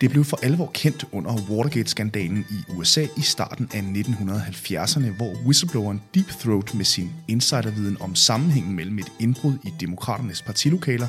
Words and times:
Det 0.00 0.10
blev 0.10 0.24
for 0.24 0.38
alvor 0.42 0.70
kendt 0.74 1.04
under 1.12 1.32
Watergate-skandalen 1.50 2.46
i 2.50 2.72
USA 2.76 3.06
i 3.16 3.20
starten 3.20 3.70
af 3.74 3.80
1970'erne, 3.80 5.10
hvor 5.16 5.34
whistlebloweren 5.44 6.02
Deep 6.14 6.28
Throat 6.28 6.74
med 6.74 6.84
sin 6.84 7.10
insiderviden 7.28 7.96
om 8.00 8.14
sammenhængen 8.14 8.76
mellem 8.76 8.98
et 8.98 9.12
indbrud 9.20 9.54
i 9.64 9.72
demokraternes 9.80 10.42
partilokaler 10.42 11.06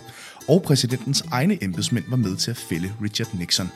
og 0.47 0.61
præsidentens 0.61 1.23
egne 1.31 1.63
embedsmænd 1.63 2.05
var 2.07 2.17
med 2.17 2.35
til 2.35 2.51
at 2.51 2.57
fælde 2.57 2.93
Richard 3.01 3.33
Nixon. 3.33 3.69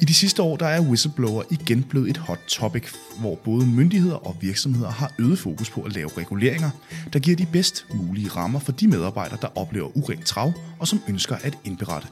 I 0.00 0.04
de 0.04 0.14
sidste 0.14 0.42
år 0.42 0.56
der 0.56 0.66
er 0.66 0.80
whistleblower 0.80 1.42
igen 1.50 1.82
blevet 1.82 2.10
et 2.10 2.16
hot 2.16 2.40
topic, 2.48 2.84
hvor 3.20 3.34
både 3.34 3.66
myndigheder 3.66 4.26
og 4.26 4.36
virksomheder 4.40 4.90
har 4.90 5.12
øget 5.18 5.38
fokus 5.38 5.70
på 5.70 5.82
at 5.82 5.92
lave 5.92 6.10
reguleringer, 6.18 6.70
der 7.12 7.18
giver 7.18 7.36
de 7.36 7.46
bedst 7.46 7.86
mulige 7.94 8.28
rammer 8.28 8.60
for 8.60 8.72
de 8.72 8.88
medarbejdere, 8.88 9.38
der 9.42 9.58
oplever 9.58 9.96
urent 9.96 10.26
trav 10.26 10.52
og 10.78 10.88
som 10.88 11.00
ønsker 11.08 11.36
at 11.36 11.58
indberette. 11.64 12.08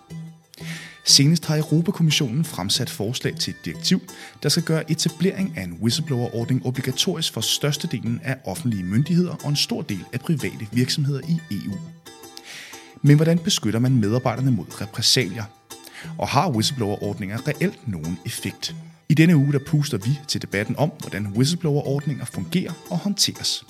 Senest 1.04 1.46
har 1.46 1.56
Europakommissionen 1.56 2.44
fremsat 2.44 2.90
forslag 2.90 3.36
til 3.36 3.50
et 3.50 3.64
direktiv, 3.64 4.00
der 4.42 4.48
skal 4.48 4.62
gøre 4.62 4.90
etablering 4.90 5.54
af 5.56 5.62
en 5.62 5.78
whistleblower-ordning 5.82 6.66
obligatorisk 6.66 7.32
for 7.32 7.40
størstedelen 7.40 8.20
af 8.24 8.36
offentlige 8.44 8.82
myndigheder 8.82 9.34
og 9.44 9.50
en 9.50 9.56
stor 9.56 9.82
del 9.82 10.04
af 10.12 10.20
private 10.20 10.68
virksomheder 10.72 11.20
i 11.28 11.40
EU. 11.50 11.72
Men 13.02 13.16
hvordan 13.16 13.38
beskytter 13.38 13.80
man 13.80 13.96
medarbejderne 13.96 14.50
mod 14.50 14.80
repressalier? 14.80 15.44
Og 16.18 16.28
har 16.28 16.50
whistleblower-ordninger 16.50 17.48
reelt 17.48 17.88
nogen 17.88 18.18
effekt? 18.26 18.74
I 19.08 19.14
denne 19.14 19.36
uge 19.36 19.52
der 19.52 19.58
puster 19.66 19.98
vi 19.98 20.18
til 20.28 20.42
debatten 20.42 20.76
om, 20.76 20.92
hvordan 21.00 21.26
whistleblower-ordninger 21.26 22.24
fungerer 22.24 22.72
og 22.90 22.98
håndteres. 22.98 23.64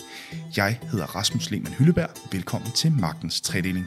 Jeg 0.56 0.78
hedder 0.90 1.06
Rasmus 1.06 1.50
Lehmann 1.50 1.74
Hylleberg. 1.74 2.10
Velkommen 2.32 2.70
til 2.70 2.92
Magtens 2.92 3.40
Tredeling. 3.40 3.86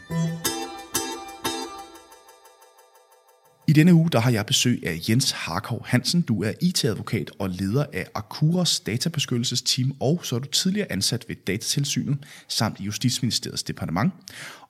I 3.67 3.73
denne 3.73 3.93
uge 3.93 4.09
der 4.09 4.19
har 4.19 4.31
jeg 4.31 4.45
besøg 4.45 4.83
af 4.85 4.99
Jens 5.09 5.31
Harkov 5.31 5.85
Hansen. 5.85 6.21
Du 6.21 6.43
er 6.43 6.51
IT-advokat 6.61 7.31
og 7.39 7.49
leder 7.49 7.85
af 7.93 8.07
Akuras 8.15 8.79
databeskyttelsesteam, 8.79 9.95
og 9.99 10.19
så 10.23 10.35
er 10.35 10.39
du 10.39 10.47
tidligere 10.47 10.91
ansat 10.91 11.25
ved 11.27 11.35
Datatilsynet 11.47 12.17
samt 12.47 12.79
i 12.79 12.83
Justitsministeriets 12.83 13.63
departement. 13.63 14.13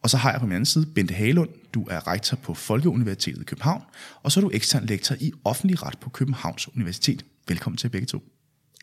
Og 0.01 0.09
så 0.09 0.17
har 0.17 0.31
jeg 0.31 0.39
på 0.39 0.45
min 0.45 0.55
anden 0.55 0.65
side 0.65 0.85
Bente 0.85 1.13
Halund. 1.13 1.49
Du 1.73 1.87
er 1.89 2.07
rektor 2.07 2.37
på 2.37 2.53
Folkeuniversitetet 2.53 3.41
i 3.41 3.45
København, 3.45 3.81
og 4.23 4.31
så 4.31 4.39
er 4.39 4.41
du 4.41 4.51
ekstern 4.53 4.85
lektor 4.85 5.15
i 5.19 5.31
offentlig 5.43 5.83
ret 5.83 5.97
på 5.97 6.09
Københavns 6.09 6.75
Universitet. 6.75 7.25
Velkommen 7.47 7.77
til 7.77 7.89
begge 7.89 8.07
to. 8.07 8.23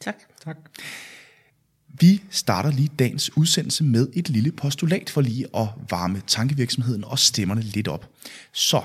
Tak. 0.01 0.17
Tak. 0.45 0.57
Vi 2.01 2.23
starter 2.31 2.71
lige 2.71 2.91
dagens 2.99 3.37
udsendelse 3.37 3.85
med 3.85 4.09
et 4.13 4.29
lille 4.29 4.53
postulat 4.53 5.11
for 5.11 5.21
lige 5.21 5.47
at 5.57 5.69
varme 5.91 6.23
tankevirksomheden 6.27 7.05
og 7.05 7.19
stemmerne 7.19 7.61
lidt 7.61 7.89
op. 7.89 8.09
Så 8.53 8.83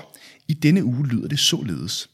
i 0.48 0.54
denne 0.54 0.84
uge 0.84 1.06
lyder 1.06 1.28
det 1.28 1.38
således. 1.38 2.10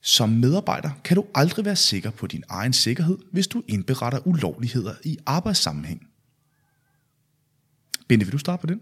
Som 0.00 0.28
medarbejder 0.28 0.90
kan 1.04 1.16
du 1.16 1.24
aldrig 1.34 1.64
være 1.64 1.76
sikker 1.76 2.10
på 2.10 2.26
din 2.26 2.44
egen 2.48 2.72
sikkerhed, 2.72 3.18
hvis 3.32 3.46
du 3.46 3.62
indberetter 3.68 4.26
ulovligheder 4.26 4.94
i 5.04 5.18
arbejdssammenhæng. 5.26 6.08
Bente, 8.08 8.26
vil 8.26 8.32
du 8.32 8.38
starte 8.38 8.60
på 8.60 8.66
den? 8.66 8.80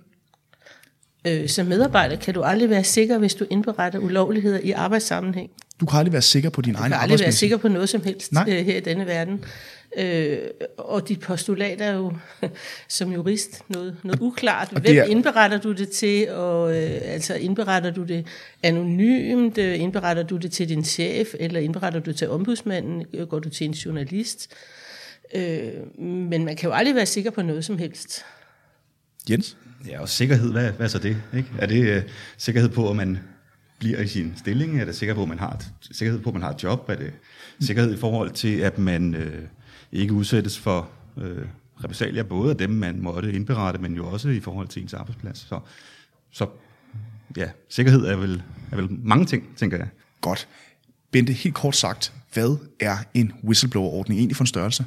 Øh, 1.27 1.48
som 1.48 1.67
medarbejder 1.67 2.17
kan 2.17 2.34
du 2.34 2.42
aldrig 2.42 2.70
være 2.70 2.84
sikker, 2.84 3.19
hvis 3.19 3.34
du 3.34 3.47
indberetter 3.50 3.98
ulovligheder 3.98 4.61
i 4.63 4.70
arbejdssammenhæng. 4.70 5.51
Du 5.81 5.87
kan 5.87 5.98
aldrig 5.98 6.13
være 6.13 6.23
sikker 6.23 6.51
på 6.51 6.61
din 6.63 6.75
Du 6.75 6.81
egen 6.81 6.91
kan 6.92 7.01
aldrig 7.01 7.09
være 7.09 7.14
arbejdsplads. 7.14 7.35
sikker 7.35 7.57
på 7.57 7.69
noget 7.69 7.89
som 7.89 8.03
helst 8.05 8.33
Nej. 8.33 8.45
øh, 8.48 8.67
her 8.67 8.77
i 8.77 8.81
denne 8.81 9.07
verden. 9.07 9.45
Øh, 9.98 10.39
og 10.77 11.09
dit 11.09 11.20
postulat 11.20 11.81
er 11.81 11.92
jo 11.92 12.13
som 12.89 13.13
jurist 13.13 13.63
noget, 13.69 13.97
noget 14.05 14.20
uklart. 14.20 14.73
Og 14.73 14.81
Hvem 14.81 14.97
er- 14.97 15.03
indberetter 15.05 15.59
du 15.59 15.73
det 15.73 15.89
til? 15.89 16.31
Og, 16.31 16.77
øh, 16.83 17.01
altså 17.03 17.35
indberetter 17.35 17.91
du 17.91 18.03
det 18.05 18.27
anonymt? 18.63 19.59
Øh, 19.59 19.81
Indberetter 19.81 20.23
du 20.23 20.37
det 20.37 20.53
til 20.53 20.69
din 20.69 20.85
chef? 20.85 21.29
Eller 21.41 21.61
indberetter 21.61 22.01
du 22.01 22.11
det 22.11 22.19
til 22.19 22.29
ombudsmanden? 22.31 23.05
Øh, 23.14 23.27
Går 23.29 23.39
du 23.39 23.48
til 23.48 23.64
en 23.64 23.73
journalist? 23.73 24.51
Øh, 25.35 25.98
men 26.03 26.45
man 26.45 26.57
kan 26.57 26.69
jo 26.69 26.75
aldrig 26.75 26.95
være 26.95 27.07
sikker 27.07 27.31
på 27.31 27.43
noget 27.43 27.64
som 27.64 27.79
helst. 27.79 28.25
Jens? 29.31 29.57
Ja, 29.89 30.01
og 30.01 30.08
sikkerhed, 30.08 30.53
hvad, 30.53 30.70
hvad 30.73 30.87
er 30.87 30.91
så 30.91 30.98
det? 30.98 31.17
Ikke? 31.37 31.48
Er 31.58 31.67
det 31.67 31.89
øh, 31.89 32.03
sikkerhed 32.39 32.69
på, 32.69 32.91
at 32.91 32.97
man 32.97 33.19
bliver 33.79 34.01
i 34.01 34.07
sin 34.07 34.33
stilling? 34.37 34.81
Er 34.81 34.85
det 34.85 34.95
sikkerhed 34.95 35.17
på, 35.17 35.23
at 35.23 35.29
man 35.29 35.39
har 35.39 35.51
et, 35.51 35.73
sikkerhed 35.91 36.20
på, 36.20 36.31
at 36.31 36.35
man 36.35 36.42
har 36.42 36.51
et 36.51 36.63
job? 36.63 36.89
Er 36.89 36.95
det 36.95 37.13
sikkerhed 37.61 37.95
i 37.95 37.97
forhold 37.97 38.31
til, 38.31 38.59
at 38.61 38.79
man 38.79 39.14
øh, 39.14 39.42
ikke 39.92 40.13
udsættes 40.13 40.59
for 40.59 40.89
øh, 41.17 41.45
repressalier, 41.85 42.23
både 42.23 42.51
af 42.51 42.57
dem, 42.57 42.70
man 42.70 43.01
måtte 43.01 43.33
indberette, 43.33 43.81
men 43.81 43.95
jo 43.95 44.07
også 44.07 44.29
i 44.29 44.41
forhold 44.41 44.69
til 44.69 44.83
ens 44.83 44.95
arbejdsplads? 44.95 45.39
Så, 45.39 45.61
så 46.31 46.47
ja, 47.37 47.48
sikkerhed 47.69 48.07
er 48.07 48.17
vel, 48.17 48.42
er 48.73 48.77
vel 48.77 48.89
mange 48.91 49.27
ting, 49.27 49.57
tænker 49.57 49.77
jeg. 49.77 49.89
Godt. 50.20 50.48
Bente, 51.11 51.33
helt 51.33 51.55
kort 51.55 51.77
sagt, 51.77 52.13
hvad 52.33 52.57
er 52.81 52.97
en 53.14 53.33
whistleblower-ordning 53.45 54.20
egentlig 54.20 54.37
for 54.37 54.45
en 54.45 54.48
størrelse? 54.48 54.85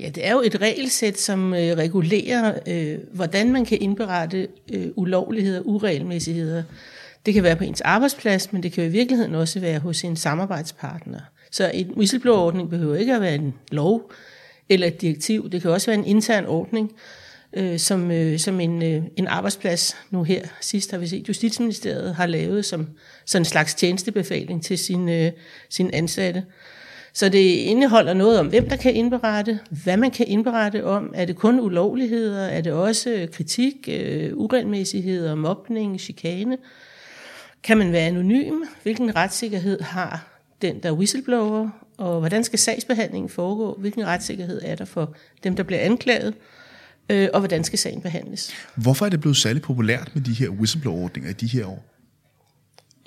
Ja, 0.00 0.08
det 0.08 0.26
er 0.26 0.32
jo 0.32 0.40
et 0.40 0.60
regelsæt, 0.60 1.20
som 1.20 1.54
øh, 1.54 1.76
regulerer, 1.76 2.58
øh, 2.66 2.98
hvordan 3.12 3.52
man 3.52 3.64
kan 3.64 3.78
indberette 3.80 4.48
øh, 4.72 4.86
ulovligheder, 4.96 5.60
uregelmæssigheder. 5.60 6.62
Det 7.26 7.34
kan 7.34 7.42
være 7.42 7.56
på 7.56 7.64
ens 7.64 7.80
arbejdsplads, 7.80 8.52
men 8.52 8.62
det 8.62 8.72
kan 8.72 8.84
i 8.84 8.88
virkeligheden 8.88 9.34
også 9.34 9.60
være 9.60 9.78
hos 9.78 10.04
en 10.04 10.16
samarbejdspartner. 10.16 11.20
Så 11.50 11.70
en 11.74 11.90
whistleblower-ordning 11.96 12.70
behøver 12.70 12.96
ikke 12.96 13.14
at 13.14 13.20
være 13.20 13.34
en 13.34 13.54
lov 13.70 14.12
eller 14.68 14.86
et 14.86 15.00
direktiv. 15.00 15.50
Det 15.50 15.62
kan 15.62 15.70
også 15.70 15.86
være 15.86 15.98
en 15.98 16.06
intern 16.06 16.46
ordning, 16.46 16.92
øh, 17.52 17.78
som, 17.78 18.10
øh, 18.10 18.38
som 18.38 18.60
en, 18.60 18.82
øh, 18.82 19.02
en 19.16 19.26
arbejdsplads, 19.26 19.96
nu 20.10 20.22
her 20.22 20.42
sidst 20.60 20.90
har 20.90 20.98
vi 20.98 21.06
set, 21.06 21.28
Justitsministeriet 21.28 22.14
har 22.14 22.26
lavet 22.26 22.64
som 22.64 22.88
sådan 23.26 23.40
en 23.40 23.44
slags 23.44 23.74
tjenestebefaling 23.74 24.64
til 24.64 24.78
sine 24.78 25.26
øh, 25.26 25.32
sin 25.70 25.90
ansatte. 25.92 26.44
Så 27.12 27.28
det 27.28 27.38
indeholder 27.38 28.14
noget 28.14 28.38
om, 28.38 28.46
hvem 28.46 28.68
der 28.68 28.76
kan 28.76 28.94
indberette, 28.94 29.58
hvad 29.84 29.96
man 29.96 30.10
kan 30.10 30.26
indberette 30.28 30.84
om. 30.84 31.12
Er 31.14 31.24
det 31.24 31.36
kun 31.36 31.60
ulovligheder? 31.60 32.42
Er 32.42 32.60
det 32.60 32.72
også 32.72 33.28
kritik, 33.32 33.88
øh, 33.88 34.30
uregelmæssigheder, 34.34 35.34
mobning, 35.34 36.00
chikane? 36.00 36.58
Kan 37.62 37.78
man 37.78 37.92
være 37.92 38.06
anonym? 38.06 38.54
Hvilken 38.82 39.16
retssikkerhed 39.16 39.80
har 39.80 40.40
den, 40.62 40.82
der 40.82 40.92
whistleblower? 40.92 41.68
Og 41.96 42.18
hvordan 42.18 42.44
skal 42.44 42.58
sagsbehandlingen 42.58 43.28
foregå? 43.28 43.76
Hvilken 43.80 44.06
retssikkerhed 44.06 44.60
er 44.64 44.74
der 44.74 44.84
for 44.84 45.14
dem, 45.44 45.56
der 45.56 45.62
bliver 45.62 45.80
anklaget? 45.80 46.34
Øh, 47.10 47.28
og 47.34 47.40
hvordan 47.40 47.64
skal 47.64 47.78
sagen 47.78 48.00
behandles? 48.00 48.52
Hvorfor 48.74 49.06
er 49.06 49.10
det 49.10 49.20
blevet 49.20 49.36
særlig 49.36 49.62
populært 49.62 50.10
med 50.14 50.22
de 50.22 50.32
her 50.32 50.48
whistleblower-ordninger 50.48 51.30
i 51.30 51.32
de 51.32 51.46
her 51.46 51.66
år? 51.66 51.84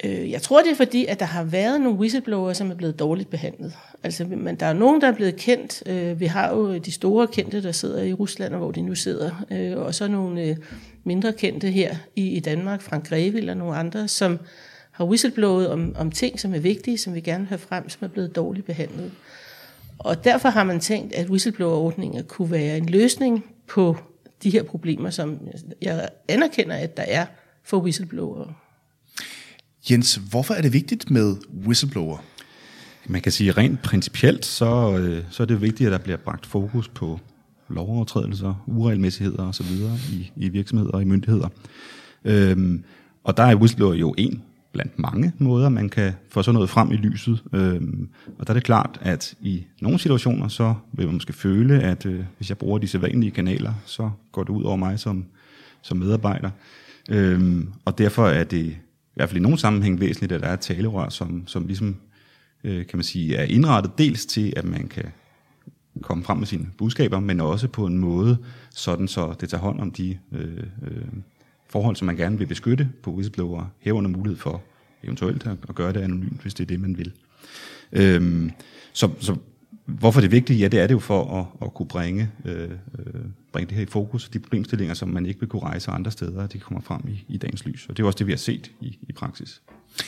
Øh, 0.03 0.31
Jeg 0.31 0.41
tror, 0.41 0.61
det 0.61 0.71
er 0.71 0.75
fordi, 0.75 1.05
at 1.05 1.19
der 1.19 1.25
har 1.25 1.43
været 1.43 1.81
nogle 1.81 1.99
whistleblowere, 1.99 2.55
som 2.55 2.71
er 2.71 2.75
blevet 2.75 2.99
dårligt 2.99 3.29
behandlet. 3.29 3.73
Altså, 4.03 4.25
men 4.25 4.55
der 4.55 4.65
er 4.65 4.73
nogen, 4.73 5.01
der 5.01 5.07
er 5.07 5.11
blevet 5.11 5.35
kendt. 5.35 5.83
Øh, 5.85 6.19
Vi 6.19 6.25
har 6.25 6.49
jo 6.55 6.77
de 6.77 6.91
store 6.91 7.27
kendte, 7.27 7.63
der 7.63 7.71
sidder 7.71 8.03
i 8.03 8.13
Rusland, 8.13 8.53
og 8.53 8.59
hvor 8.59 8.71
de 8.71 8.81
nu 8.81 8.95
sidder. 8.95 9.45
Øh, 9.51 9.77
Og 9.77 9.95
så 9.95 10.07
nogle 10.07 10.41
øh, 10.41 10.55
mindre 11.03 11.33
kendte 11.33 11.71
her 11.71 11.95
i 12.15 12.27
i 12.29 12.39
Danmark, 12.39 12.81
Frank 12.81 13.07
Grevil 13.09 13.49
og 13.49 13.57
nogle 13.57 13.75
andre, 13.75 14.07
som 14.07 14.39
har 14.91 15.05
whistleblowet 15.05 15.69
om, 15.69 15.95
om 15.99 16.11
ting, 16.11 16.39
som 16.39 16.53
er 16.53 16.59
vigtige, 16.59 16.97
som 16.97 17.15
vi 17.15 17.21
gerne 17.21 17.39
vil 17.39 17.49
have 17.49 17.57
frem, 17.59 17.89
som 17.89 18.05
er 18.05 18.07
blevet 18.09 18.35
dårligt 18.35 18.65
behandlet. 18.65 19.11
Og 19.99 20.23
derfor 20.23 20.49
har 20.49 20.63
man 20.63 20.79
tænkt, 20.79 21.13
at 21.13 21.29
whistleblower-ordninger 21.29 22.21
kunne 22.23 22.51
være 22.51 22.77
en 22.77 22.85
løsning 22.85 23.45
på 23.67 23.95
de 24.43 24.49
her 24.49 24.63
problemer, 24.63 25.09
som 25.09 25.39
jeg 25.81 26.09
anerkender, 26.27 26.75
at 26.75 26.97
der 26.97 27.03
er 27.07 27.25
for 27.63 27.77
whistleblowere. 27.77 28.53
Jens, 29.89 30.15
hvorfor 30.15 30.53
er 30.53 30.61
det 30.61 30.73
vigtigt 30.73 31.11
med 31.11 31.35
whistleblower? 31.65 32.17
Man 33.07 33.21
kan 33.21 33.31
sige 33.31 33.51
rent 33.51 33.81
principielt, 33.81 34.45
så, 34.45 34.97
øh, 34.97 35.23
så 35.29 35.43
er 35.43 35.47
det 35.47 35.61
vigtigt, 35.61 35.87
at 35.87 35.91
der 35.91 35.97
bliver 35.97 36.17
bragt 36.17 36.45
fokus 36.45 36.87
på 36.87 37.19
lovovertrædelser, 37.69 38.63
uregelmæssigheder 38.67 39.47
osv. 39.47 39.65
I, 40.11 40.31
i 40.35 40.49
virksomheder 40.49 40.91
og 40.91 41.01
i 41.01 41.05
myndigheder. 41.05 41.47
Øhm, 42.25 42.83
og 43.23 43.37
der 43.37 43.43
er 43.43 43.55
whistleblower 43.55 43.93
jo 43.93 44.15
en 44.17 44.41
blandt 44.71 44.99
mange 44.99 45.33
måder, 45.37 45.69
man 45.69 45.89
kan 45.89 46.13
få 46.29 46.43
sådan 46.43 46.53
noget 46.53 46.69
frem 46.69 46.91
i 46.91 46.95
lyset. 46.95 47.43
Øhm, 47.53 48.09
og 48.39 48.47
der 48.47 48.53
er 48.53 48.53
det 48.53 48.63
klart, 48.63 48.99
at 49.01 49.33
i 49.41 49.65
nogle 49.81 49.99
situationer, 49.99 50.47
så 50.47 50.73
vil 50.93 51.05
man 51.05 51.13
måske 51.13 51.33
føle, 51.33 51.81
at 51.81 52.05
øh, 52.05 52.23
hvis 52.37 52.49
jeg 52.49 52.57
bruger 52.57 52.77
de 52.77 52.87
sædvanlige 52.87 53.31
kanaler, 53.31 53.73
så 53.85 54.09
går 54.31 54.43
det 54.43 54.49
ud 54.49 54.63
over 54.63 54.75
mig 54.75 54.99
som, 54.99 55.25
som 55.81 55.97
medarbejder. 55.97 56.49
Øhm, 57.09 57.67
og 57.85 57.97
derfor 57.97 58.27
er 58.27 58.43
det 58.43 58.75
i 59.11 59.15
hvert 59.15 59.29
fald 59.29 59.39
i 59.39 59.41
nogle 59.41 59.57
sammenhæng 59.57 59.99
væsentligt, 59.99 60.31
at 60.31 60.41
der 60.41 60.47
er 60.47 60.53
et 60.53 60.59
talerør, 60.59 61.09
som, 61.09 61.47
som 61.47 61.67
ligesom 61.67 61.95
øh, 62.63 62.87
kan 62.87 62.97
man 62.97 63.03
sige, 63.03 63.35
er 63.35 63.43
indrettet 63.43 63.97
dels 63.97 64.25
til, 64.25 64.53
at 64.55 64.65
man 64.65 64.87
kan 64.87 65.05
komme 66.01 66.23
frem 66.23 66.37
med 66.37 66.47
sine 66.47 66.67
budskaber, 66.77 67.19
men 67.19 67.41
også 67.41 67.67
på 67.67 67.85
en 67.85 67.97
måde, 67.97 68.37
sådan 68.69 69.07
så 69.07 69.33
det 69.41 69.49
tager 69.49 69.61
hånd 69.61 69.79
om 69.79 69.91
de 69.91 70.17
øh, 70.31 70.63
øh, 70.83 71.05
forhold, 71.69 71.95
som 71.95 72.05
man 72.05 72.15
gerne 72.15 72.37
vil 72.37 72.47
beskytte 72.47 72.89
på 73.03 73.11
whistleblower, 73.11 73.65
herunder 73.79 74.09
mulighed 74.09 74.37
for 74.37 74.63
eventuelt 75.03 75.47
at, 75.47 75.57
at 75.69 75.75
gøre 75.75 75.93
det 75.93 76.01
anonymt, 76.01 76.41
hvis 76.41 76.53
det 76.53 76.63
er 76.63 76.67
det, 76.67 76.79
man 76.79 76.97
vil. 76.97 77.11
Øhm, 77.91 78.51
så, 78.93 79.09
så 79.19 79.35
hvorfor 79.85 80.21
det 80.21 80.27
er 80.27 80.31
vigtigt? 80.31 80.59
Ja, 80.59 80.67
det 80.67 80.79
er 80.79 80.87
det 80.87 80.93
jo 80.93 80.99
for 80.99 81.39
at, 81.39 81.65
at 81.67 81.73
kunne 81.73 81.87
bringe, 81.87 82.29
øh, 82.45 82.69
øh, 82.99 83.21
bringe 83.51 83.69
det 83.69 83.77
her 83.77 83.83
i 83.83 83.89
fokus, 83.89 84.29
de 84.29 84.39
problemstillinger, 84.39 84.93
som 84.93 85.09
man 85.09 85.25
ikke 85.25 85.39
vil 85.39 85.49
kunne 85.49 85.63
rejse 85.63 85.91
andre 85.91 86.11
steder, 86.11 86.47
de 86.47 86.59
kommer 86.59 86.81
frem 86.81 87.01
i, 87.07 87.25
i 87.27 87.37
dagens 87.37 87.65
lys. 87.65 87.85
Og 87.89 87.97
det 87.97 88.03
er 88.03 88.07
også 88.07 88.17
det, 88.17 88.27
vi 88.27 88.31
har 88.31 88.37
set 88.37 88.71
i, 88.81 88.97
i 89.01 89.11
praksis. 89.11 89.61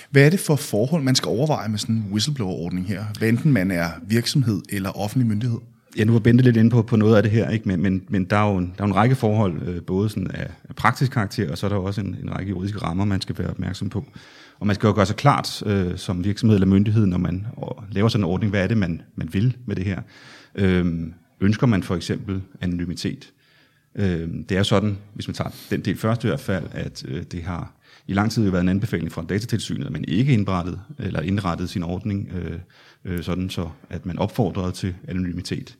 Hvad 0.10 0.25
er 0.25 0.30
det 0.30 0.40
for 0.40 0.56
forhold, 0.56 1.04
man 1.04 1.16
skal 1.16 1.30
overveje 1.30 1.70
med 1.70 1.80
sådan 1.80 1.96
en 1.96 2.08
whistleblower-ordning 2.12 2.88
her? 2.88 3.06
Hvad 3.20 3.30
enten 3.30 3.54
man 3.54 3.72
er 3.72 3.90
virksomhed 4.08 4.62
eller 4.70 5.00
offentlig 5.00 5.28
myndighed? 5.28 5.60
Ja, 5.98 6.04
nu 6.04 6.12
var 6.12 6.19
Bente 6.19 6.44
lidt 6.44 6.58
inde 6.58 6.69
på, 6.69 6.81
på 6.81 6.96
noget 6.96 7.16
af 7.16 7.24
det 7.24 7.31
her, 7.31 7.50
ikke? 7.50 7.68
Men, 7.68 7.81
men, 7.81 8.04
men 8.10 8.26
der, 8.26 8.38
er 8.38 8.52
jo 8.52 8.58
en, 8.58 8.74
der 8.78 8.84
er 8.84 8.88
en 8.88 8.96
række 8.96 9.16
forhold, 9.16 9.68
øh, 9.68 9.81
både 9.81 10.10
sådan 10.10 10.31
af, 10.31 10.50
af 10.69 10.76
praktisk 10.76 11.12
karakter, 11.12 11.52
og 11.52 11.58
så 11.58 11.66
er 11.66 11.69
der 11.69 11.78
også 11.78 12.02
en, 12.02 12.18
en 12.24 12.36
række 12.36 12.50
juridiske 12.50 12.80
rammer, 12.80 13.06
man 13.06 13.22
skal 13.22 13.38
være 13.38 13.50
opmærksom 13.50 13.90
på. 13.90 14.06
Og 14.60 14.68
man 14.68 14.76
skal 14.76 14.88
jo 14.88 14.94
gøre 14.94 15.06
sig 15.06 15.16
klart 15.16 15.64
øh, 15.66 15.98
som 15.98 16.24
virksomhed 16.24 16.56
eller 16.56 16.68
myndighed, 16.68 17.06
når 17.06 17.18
man 17.18 17.48
laver 17.92 18.08
sådan 18.08 18.22
en 18.24 18.30
ordning, 18.30 18.50
hvad 18.50 18.64
er 18.64 18.68
det, 18.68 18.78
man, 18.78 19.02
man 19.16 19.34
vil 19.34 19.58
med 19.66 19.76
det 19.76 19.86
her. 19.86 20.02
Øh, 20.56 20.86
ønsker 21.42 21.68
man 21.68 21.84
for 21.84 21.96
eksempel 21.96 22.42
anonymitet? 22.62 23.34
Øh, 23.96 24.30
det 24.50 24.58
er 24.58 24.64
sådan, 24.64 24.98
hvis 25.14 25.28
man 25.28 25.36
tager 25.36 25.50
den 25.70 25.82
del 25.82 25.98
først 25.98 26.24
i 26.24 26.28
hvert 26.28 26.40
fald, 26.40 26.66
at 26.72 27.06
øh, 27.08 27.24
det 27.24 27.44
har 27.44 27.74
i 28.08 28.14
lang 28.14 28.32
tid 28.32 28.50
været 28.50 28.62
en 28.62 28.70
anbefaling 28.70 29.12
fra 29.12 29.26
datatilsynet, 29.30 29.86
at 29.86 29.92
man 29.92 30.06
ikke 30.08 30.34
indrettet, 30.34 30.80
eller 31.00 31.22
indrettet 31.22 31.70
sin 31.70 31.84
ordning 31.84 32.32
øh, 32.34 32.60
øh, 33.06 33.24
sådan, 33.24 33.50
så 33.50 33.70
at 33.90 34.06
man 34.06 34.20
opfordrede 34.20 34.72
til 34.72 34.96
anonymitet. 35.08 35.78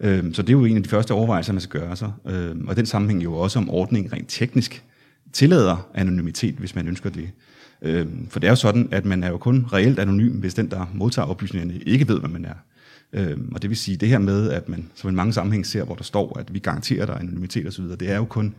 Øh, 0.00 0.34
så 0.34 0.42
det 0.42 0.48
er 0.48 0.52
jo 0.52 0.64
en 0.64 0.76
af 0.76 0.82
de 0.82 0.88
første 0.88 1.14
overvejelser, 1.14 1.52
man 1.52 1.60
skal 1.60 1.80
gøre 1.80 1.96
sig. 1.96 2.12
Øh, 2.26 2.56
og 2.66 2.76
den 2.76 2.86
sammenhæng 2.86 3.24
jo 3.24 3.34
også 3.34 3.58
om 3.58 3.70
ordningen 3.70 4.12
rent 4.12 4.28
teknisk 4.28 4.84
tillader 5.32 5.90
anonymitet, 5.94 6.54
hvis 6.54 6.74
man 6.74 6.88
ønsker 6.88 7.10
det. 7.10 7.30
Øh, 7.82 8.06
for 8.30 8.40
det 8.40 8.46
er 8.46 8.52
jo 8.52 8.56
sådan, 8.56 8.88
at 8.90 9.04
man 9.04 9.22
er 9.22 9.28
jo 9.28 9.36
kun 9.36 9.66
reelt 9.72 9.98
anonym, 9.98 10.32
hvis 10.32 10.54
den, 10.54 10.70
der 10.70 10.90
modtager 10.94 11.26
oplysningerne, 11.26 11.78
ikke 11.78 12.08
ved, 12.08 12.20
hvad 12.20 12.30
man 12.30 12.44
er. 12.44 12.54
Øh, 13.12 13.38
og 13.52 13.62
det 13.62 13.70
vil 13.70 13.76
sige, 13.76 13.96
det 13.96 14.08
her 14.08 14.18
med, 14.18 14.50
at 14.50 14.68
man 14.68 14.90
som 14.94 15.10
i 15.10 15.12
mange 15.12 15.32
sammenhæng 15.32 15.66
ser, 15.66 15.84
hvor 15.84 15.94
der 15.94 16.04
står, 16.04 16.38
at 16.38 16.54
vi 16.54 16.58
garanterer 16.58 17.06
dig 17.06 17.20
anonymitet 17.20 17.66
osv., 17.66 17.84
det 17.84 18.10
er 18.10 18.16
jo 18.16 18.24
kun 18.24 18.54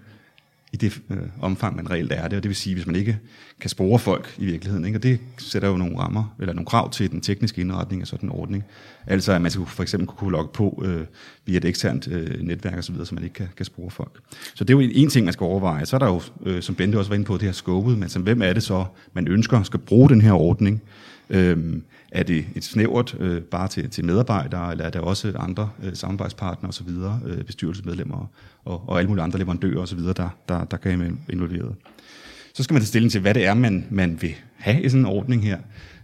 i 0.71 0.77
det 0.77 1.01
øh, 1.09 1.17
omfang, 1.41 1.75
man 1.75 1.91
reelt 1.91 2.11
er 2.11 2.27
det. 2.27 2.37
Og 2.37 2.43
det 2.43 2.49
vil 2.49 2.55
sige, 2.55 2.73
hvis 2.73 2.85
man 2.85 2.95
ikke 2.95 3.19
kan 3.61 3.69
spore 3.69 3.99
folk 3.99 4.35
i 4.37 4.45
virkeligheden. 4.45 4.85
Ikke? 4.85 4.97
Og 4.97 5.03
det 5.03 5.19
sætter 5.37 5.69
jo 5.69 5.77
nogle 5.77 5.99
rammer, 5.99 6.35
eller 6.39 6.53
nogle 6.53 6.65
krav 6.65 6.91
til 6.91 7.11
den 7.11 7.21
tekniske 7.21 7.61
indretning 7.61 8.01
af 8.01 8.07
sådan 8.07 8.29
en 8.29 8.35
ordning. 8.35 8.63
Altså 9.07 9.33
at 9.33 9.41
man 9.41 9.51
skal 9.51 9.65
for 9.65 9.83
eksempel 9.83 10.07
kunne 10.07 10.31
logge 10.31 10.49
på 10.53 10.83
øh, 10.85 11.05
via 11.45 11.57
et 11.57 11.65
eksternt 11.65 12.07
øh, 12.07 12.41
netværk 12.41 12.77
osv., 12.77 12.95
så, 12.95 13.05
så 13.05 13.15
man 13.15 13.23
ikke 13.23 13.33
kan, 13.33 13.47
kan 13.57 13.65
spore 13.65 13.89
folk. 13.91 14.19
Så 14.55 14.63
det 14.63 14.73
er 14.73 14.77
jo 14.77 14.79
en, 14.79 14.91
en 14.93 15.09
ting, 15.09 15.25
man 15.25 15.33
skal 15.33 15.43
overveje. 15.43 15.85
Så 15.85 15.95
er 15.95 15.99
der 15.99 16.07
jo, 16.07 16.21
øh, 16.45 16.61
som 16.61 16.75
Bente 16.75 16.97
også 16.97 17.09
var 17.09 17.15
inde 17.15 17.25
på, 17.25 17.33
det 17.33 17.41
her 17.41 17.51
skåbet, 17.51 17.97
men 17.97 18.09
som, 18.09 18.21
hvem 18.21 18.41
er 18.41 18.53
det 18.53 18.63
så, 18.63 18.85
man 19.13 19.27
ønsker 19.27 19.63
skal 19.63 19.79
bruge 19.79 20.09
den 20.09 20.21
her 20.21 20.33
ordning? 20.33 20.81
Øhm, 21.29 21.83
er 22.11 22.23
det 22.23 22.45
et 22.55 22.63
snævert 22.63 23.15
øh, 23.19 23.41
bare 23.41 23.67
til, 23.67 23.89
til 23.89 24.05
medarbejdere, 24.05 24.71
eller 24.71 24.85
er 24.85 24.89
der 24.89 24.99
også 24.99 25.33
andre 25.39 25.69
øh, 25.83 25.95
samarbejdspartnere 25.95 26.69
osv., 26.69 26.89
øh, 27.27 27.43
bestyrelsesmedlemmer 27.43 28.31
og, 28.65 28.89
og 28.89 28.97
alle 28.97 29.07
mulige 29.07 29.23
andre 29.23 29.39
leverandører 29.39 29.81
osv., 29.81 29.99
der, 29.99 30.29
der, 30.49 30.63
der 30.63 30.77
kan 30.77 30.99
være 30.99 31.11
involveret. 31.29 31.75
Så 32.53 32.63
skal 32.63 32.73
man 32.73 32.81
tage 32.81 32.87
stilling 32.87 33.11
til, 33.11 33.21
hvad 33.21 33.33
det 33.33 33.45
er, 33.45 33.53
man, 33.53 33.87
man 33.89 34.21
vil 34.21 34.35
have 34.57 34.81
i 34.81 34.89
sådan 34.89 34.99
en 34.99 35.05
ordning 35.05 35.43
her. 35.43 35.57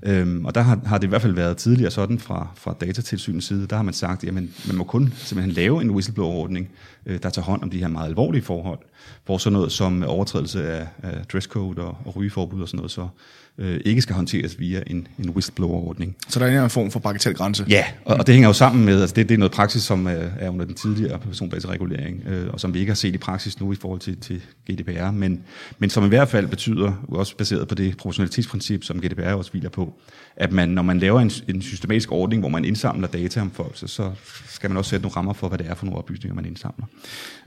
Øhm, 0.06 0.46
og 0.46 0.56
der 0.56 0.62
har, 0.62 0.80
har 0.86 0.98
det 0.98 1.08
i 1.08 1.10
hvert 1.10 1.22
fald 1.22 1.34
været 1.34 1.58
tidligere 1.58 1.92
sådan 1.92 2.20
fra, 2.20 2.48
fra 2.56 2.76
datatilsynets 2.82 3.48
side, 3.48 3.68
der 3.68 3.76
har 3.76 3.84
man 3.84 3.94
sagt, 3.94 4.24
at 4.24 4.34
man 4.34 4.50
må 4.74 4.84
kun 4.84 5.14
simpelthen 5.18 5.54
lave 5.54 5.82
en 5.82 5.92
whistleblower-ordning, 5.92 6.70
øh, 7.06 7.20
der 7.24 7.30
tager 7.30 7.46
hånd 7.46 7.64
om 7.64 7.70
de 7.70 7.78
her 7.78 7.88
meget 7.88 8.08
alvorlige 8.08 8.42
forhold, 8.42 8.80
hvor 9.26 9.38
sådan 9.38 9.54
noget 9.54 9.72
som 9.72 10.04
overtrædelse 10.04 10.70
af, 10.70 10.88
af 11.04 11.26
dresscode 11.34 11.82
og, 11.82 11.98
og 12.06 12.16
rygeforbud 12.16 12.62
og 12.62 12.68
sådan 12.68 12.78
noget, 12.78 12.92
så 12.92 13.08
øh, 13.58 13.82
ikke 13.86 14.02
skal 14.02 14.16
håndteres 14.16 14.60
via 14.60 14.84
en, 14.88 15.08
en 15.20 15.30
whistleblower-ordning. 15.30 16.16
Så 16.30 16.40
der 16.40 16.46
er 16.46 16.64
en 16.64 16.70
form 16.70 16.92
for 16.92 17.00
bagatelgrænse? 17.00 17.66
Ja, 17.70 17.86
og, 18.06 18.18
og 18.18 18.28
det 18.28 18.36
hænger 18.36 18.50
jo 18.50 18.54
sammen 18.54 18.86
med, 18.86 19.02
altså 19.02 19.16
det, 19.16 19.30
det 19.30 19.36
er 19.36 19.40
noget 19.40 19.52
praksis, 19.52 19.84
som 19.84 20.08
øh, 20.08 20.32
er 20.40 20.50
under 20.50 20.66
den 20.66 20.76
tidligere 20.76 21.20
persondataregulering, 21.20 22.24
øh, 22.28 22.48
og 22.54 22.60
som 22.60 22.74
vi 22.74 22.80
ikke 22.80 22.90
har 22.90 22.96
set 22.96 23.16
i 23.16 23.18
praksis 23.18 23.60
nu 23.60 23.72
i 23.72 23.76
forhold 23.76 24.00
til, 24.00 24.18
til 24.18 24.42
GDPR, 24.72 25.12
men, 25.12 25.44
men 25.80 25.90
som 25.90 26.06
i 26.06 26.08
hvert 26.08 26.30
fald 26.30 26.48
betyder, 26.48 26.94
også 27.08 27.38
baseret 27.38 27.68
på 27.68 27.76
det 27.76 27.98
proportionalitetsprincip, 27.98 28.84
som 28.84 29.00
GDPR 29.00 29.34
også 29.34 29.52
hviler 29.52 29.70
på, 29.70 29.94
at 30.38 30.52
man, 30.52 30.70
når 30.70 30.82
man 30.82 31.00
laver 31.00 31.22
en, 31.22 31.32
en 31.48 31.62
systematisk 31.62 32.12
ordning, 32.12 32.40
hvor 32.40 32.50
man 32.50 32.66
indsamler 32.66 33.08
data 33.08 33.42
om 33.42 33.52
folk, 33.52 33.78
så, 33.78 33.88
så 33.88 34.12
skal 34.48 34.70
man 34.70 34.78
også 34.78 34.90
sætte 34.90 35.02
nogle 35.02 35.16
rammer 35.16 35.34
for, 35.34 35.48
hvad 35.48 35.58
det 35.58 35.68
er 35.70 35.76
for 35.76 35.86
nogle 35.86 36.00
oplysninger, 36.00 36.36
man 36.36 36.46
indsamler. 36.46 36.86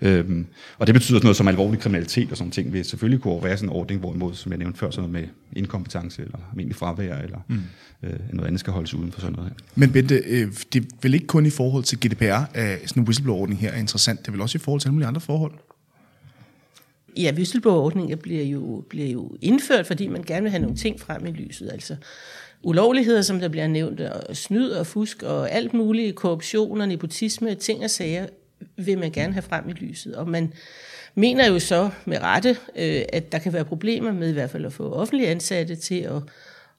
Øhm, 0.02 0.46
og 0.78 0.86
det 0.86 0.94
betyder 0.94 1.18
sådan 1.18 1.26
noget 1.26 1.36
som 1.36 1.48
alvorlig 1.48 1.80
kriminalitet 1.80 2.30
og 2.30 2.36
sådan 2.36 2.50
ting, 2.50 2.72
vil 2.72 2.84
selvfølgelig 2.84 3.22
kunne 3.22 3.44
være 3.44 3.56
sådan 3.56 3.68
en 3.68 3.76
ordning, 3.76 4.00
hvorimod, 4.00 4.34
som 4.34 4.52
jeg 4.52 4.58
nævnte 4.58 4.78
før, 4.78 4.90
sådan 4.90 5.10
noget 5.10 5.22
med 5.22 5.34
inkompetence 5.56 6.22
eller 6.22 6.38
almindelig 6.50 6.76
fravær 6.76 7.16
eller 7.16 7.38
mm. 7.48 7.60
øh, 8.02 8.18
noget 8.32 8.46
andet 8.46 8.60
skal 8.60 8.72
holdes 8.72 8.94
uden 8.94 9.12
for 9.12 9.20
sådan 9.20 9.36
noget 9.36 9.50
her. 9.50 9.56
Men 9.74 9.92
Bente, 9.92 10.14
øh, 10.14 10.52
det 10.72 10.82
er 10.82 10.86
vel 11.02 11.14
ikke 11.14 11.26
kun 11.26 11.46
i 11.46 11.50
forhold 11.50 11.84
til 11.84 11.98
GDPR, 12.00 12.44
at 12.54 12.88
sådan 12.88 13.02
en 13.02 13.06
whistleblower-ordning 13.06 13.60
her 13.60 13.72
er 13.72 13.78
interessant, 13.78 14.20
det 14.20 14.28
er 14.28 14.32
vel 14.32 14.40
også 14.40 14.58
i 14.58 14.60
forhold 14.60 14.80
til 14.80 14.88
alle 14.88 14.94
mulige 14.94 15.08
andre 15.08 15.20
forhold? 15.20 15.52
Ja, 17.16 17.32
whistleblower-ordninger 17.32 18.16
bliver 18.16 18.44
jo, 18.44 18.84
bliver 18.88 19.08
jo 19.08 19.36
indført, 19.40 19.86
fordi 19.86 20.06
man 20.06 20.22
gerne 20.22 20.42
vil 20.42 20.50
have 20.50 20.62
nogle 20.62 20.76
ting 20.76 21.00
frem 21.00 21.26
i 21.26 21.30
lyset. 21.30 21.70
Altså 21.72 21.96
ulovligheder, 22.62 23.22
som 23.22 23.40
der 23.40 23.48
bliver 23.48 23.66
nævnt, 23.66 24.00
og 24.00 24.36
snyd 24.36 24.70
og 24.70 24.86
fusk 24.86 25.22
og 25.22 25.50
alt 25.50 25.74
muligt, 25.74 26.16
korruption 26.16 26.80
og 26.80 26.88
nepotisme, 26.88 27.54
ting 27.54 27.84
og 27.84 27.90
sager, 27.90 28.26
vil 28.76 28.98
man 28.98 29.10
gerne 29.10 29.32
have 29.32 29.42
frem 29.42 29.68
i 29.68 29.72
lyset. 29.72 30.14
Og 30.14 30.28
man 30.28 30.52
mener 31.14 31.48
jo 31.48 31.58
så 31.58 31.90
med 32.04 32.18
rette, 32.22 32.56
øh, 32.76 33.02
at 33.12 33.32
der 33.32 33.38
kan 33.38 33.52
være 33.52 33.64
problemer 33.64 34.12
med 34.12 34.30
i 34.30 34.32
hvert 34.32 34.50
fald 34.50 34.66
at 34.66 34.72
få 34.72 34.92
offentlige 34.92 35.28
ansatte 35.28 35.76
til 35.76 36.00
at, 36.00 36.22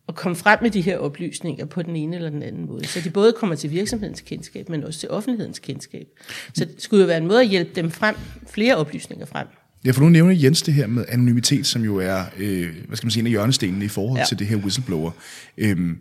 at 0.08 0.16
komme 0.16 0.36
frem 0.36 0.60
med 0.62 0.70
de 0.72 0.82
her 0.82 0.98
oplysninger 0.98 1.66
på 1.66 1.82
den 1.82 1.96
ene 1.96 2.16
eller 2.16 2.30
den 2.30 2.44
anden 2.44 2.66
måde. 2.66 2.88
Så 2.88 3.02
de 3.02 3.10
både 3.10 3.34
kommer 3.34 3.56
til 3.56 3.72
virksomhedens 3.72 4.22
kendskab, 4.22 4.70
men 4.70 4.84
også 4.84 5.00
til 5.00 5.10
offentlighedens 5.10 5.60
kendskab. 5.60 6.08
Så 6.54 6.66
det 6.66 6.82
skulle 6.82 7.02
jo 7.02 7.08
være 7.08 7.18
en 7.18 7.28
måde 7.28 7.42
at 7.42 7.48
hjælpe 7.48 7.72
dem 7.76 7.92
frem, 7.92 8.16
flere 8.48 8.76
oplysninger 8.76 9.26
frem. 9.26 9.48
Ja, 9.86 9.92
for 9.92 10.02
nu 10.02 10.10
nævner 10.10 10.34
Jens 10.34 10.62
det 10.62 10.74
her 10.74 10.88
med 10.88 11.06
anonymitet, 11.08 11.66
som 11.66 11.84
jo 11.84 11.98
er, 11.98 12.24
øh, 12.38 12.68
hvad 12.88 12.98
skal 12.98 13.06
man 13.06 13.12
sige, 13.12 13.22
en 13.22 13.28
af 13.28 13.32
hjørnestenene 13.32 13.86
i 13.86 13.88
forhold 13.88 14.20
ja. 14.20 14.26
til 14.26 14.40
det 14.40 14.48
her 14.48 14.56
whistleblower. 14.56 15.12
Øhm, 15.58 15.98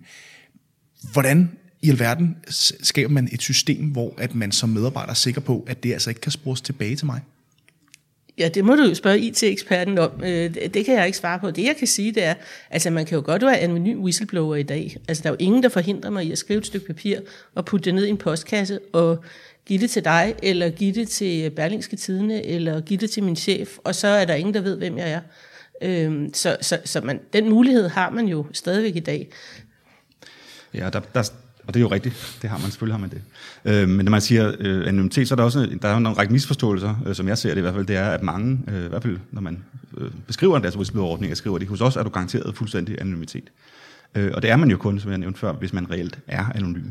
hvordan 1.12 1.50
i 1.82 1.90
alverden 1.90 2.36
skaber 2.82 3.10
man 3.10 3.28
et 3.32 3.42
system, 3.42 3.84
hvor 3.84 4.14
at 4.18 4.34
man 4.34 4.52
som 4.52 4.68
medarbejder 4.68 5.10
er 5.10 5.14
sikker 5.14 5.40
på, 5.40 5.64
at 5.68 5.82
det 5.82 5.92
altså 5.92 6.10
ikke 6.10 6.20
kan 6.20 6.32
spores 6.32 6.60
tilbage 6.60 6.96
til 6.96 7.06
mig? 7.06 7.20
Ja, 8.38 8.48
det 8.48 8.64
må 8.64 8.76
du 8.76 8.82
jo 8.82 8.94
spørge 8.94 9.20
IT-eksperten 9.20 9.98
om. 9.98 10.10
Øh, 10.24 10.54
det 10.54 10.84
kan 10.84 10.94
jeg 10.94 11.06
ikke 11.06 11.18
svare 11.18 11.38
på. 11.38 11.50
Det 11.50 11.64
jeg 11.64 11.76
kan 11.78 11.86
sige, 11.86 12.12
det 12.12 12.24
er, 12.24 12.34
altså 12.70 12.90
man 12.90 13.06
kan 13.06 13.16
jo 13.16 13.22
godt 13.26 13.42
være 13.42 13.58
anonym 13.58 14.00
whistleblower 14.00 14.56
i 14.56 14.62
dag. 14.62 14.96
Altså 15.08 15.22
der 15.22 15.28
er 15.28 15.32
jo 15.32 15.36
ingen, 15.38 15.62
der 15.62 15.68
forhindrer 15.68 16.10
mig 16.10 16.24
i 16.24 16.32
at 16.32 16.38
skrive 16.38 16.58
et 16.58 16.66
stykke 16.66 16.86
papir 16.86 17.18
og 17.54 17.64
putte 17.64 17.84
det 17.84 17.94
ned 17.94 18.06
i 18.06 18.08
en 18.08 18.16
postkasse 18.16 18.80
og 18.92 19.24
give 19.68 19.80
det 19.80 19.90
til 19.90 20.04
dig, 20.04 20.34
eller 20.42 20.70
give 20.70 20.92
det 20.92 21.08
til 21.08 21.50
Berlingske 21.50 21.96
Tidene, 21.96 22.46
eller 22.46 22.80
give 22.80 23.00
det 23.00 23.10
til 23.10 23.22
min 23.22 23.36
chef, 23.36 23.68
og 23.84 23.94
så 23.94 24.08
er 24.08 24.24
der 24.24 24.34
ingen, 24.34 24.54
der 24.54 24.60
ved, 24.60 24.76
hvem 24.76 24.98
jeg 24.98 25.10
er. 25.10 25.20
Øhm, 25.82 26.34
så 26.34 26.56
så, 26.60 26.78
så 26.84 27.00
man, 27.00 27.20
den 27.32 27.48
mulighed 27.48 27.88
har 27.88 28.10
man 28.10 28.26
jo 28.26 28.46
stadigvæk 28.52 28.96
i 28.96 29.00
dag. 29.00 29.28
Ja, 30.74 30.90
der, 30.90 31.00
der, 31.14 31.30
og 31.66 31.74
det 31.74 31.76
er 31.76 31.80
jo 31.80 31.90
rigtigt, 31.90 32.38
det 32.42 32.50
har 32.50 32.58
man, 32.58 32.70
selvfølgelig 32.70 32.94
har 32.94 33.00
man 33.00 33.10
det. 33.10 33.22
Øh, 33.64 33.88
men 33.88 34.04
når 34.04 34.10
man 34.10 34.20
siger 34.20 34.52
øh, 34.58 34.88
anonymitet, 34.88 35.28
så 35.28 35.34
er 35.34 35.36
der 35.36 35.44
også 35.44 35.78
der 35.82 35.88
er 35.88 35.96
en 35.96 36.18
række 36.18 36.32
misforståelser, 36.32 37.02
øh, 37.06 37.14
som 37.14 37.28
jeg 37.28 37.38
ser 37.38 37.50
det 37.50 37.58
i 37.58 37.60
hvert 37.60 37.74
fald, 37.74 37.86
det 37.86 37.96
er, 37.96 38.10
at 38.10 38.22
mange, 38.22 38.60
øh, 38.68 38.84
i 38.84 38.88
hvert 38.88 39.02
fald 39.02 39.18
når 39.30 39.40
man 39.40 39.64
øh, 39.98 40.10
beskriver 40.26 40.58
deres 40.58 40.76
whistleblower-ordning, 40.76 41.36
skriver 41.36 41.58
det, 41.58 41.68
hos 41.68 41.80
os 41.80 41.96
er 41.96 42.02
du 42.02 42.10
garanteret 42.10 42.56
fuldstændig 42.56 43.00
anonymitet. 43.00 43.44
Øh, 44.14 44.30
og 44.34 44.42
det 44.42 44.50
er 44.50 44.56
man 44.56 44.70
jo 44.70 44.76
kun, 44.76 45.00
som 45.00 45.10
jeg 45.10 45.18
nævnte 45.18 45.40
før, 45.40 45.52
hvis 45.52 45.72
man 45.72 45.90
reelt 45.90 46.18
er 46.26 46.44
anonym. 46.54 46.90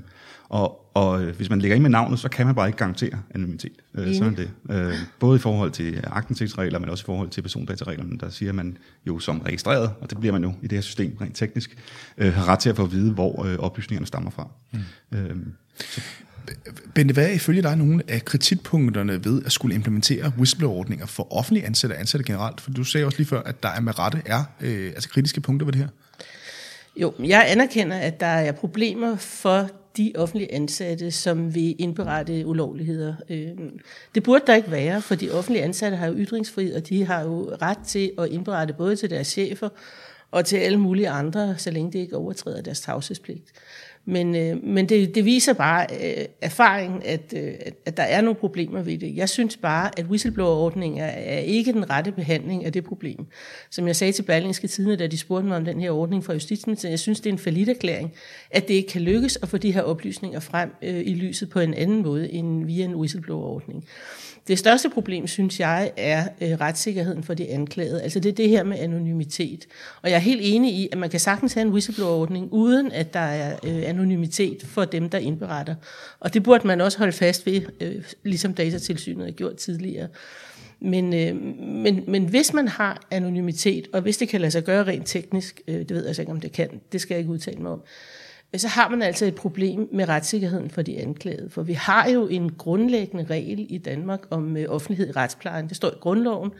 Og, 0.50 0.92
og 0.94 1.24
øh, 1.24 1.36
hvis 1.36 1.50
man 1.50 1.60
lægger 1.60 1.76
ind 1.76 1.82
med 1.82 1.90
navnet, 1.90 2.20
så 2.20 2.30
kan 2.30 2.46
man 2.46 2.56
bare 2.56 2.68
ikke 2.68 2.78
garantere 2.78 3.20
anonymitet. 3.36 3.72
Øh, 3.96 4.16
sådan 4.16 4.36
det. 4.36 4.50
Øh, 4.72 4.94
både 5.20 5.36
i 5.36 5.40
forhold 5.40 5.72
til 5.72 6.04
aktindsigtsregler, 6.04 6.80
men 6.80 6.90
også 6.90 7.04
i 7.04 7.06
forhold 7.06 7.30
til 7.30 7.42
persondatareglerne, 7.42 8.18
der 8.18 8.30
siger 8.30 8.54
man 8.54 8.78
jo 9.08 9.20
som 9.20 9.40
registreret, 9.40 9.92
og 10.02 10.10
det 10.10 10.20
bliver 10.20 10.34
man 10.34 10.44
jo 10.44 10.54
i 10.62 10.68
det 10.68 10.72
her 10.72 10.82
system 10.82 11.18
rent 11.22 11.36
teknisk, 11.36 11.78
øh, 12.18 12.34
har 12.34 12.48
ret 12.48 12.60
til 12.60 12.70
at 12.70 12.76
få 12.76 12.84
at 12.84 12.92
vide, 12.92 13.14
hvor 13.14 13.46
øh, 13.46 13.58
oplysningerne 13.60 14.08
stammer 14.08 14.32
fra. 14.32 14.48
Mm. 14.72 14.80
Øh, 15.18 15.36
så. 15.80 16.02
Bente, 16.94 17.14
hvad 17.14 17.26
er 17.26 17.32
ifølge 17.32 17.62
dig 17.62 17.76
nogle 17.76 18.04
af 18.08 18.26
kritikpunkterne 18.26 19.26
ved 19.26 19.44
at 19.46 19.52
skulle 19.52 19.76
implementere 19.76 20.32
whistleblower-ordninger 20.38 21.06
for 21.06 21.34
offentlige 21.38 21.66
ansatte 21.66 21.94
og 21.94 22.00
ansatte 22.00 22.24
generelt? 22.24 22.62
For 22.62 22.72
du 22.72 22.84
sagde 22.84 23.06
også 23.06 23.18
lige 23.18 23.28
før, 23.28 23.42
at 23.44 23.64
der 23.64 23.70
er 23.70 23.80
med 23.80 24.00
rette 24.00 24.22
er 24.26 24.44
øh, 24.62 24.88
altså 24.88 25.10
kritiske 25.10 25.42
punkter 25.42 25.66
ved 25.66 25.74
det 25.74 25.82
her. 25.82 25.88
Jo, 26.98 27.14
jeg 27.20 27.46
anerkender, 27.48 27.98
at 27.98 28.20
der 28.20 28.26
er 28.26 28.52
problemer 28.52 29.16
for 29.16 29.70
de 29.98 30.14
offentlige 30.16 30.54
ansatte, 30.54 31.12
som 31.12 31.56
vil 31.56 31.76
indberette 31.80 32.46
ulovligheder. 32.46 33.16
Øhm, 33.30 33.80
det 34.16 34.24
burde 34.24 34.44
der 34.48 34.56
ikke 34.56 34.72
være, 34.72 35.02
for 35.02 35.16
de 35.16 35.32
offentlige 35.32 35.64
ansatte 35.64 35.98
har 35.98 36.08
jo 36.08 36.14
ytringsfrihed, 36.18 36.76
og 36.76 36.90
de 36.90 37.06
har 37.06 37.22
jo 37.24 37.50
ret 37.62 37.78
til 37.88 38.12
at 38.18 38.28
indberette 38.28 38.74
både 38.74 38.96
til 38.96 39.10
deres 39.10 39.28
chefer 39.28 39.70
og 40.32 40.46
til 40.46 40.58
alle 40.58 40.78
mulige 40.78 41.10
andre, 41.10 41.58
så 41.58 41.72
længe 41.72 41.92
det 41.92 42.00
ikke 42.00 42.18
overtræder 42.18 42.62
deres 42.62 42.82
tavshedspligt. 42.82 43.52
Men, 44.10 44.36
øh, 44.36 44.64
men 44.64 44.90
det, 44.90 45.16
det 45.16 45.26
viser 45.26 45.54
bare 45.54 45.88
øh, 46.04 46.26
erfaringen, 46.42 47.02
at, 47.06 47.34
øh, 47.36 47.54
at 47.86 47.98
der 47.98 48.04
er 48.04 48.22
nogle 48.22 48.36
problemer 48.36 48.82
ved 48.82 48.98
det. 48.98 49.16
Jeg 49.16 49.30
synes 49.30 49.58
bare, 49.58 50.00
at 50.00 50.06
whistleblower-ordningen 50.06 51.02
er, 51.02 51.40
ikke 51.40 51.74
den 51.74 51.90
rette 51.90 52.12
behandling 52.12 52.66
af 52.66 52.74
det 52.74 52.84
problem. 52.84 53.26
Som 53.70 53.88
jeg 53.88 53.96
sagde 53.96 54.14
til 54.14 54.24
Berlingske 54.24 54.68
Tidene, 54.68 54.96
da 54.96 55.08
de 55.08 55.18
spurgte 55.18 55.48
mig 55.48 55.58
om 55.58 55.66
den 55.66 55.82
her 55.82 55.92
ordning 55.92 56.24
fra 56.24 56.34
Justitsministeriet, 56.34 56.92
jeg 56.92 57.00
synes, 57.00 57.20
det 57.20 57.30
er 57.30 57.34
en 57.34 57.40
falit 57.40 57.70
erklæring, 57.70 58.14
at 58.52 58.68
det 58.68 58.74
ikke 58.74 58.90
kan 58.90 59.02
lykkes 59.02 59.40
at 59.42 59.50
få 59.50 59.58
de 59.58 59.72
her 59.72 59.82
oplysninger 59.82 60.40
frem 60.40 60.72
øh, 60.82 61.02
i 61.06 61.14
lyset 61.14 61.50
på 61.50 61.60
en 61.60 61.74
anden 61.74 62.02
måde 62.02 62.32
end 62.32 62.66
via 62.66 62.86
en 62.86 62.96
whistleblower-ordning. 62.96 63.86
Det 64.48 64.60
største 64.60 64.90
problem, 64.90 65.28
synes 65.28 65.60
jeg, 65.60 65.92
er 65.98 66.28
øh, 66.42 66.52
retssikkerheden 66.52 67.24
for 67.24 67.34
de 67.34 67.50
anklagede. 67.50 68.02
Altså 68.02 68.20
det 68.20 68.30
er 68.30 68.34
det 68.34 68.50
her 68.50 68.64
med 68.64 68.80
anonymitet. 68.80 69.68
Og 70.02 70.10
jeg 70.10 70.16
er 70.16 70.20
helt 70.20 70.42
enig 70.44 70.74
i, 70.74 70.90
at 70.92 70.98
man 70.98 71.10
kan 71.10 71.20
sagtens 71.20 71.54
have 71.54 71.62
en 71.62 71.72
whistleblower-ordning, 71.72 72.48
uden 72.52 72.92
at 72.92 73.14
der 73.14 73.20
er 73.20 73.52
øh, 73.64 73.90
anonymitet 73.98 74.64
for 74.66 74.86
dem, 74.86 75.10
der 75.10 75.18
indberetter. 75.18 75.76
Og 76.20 76.34
det 76.34 76.44
burde 76.44 76.68
man 76.68 76.82
også 76.82 76.98
holde 76.98 77.14
fast 77.14 77.46
ved, 77.46 77.62
øh, 77.82 78.04
ligesom 78.24 78.54
datatilsynet 78.54 79.26
har 79.26 79.32
gjort 79.32 79.56
tidligere. 79.56 80.08
Men, 80.80 81.14
øh, 81.14 81.36
men, 81.62 82.04
men 82.08 82.26
hvis 82.26 82.54
man 82.54 82.68
har 82.68 83.02
anonymitet, 83.12 83.88
og 83.94 84.02
hvis 84.02 84.18
det 84.18 84.30
kan 84.30 84.42
lade 84.42 84.52
sig 84.52 84.64
gøre 84.64 84.84
rent 84.84 85.08
teknisk, 85.08 85.62
øh, 85.68 85.76
det 85.76 85.90
ved 85.90 86.08
jeg 86.08 86.20
ikke, 86.20 86.32
om 86.32 86.42
det 86.42 86.52
kan, 86.52 86.82
det 86.92 87.02
skal 87.02 87.16
jeg 87.16 87.20
ikke 87.20 87.32
udtale 87.32 87.62
mig 87.62 87.72
om, 87.72 87.82
øh, 88.54 88.60
så 88.60 88.68
har 88.68 88.90
man 88.90 89.02
altså 89.02 89.26
et 89.26 89.36
problem 89.36 89.90
med 89.92 90.10
retssikkerheden 90.10 90.70
for 90.70 90.82
de 90.82 91.02
anklagede. 91.02 91.50
For 91.50 91.64
vi 91.64 91.74
har 91.74 92.10
jo 92.10 92.28
en 92.28 92.52
grundlæggende 92.52 93.26
regel 93.30 93.66
i 93.70 93.78
Danmark 93.78 94.20
om 94.30 94.58
øh, 94.58 94.66
offentlighed 94.70 95.08
i 95.08 95.12
retsplejen. 95.12 95.68
Det 95.68 95.78
står 95.78 95.90
i 95.90 95.98
grundloven. 96.00 96.52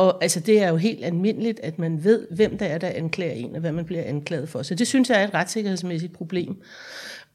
Og 0.00 0.22
altså, 0.22 0.40
det 0.40 0.62
er 0.62 0.68
jo 0.68 0.76
helt 0.76 1.04
almindeligt, 1.04 1.60
at 1.60 1.78
man 1.78 2.04
ved, 2.04 2.26
hvem 2.30 2.58
der 2.58 2.66
er, 2.66 2.78
der 2.78 2.88
anklager 2.88 3.32
en, 3.32 3.54
og 3.54 3.60
hvad 3.60 3.72
man 3.72 3.84
bliver 3.84 4.04
anklaget 4.04 4.48
for. 4.48 4.62
Så 4.62 4.74
det 4.74 4.86
synes 4.86 5.10
jeg 5.10 5.20
er 5.20 5.28
et 5.28 5.34
retssikkerhedsmæssigt 5.34 6.12
problem. 6.12 6.56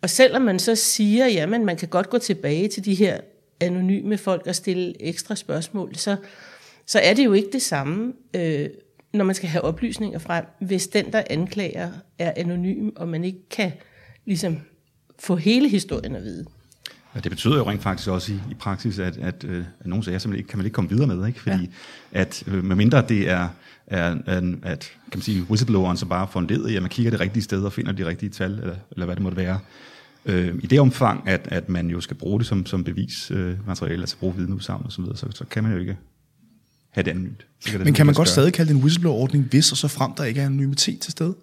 Og 0.02 0.10
selvom 0.10 0.42
man 0.42 0.60
så 0.60 0.76
siger, 0.76 1.28
jamen 1.28 1.66
man 1.66 1.78
kan 1.78 1.88
godt 1.88 2.10
gå 2.10 2.18
tilbage 2.18 2.68
til 2.68 2.86
de 2.86 2.96
her 2.96 3.20
anonyme 3.60 4.18
folk 4.18 4.48
og 4.48 4.56
stille 4.56 5.02
ekstra 5.02 5.36
spørgsmål, 5.36 5.96
så, 5.96 6.16
så 6.86 7.00
er 7.00 7.14
det 7.14 7.26
jo 7.26 7.34
ikke 7.34 7.50
det 7.52 7.62
samme, 7.62 8.14
øh, 8.34 8.70
når 9.14 9.26
man 9.26 9.36
skal 9.36 9.50
have 9.50 9.62
oplysninger 9.62 10.20
frem, 10.20 10.46
hvis 10.60 10.88
den, 10.88 11.12
der 11.12 11.24
anklager, 11.30 11.92
er 12.20 12.34
anonym, 12.36 12.90
og 12.96 13.08
man 13.08 13.24
ikke 13.24 13.50
kan 13.50 13.72
ligesom 14.26 14.62
få 15.20 15.36
hele 15.36 15.70
historien 15.70 16.16
at 16.16 16.24
vide. 16.24 16.46
Ja, 17.16 17.20
det 17.20 17.32
betyder 17.32 17.58
jo 17.58 17.70
rent 17.70 17.82
faktisk 17.82 18.10
også 18.10 18.34
i, 18.34 18.36
i 18.52 18.54
praksis, 18.54 19.00
at, 19.00 19.18
at, 19.18 19.44
øh, 19.44 19.66
at 19.80 19.88
nogle 19.88 20.04
sager 20.04 20.18
simpelthen 20.18 20.40
ikke, 20.40 20.50
kan 20.50 20.58
man 20.58 20.66
ikke 20.66 20.76
komme 20.76 20.90
videre 20.90 21.08
med, 21.08 21.28
ikke? 21.28 21.40
fordi 21.40 21.72
ja. 22.14 22.20
at 22.20 22.44
øh, 22.48 22.64
medmindre 22.64 23.02
det 23.10 23.30
er, 23.30 23.48
er, 23.88 24.16
er 24.26 24.54
at 24.64 24.92
kan 25.12 25.18
man 25.18 25.22
sige, 25.22 25.44
whistlebloweren 25.44 25.98
så 25.98 26.06
bare 26.06 26.28
fundet 26.32 26.70
i, 26.70 26.76
at 26.76 26.82
man 26.82 26.90
kigger 26.90 27.12
det 27.12 27.20
rigtige 27.20 27.44
sted 27.44 27.64
og 27.64 27.74
finder 27.74 27.92
de 27.92 28.06
rigtige 28.06 28.30
tal, 28.30 28.52
eller, 28.52 28.76
eller 28.92 29.06
hvad 29.06 29.16
det 29.16 29.24
måtte 29.24 29.38
være, 29.38 29.60
øh, 30.26 30.56
i 30.64 30.68
det 30.68 30.80
omfang, 30.80 31.28
at, 31.28 31.48
at 31.52 31.70
man 31.70 31.88
jo 31.88 32.02
skal 32.02 32.18
bruge 32.18 32.40
det 32.40 32.48
som, 32.48 32.66
som 32.66 32.84
bevismateriale, 32.84 33.96
øh, 33.96 34.02
altså 34.02 34.18
bruge 34.18 34.36
vidneudsagn 34.36 34.82
og 34.86 34.92
så 34.92 35.02
videre, 35.02 35.18
så, 35.18 35.28
så 35.32 35.46
kan 35.46 35.64
man 35.64 35.72
jo 35.72 35.80
ikke 35.80 35.98
have 36.92 37.04
det 37.04 37.12
anonymt. 37.12 37.46
Det 37.66 37.80
Men 37.80 37.94
kan 37.94 38.06
man 38.06 38.16
godt 38.16 38.30
stadig 38.30 38.54
kalde 38.54 38.70
det 38.70 38.76
en 38.76 38.82
whistleblower-ordning, 38.82 39.44
hvis 39.44 39.72
og 39.72 39.78
så 39.78 39.88
frem 39.88 40.12
der 40.18 40.24
ikke 40.24 40.42
er 40.42 40.46
anonymitet 40.46 41.00
til 41.00 41.12
stede? 41.12 41.36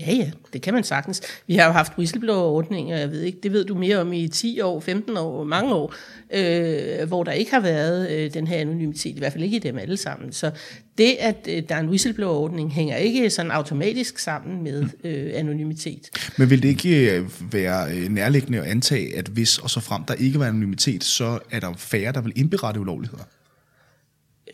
Ja, 0.00 0.12
ja, 0.12 0.30
det 0.52 0.62
kan 0.62 0.74
man 0.74 0.84
sagtens. 0.84 1.22
Vi 1.46 1.54
har 1.54 1.66
jo 1.66 1.72
haft 1.72 1.92
whistleblower-ordninger, 1.98 2.98
jeg 2.98 3.10
ved 3.10 3.20
ikke, 3.20 3.38
det 3.42 3.52
ved 3.52 3.64
du 3.64 3.74
mere 3.74 3.98
om 3.98 4.12
i 4.12 4.28
10 4.28 4.60
år, 4.60 4.80
15 4.80 5.16
år, 5.16 5.44
mange 5.44 5.74
år, 5.74 5.94
øh, 6.34 7.08
hvor 7.08 7.24
der 7.24 7.32
ikke 7.32 7.50
har 7.50 7.60
været 7.60 8.10
øh, 8.10 8.34
den 8.34 8.46
her 8.46 8.56
anonymitet, 8.56 9.16
i 9.16 9.18
hvert 9.18 9.32
fald 9.32 9.44
ikke 9.44 9.56
i 9.56 9.60
dem 9.60 9.78
alle 9.78 9.96
sammen. 9.96 10.32
Så 10.32 10.50
det, 10.98 11.16
at 11.20 11.48
øh, 11.50 11.62
der 11.68 11.74
er 11.74 11.80
en 11.80 11.88
whistleblower-ordning, 11.88 12.72
hænger 12.72 12.96
ikke 12.96 13.30
sådan 13.30 13.50
automatisk 13.50 14.18
sammen 14.18 14.62
med 14.62 14.82
mm. 14.82 14.90
øh, 15.04 15.30
anonymitet. 15.34 16.10
Men 16.38 16.50
vil 16.50 16.62
det 16.62 16.68
ikke 16.68 17.16
øh, 17.16 17.52
være 17.52 17.96
øh, 17.96 18.08
nærliggende 18.08 18.60
at 18.60 18.64
antage, 18.64 19.18
at 19.18 19.28
hvis 19.28 19.58
og 19.58 19.70
så 19.70 19.80
frem 19.80 20.04
der 20.04 20.14
ikke 20.14 20.38
var 20.38 20.46
anonymitet, 20.46 21.04
så 21.04 21.38
er 21.50 21.60
der 21.60 21.72
færre, 21.76 22.12
der 22.12 22.20
vil 22.20 22.32
indberette 22.36 22.80
ulovligheder? 22.80 23.24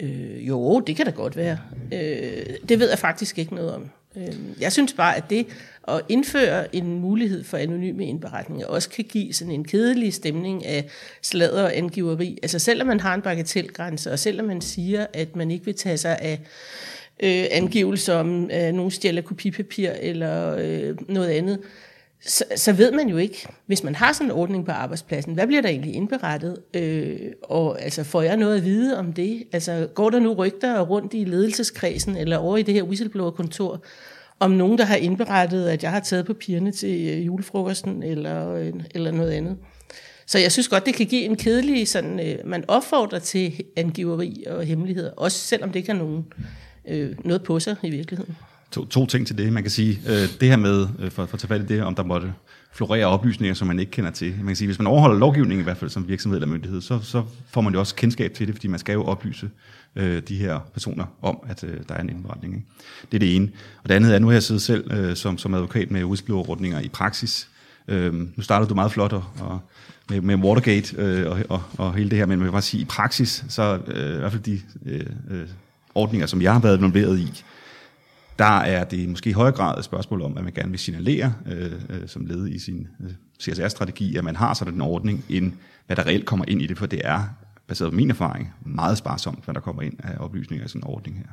Øh, 0.00 0.48
jo, 0.48 0.80
det 0.80 0.96
kan 0.96 1.06
da 1.06 1.10
godt 1.10 1.36
være. 1.36 1.58
Øh, 1.92 2.56
det 2.68 2.78
ved 2.78 2.88
jeg 2.88 2.98
faktisk 2.98 3.38
ikke 3.38 3.54
noget 3.54 3.74
om. 3.74 3.90
Øhm, 4.16 4.54
jeg 4.60 4.72
synes 4.72 4.92
bare, 4.92 5.16
at 5.16 5.30
det 5.30 5.46
at 5.88 6.00
indføre 6.08 6.76
en 6.76 7.00
mulighed 7.00 7.44
for 7.44 7.56
anonyme 7.56 8.06
indberetninger 8.06 8.66
også 8.66 8.90
kan 8.90 9.04
give 9.04 9.32
sådan 9.32 9.52
en 9.52 9.64
kedelig 9.64 10.14
stemning 10.14 10.66
af 10.66 10.88
sladder 11.22 11.62
og 11.62 11.76
angiveri. 11.76 12.38
Altså 12.42 12.58
selvom 12.58 12.86
man 12.86 13.00
har 13.00 13.14
en 13.14 13.22
bagatelgrænse, 13.22 14.12
og 14.12 14.18
selvom 14.18 14.46
man 14.46 14.60
siger, 14.60 15.06
at 15.12 15.36
man 15.36 15.50
ikke 15.50 15.64
vil 15.64 15.74
tage 15.74 15.96
sig 15.96 16.18
af 16.18 16.40
øh, 17.22 17.46
angivelser 17.50 18.14
om, 18.14 18.44
øh, 18.44 18.50
at 18.50 18.74
nogen 18.74 18.90
stjæler 18.90 19.22
kopipapir 19.22 19.90
eller 19.90 20.56
øh, 20.58 20.96
noget 21.08 21.28
andet, 21.28 21.58
så, 22.26 22.44
så 22.56 22.72
ved 22.72 22.92
man 22.92 23.08
jo 23.08 23.16
ikke, 23.16 23.46
hvis 23.66 23.84
man 23.84 23.94
har 23.94 24.12
sådan 24.12 24.26
en 24.26 24.30
ordning 24.30 24.66
på 24.66 24.72
arbejdspladsen, 24.72 25.34
hvad 25.34 25.46
bliver 25.46 25.62
der 25.62 25.68
egentlig 25.68 25.94
indberettet? 25.94 26.58
Øh, 26.74 27.32
og 27.42 27.82
altså, 27.82 28.04
får 28.04 28.22
jeg 28.22 28.36
noget 28.36 28.56
at 28.56 28.64
vide 28.64 28.98
om 28.98 29.12
det? 29.12 29.44
Altså, 29.52 29.88
går 29.94 30.10
der 30.10 30.18
nu 30.18 30.32
rygter 30.32 30.80
rundt 30.80 31.14
i 31.14 31.24
ledelseskredsen, 31.24 32.16
eller 32.16 32.36
over 32.36 32.56
i 32.56 32.62
det 32.62 32.74
her 32.74 32.82
whistleblower-kontor, 32.82 33.84
om 34.40 34.50
nogen, 34.50 34.78
der 34.78 34.84
har 34.84 34.96
indberettet, 34.96 35.68
at 35.68 35.82
jeg 35.82 35.90
har 35.90 36.00
taget 36.00 36.26
papirerne 36.26 36.72
til 36.72 37.08
øh, 37.08 37.26
julefrokosten, 37.26 38.02
eller, 38.02 38.52
øh, 38.52 38.72
eller 38.94 39.12
noget 39.12 39.30
andet? 39.30 39.56
Så 40.26 40.38
jeg 40.38 40.52
synes 40.52 40.68
godt, 40.68 40.86
det 40.86 40.94
kan 40.94 41.06
give 41.06 41.24
en 41.24 41.36
kedelig, 41.36 41.88
sådan, 41.88 42.20
øh, 42.20 42.38
man 42.44 42.64
opfordrer 42.68 43.18
til 43.18 43.64
angiveri 43.76 44.44
og 44.46 44.64
hemmeligheder, 44.64 45.10
også 45.10 45.38
selvom 45.38 45.70
det 45.70 45.76
ikke 45.76 45.92
har 45.92 45.98
nogen, 45.98 46.24
øh, 46.88 47.16
noget 47.24 47.42
på 47.42 47.60
sig 47.60 47.76
i 47.82 47.90
virkeligheden 47.90 48.36
to, 48.70 48.84
to 48.84 49.06
ting 49.06 49.26
til 49.26 49.38
det. 49.38 49.52
Man 49.52 49.62
kan 49.62 49.70
sige, 49.70 50.00
øh, 50.08 50.28
det 50.40 50.48
her 50.48 50.56
med, 50.56 50.88
øh, 50.98 51.10
for, 51.10 51.26
for 51.26 51.34
at 51.34 51.40
tage 51.40 51.48
fat 51.48 51.60
i 51.60 51.66
det, 51.66 51.82
om 51.82 51.94
der 51.94 52.02
måtte 52.02 52.32
florere 52.72 53.06
oplysninger, 53.06 53.54
som 53.54 53.68
man 53.68 53.78
ikke 53.78 53.92
kender 53.92 54.10
til. 54.10 54.34
Man 54.36 54.46
kan 54.46 54.56
sige, 54.56 54.68
hvis 54.68 54.78
man 54.78 54.86
overholder 54.86 55.18
lovgivningen 55.18 55.60
i 55.60 55.64
hvert 55.64 55.76
fald 55.76 55.90
som 55.90 56.08
virksomhed 56.08 56.36
eller 56.36 56.48
myndighed, 56.48 56.80
så, 56.80 57.00
så 57.02 57.22
får 57.50 57.60
man 57.60 57.72
jo 57.72 57.78
også 57.78 57.94
kendskab 57.94 58.32
til 58.34 58.46
det, 58.46 58.54
fordi 58.54 58.68
man 58.68 58.78
skal 58.78 58.92
jo 58.92 59.04
oplyse 59.04 59.50
øh, 59.96 60.22
de 60.28 60.36
her 60.36 60.58
personer 60.72 61.04
om, 61.22 61.38
at 61.48 61.64
øh, 61.64 61.76
der 61.88 61.94
er 61.94 62.00
en 62.00 62.10
indberetning. 62.10 62.54
Ikke? 62.54 62.66
Det 63.12 63.14
er 63.14 63.18
det 63.18 63.36
ene. 63.36 63.48
Og 63.82 63.88
det 63.88 63.94
andet 63.94 64.14
er, 64.14 64.18
nu 64.18 64.26
har 64.26 64.32
jeg 64.32 64.42
siddet 64.42 64.62
selv 64.62 64.92
øh, 64.92 65.16
som, 65.16 65.38
som 65.38 65.54
advokat 65.54 65.90
med 65.90 66.04
whistleblower-ordninger 66.04 66.80
i 66.80 66.88
praksis. 66.88 67.48
Øh, 67.88 68.14
nu 68.14 68.42
startede 68.42 68.68
du 68.68 68.74
meget 68.74 68.92
flot 68.92 69.12
og, 69.12 69.24
og 69.40 69.60
med, 70.10 70.20
med 70.20 70.36
Watergate 70.36 70.96
øh, 70.96 71.30
og, 71.30 71.38
og, 71.48 71.62
og 71.78 71.94
hele 71.94 72.10
det 72.10 72.18
her, 72.18 72.26
men 72.26 72.38
man 72.38 72.46
kan 72.46 72.52
bare 72.52 72.62
sige, 72.62 72.80
i 72.80 72.84
praksis, 72.84 73.44
så 73.48 73.78
øh, 73.86 74.14
i 74.14 74.18
hvert 74.18 74.32
fald 74.32 74.42
de 74.42 74.60
øh, 74.86 75.06
øh, 75.30 75.48
ordninger, 75.94 76.26
som 76.26 76.42
jeg 76.42 76.52
har 76.52 76.60
været 76.60 76.76
involveret 76.76 77.18
i, 77.18 77.42
der 78.40 78.58
er 78.58 78.84
det 78.84 79.08
måske 79.08 79.30
i 79.30 79.32
højere 79.32 79.54
grad 79.54 79.78
et 79.78 79.84
spørgsmål 79.84 80.22
om, 80.22 80.38
at 80.38 80.44
man 80.44 80.52
gerne 80.52 80.70
vil 80.70 80.78
signalere 80.78 81.34
øh, 81.46 81.72
øh, 81.88 82.08
som 82.08 82.26
led 82.26 82.48
i 82.48 82.58
sin 82.58 82.88
øh, 83.00 83.10
CSR-strategi, 83.42 84.16
at 84.16 84.24
man 84.24 84.36
har 84.36 84.54
sådan 84.54 84.74
en 84.74 84.80
ordning, 84.80 85.24
end 85.28 85.52
hvad 85.86 85.96
der 85.96 86.06
reelt 86.06 86.26
kommer 86.26 86.44
ind 86.48 86.62
i 86.62 86.66
det, 86.66 86.78
for 86.78 86.86
det 86.86 87.00
er 87.04 87.22
baseret 87.68 87.92
på 87.92 87.96
min 87.96 88.10
erfaring, 88.10 88.52
meget 88.66 88.98
sparsomt, 88.98 89.44
hvad 89.44 89.54
der 89.54 89.60
kommer 89.60 89.82
ind 89.82 89.94
af 89.98 90.16
oplysninger 90.18 90.64
i 90.64 90.68
sådan 90.68 90.80
en 90.80 90.86
ordning 90.86 91.16
her. 91.16 91.24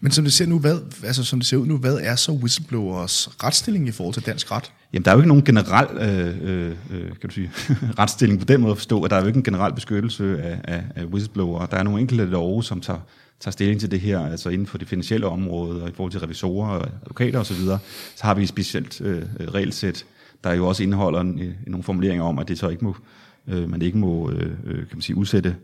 Men 0.00 0.12
som 0.12 0.24
det 0.24 0.32
ser, 0.32 0.46
nu, 0.46 0.58
hvad, 0.58 0.78
altså, 1.04 1.24
som 1.24 1.38
det 1.38 1.46
ser 1.46 1.56
ud 1.56 1.66
nu, 1.66 1.76
hvad 1.76 1.98
er 2.02 2.16
så 2.16 2.32
whistleblowers 2.32 3.28
retsstilling 3.44 3.88
i 3.88 3.90
forhold 3.90 4.14
til 4.14 4.26
dansk 4.26 4.52
ret? 4.52 4.72
Jamen, 4.92 5.04
der 5.04 5.10
er 5.10 5.14
jo 5.14 5.20
ikke 5.20 5.28
nogen 5.28 5.44
generel 5.44 5.96
øh, 5.96 6.36
øh, 6.42 6.76
øh 6.90 7.08
kan 7.20 7.30
du 7.30 7.34
sige, 7.34 7.50
retsstilling 7.98 8.40
på 8.40 8.44
den 8.44 8.60
måde 8.60 8.70
at 8.70 8.78
forstå, 8.78 9.02
at 9.02 9.10
der 9.10 9.16
er 9.16 9.20
jo 9.20 9.26
ikke 9.26 9.36
en 9.36 9.42
generel 9.42 9.74
beskyttelse 9.74 10.42
af, 10.42 10.60
af, 10.64 10.84
af 10.94 11.04
whistleblower. 11.04 11.66
Der 11.66 11.76
er 11.76 11.82
nogle 11.82 12.00
enkelte 12.00 12.24
love, 12.24 12.64
som 12.64 12.80
tager 12.80 13.00
tager 13.40 13.52
stilling 13.52 13.80
til 13.80 13.90
det 13.90 14.00
her, 14.00 14.20
altså 14.20 14.48
inden 14.48 14.66
for 14.66 14.78
det 14.78 14.88
finansielle 14.88 15.26
område, 15.26 15.82
og 15.82 15.88
i 15.88 15.92
forhold 15.92 16.12
til 16.12 16.20
revisorer 16.20 16.68
og 16.68 16.88
advokater 17.02 17.40
osv., 17.40 17.56
så, 17.56 17.78
så 18.16 18.24
har 18.24 18.34
vi 18.34 18.42
et 18.42 18.48
specielt 18.48 19.00
øh, 19.00 19.22
regelsæt, 19.40 20.06
der 20.44 20.54
jo 20.54 20.68
også 20.68 20.82
indeholder 20.82 21.20
en, 21.20 21.38
en, 21.38 21.54
nogle 21.66 21.82
formuleringer 21.82 22.24
om, 22.24 22.38
at 22.38 22.48
det 22.48 22.58
så 22.58 22.68
ikke 22.68 22.84
må, 22.84 22.96
øh, 23.48 23.70
man 23.70 23.82
ikke 23.82 23.98
må 23.98 24.30
øh, 24.30 24.50
øh 24.64 24.76
kan 24.76 24.96
man 24.96 25.02
sige, 25.02 25.16
udsætte 25.16 25.56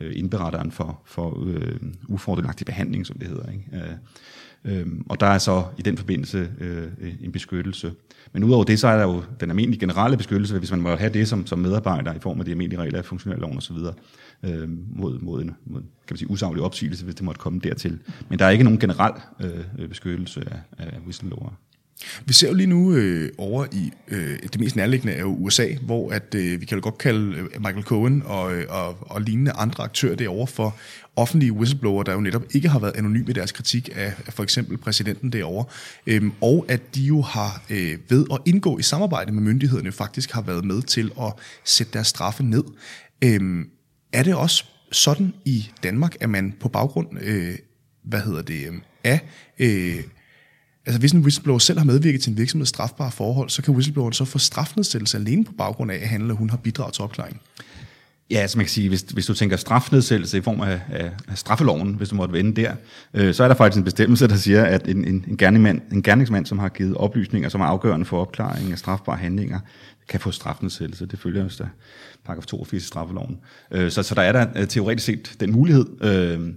øh, 0.00 0.12
indberetteren 0.14 0.72
for, 0.72 1.00
for 1.04 1.44
øh, 1.46 1.76
ufordelagtig 2.08 2.66
behandling, 2.66 3.06
som 3.06 3.18
det 3.18 3.28
hedder. 3.28 3.50
Ikke? 3.52 3.64
Øh, 3.72 3.92
Øhm, 4.64 5.06
og 5.08 5.20
der 5.20 5.26
er 5.26 5.38
så 5.38 5.64
i 5.78 5.82
den 5.82 5.96
forbindelse 5.96 6.48
øh, 6.60 6.88
en 7.20 7.32
beskyttelse. 7.32 7.92
Men 8.32 8.44
udover 8.44 8.64
det, 8.64 8.78
så 8.78 8.88
er 8.88 8.96
der 8.96 9.02
jo 9.02 9.22
den 9.40 9.50
almindelige 9.50 9.80
generelle 9.80 10.16
beskyttelse, 10.16 10.58
hvis 10.58 10.70
man 10.70 10.80
må 10.80 10.96
have 10.96 11.12
det 11.12 11.28
som, 11.28 11.46
som 11.46 11.58
medarbejder 11.58 12.14
i 12.14 12.18
form 12.18 12.38
af 12.38 12.44
de 12.44 12.50
almindelige 12.50 12.80
regler 12.80 12.98
af 12.98 13.04
funktionærloven 13.04 13.56
osv., 13.56 13.76
øh, 14.42 14.68
mod, 14.96 15.18
mod, 15.18 15.42
en, 15.42 15.50
mod 15.64 15.80
kan 15.80 15.88
man 16.10 16.16
sige, 16.16 16.30
usaglig 16.30 16.62
opsigelse, 16.62 17.04
hvis 17.04 17.14
det 17.14 17.24
måtte 17.24 17.38
komme 17.38 17.60
dertil. 17.60 17.98
Men 18.28 18.38
der 18.38 18.44
er 18.44 18.50
ikke 18.50 18.64
nogen 18.64 18.78
generel 18.78 19.12
øh, 19.40 19.88
beskyttelse 19.88 20.44
af, 20.50 20.58
af 20.78 20.98
whistleblower. 21.04 21.52
Vi 22.24 22.32
ser 22.32 22.48
jo 22.48 22.54
lige 22.54 22.66
nu 22.66 22.92
øh, 22.92 23.30
over 23.38 23.66
i 23.72 23.92
øh, 24.08 24.38
det 24.42 24.60
mest 24.60 24.76
nærliggende 24.76 25.12
er 25.12 25.20
jo 25.20 25.34
USA, 25.34 25.68
hvor 25.82 26.10
at 26.10 26.34
øh, 26.34 26.60
vi 26.60 26.66
kan 26.66 26.78
jo 26.78 26.84
godt 26.84 26.98
kalde 26.98 27.36
øh, 27.36 27.44
Michael 27.58 27.82
Cohen 27.82 28.22
og, 28.24 28.54
øh, 28.54 28.66
og, 28.68 28.96
og 29.00 29.20
lignende 29.20 29.52
andre 29.52 29.84
aktører 29.84 30.16
derovre 30.16 30.46
for 30.46 30.76
offentlige 31.16 31.52
whistleblower, 31.52 32.02
der 32.02 32.12
jo 32.12 32.20
netop 32.20 32.42
ikke 32.54 32.68
har 32.68 32.78
været 32.78 32.96
anonyme 32.96 33.30
i 33.30 33.32
deres 33.32 33.52
kritik 33.52 33.88
af, 33.94 34.12
af 34.26 34.32
for 34.32 34.42
eksempel 34.42 34.78
præsidenten 34.78 35.32
derovre, 35.32 35.64
øhm, 36.06 36.32
og 36.40 36.64
at 36.68 36.94
de 36.94 37.02
jo 37.02 37.22
har 37.22 37.62
øh, 37.70 37.98
ved 38.08 38.26
at 38.32 38.38
indgå 38.46 38.78
i 38.78 38.82
samarbejde 38.82 39.32
med 39.32 39.42
myndighederne 39.42 39.92
faktisk 39.92 40.32
har 40.32 40.42
været 40.42 40.64
med 40.64 40.82
til 40.82 41.12
at 41.20 41.32
sætte 41.64 41.92
deres 41.92 42.06
straffe 42.06 42.42
ned. 42.42 42.64
Øhm, 43.24 43.68
er 44.12 44.22
det 44.22 44.34
også 44.34 44.64
sådan 44.92 45.34
i 45.44 45.70
Danmark, 45.82 46.16
at 46.20 46.30
man 46.30 46.54
på 46.60 46.68
baggrund 46.68 47.08
øh, 47.20 47.54
hvad 48.04 48.20
hedder 48.20 48.42
det, 48.42 48.66
øh, 48.66 48.74
af 49.04 49.20
øh, 49.58 50.00
Altså 50.86 51.00
hvis 51.00 51.12
en 51.12 51.20
whistleblower 51.20 51.58
selv 51.58 51.78
har 51.78 51.86
medvirket 51.86 52.20
til 52.20 52.30
en 52.30 52.38
virksomheds 52.38 52.68
strafbare 52.68 53.10
forhold, 53.10 53.50
så 53.50 53.62
kan 53.62 53.74
whistlebloweren 53.74 54.12
så 54.12 54.24
få 54.24 54.38
strafnedsættelse 54.38 55.18
alene 55.18 55.44
på 55.44 55.52
baggrund 55.52 55.90
af, 55.90 55.96
at 55.96 56.08
han 56.08 56.20
eller 56.20 56.34
hun 56.34 56.50
har 56.50 56.56
bidraget 56.56 56.94
til 56.94 57.04
opklaringen. 57.04 57.40
Ja, 58.30 58.38
altså 58.38 58.58
man 58.58 58.64
kan 58.64 58.70
sige, 58.70 58.88
hvis, 58.88 59.00
hvis 59.00 59.26
du 59.26 59.34
tænker 59.34 59.56
strafnedsættelse 59.56 60.38
i 60.38 60.40
form 60.40 60.60
af, 60.60 60.80
af, 60.90 61.10
af 61.28 61.38
straffeloven, 61.38 61.94
hvis 61.94 62.08
du 62.08 62.14
måtte 62.14 62.32
vende 62.32 62.62
der, 62.62 62.74
øh, 63.14 63.34
så 63.34 63.44
er 63.44 63.48
der 63.48 63.54
faktisk 63.54 63.78
en 63.78 63.84
bestemmelse, 63.84 64.28
der 64.28 64.36
siger, 64.36 64.64
at 64.64 64.88
en, 64.88 65.04
en, 65.04 65.24
en, 65.28 65.36
gerningsmand, 65.36 65.80
en 65.92 66.02
gerningsmand, 66.02 66.46
som 66.46 66.58
har 66.58 66.68
givet 66.68 66.96
oplysninger, 66.96 67.48
som 67.48 67.60
er 67.60 67.64
afgørende 67.64 68.06
for 68.06 68.20
opklaringen 68.20 68.72
af 68.72 68.78
strafbare 68.78 69.16
handlinger, 69.16 69.60
kan 70.08 70.20
få 70.20 70.30
strafnedsættelse. 70.30 71.06
Det 71.06 71.18
følger 71.18 71.44
os 71.44 71.60
af 71.60 71.68
paragraf 72.24 72.46
82 72.46 72.84
i 72.84 72.86
straffeloven. 72.86 73.38
Øh, 73.70 73.90
så, 73.90 74.02
så 74.02 74.14
der 74.14 74.22
er 74.22 74.32
der 74.32 74.46
øh, 74.56 74.68
teoretisk 74.68 75.06
set 75.06 75.36
den 75.40 75.52
mulighed. 75.52 75.86
Øh, 76.02 76.52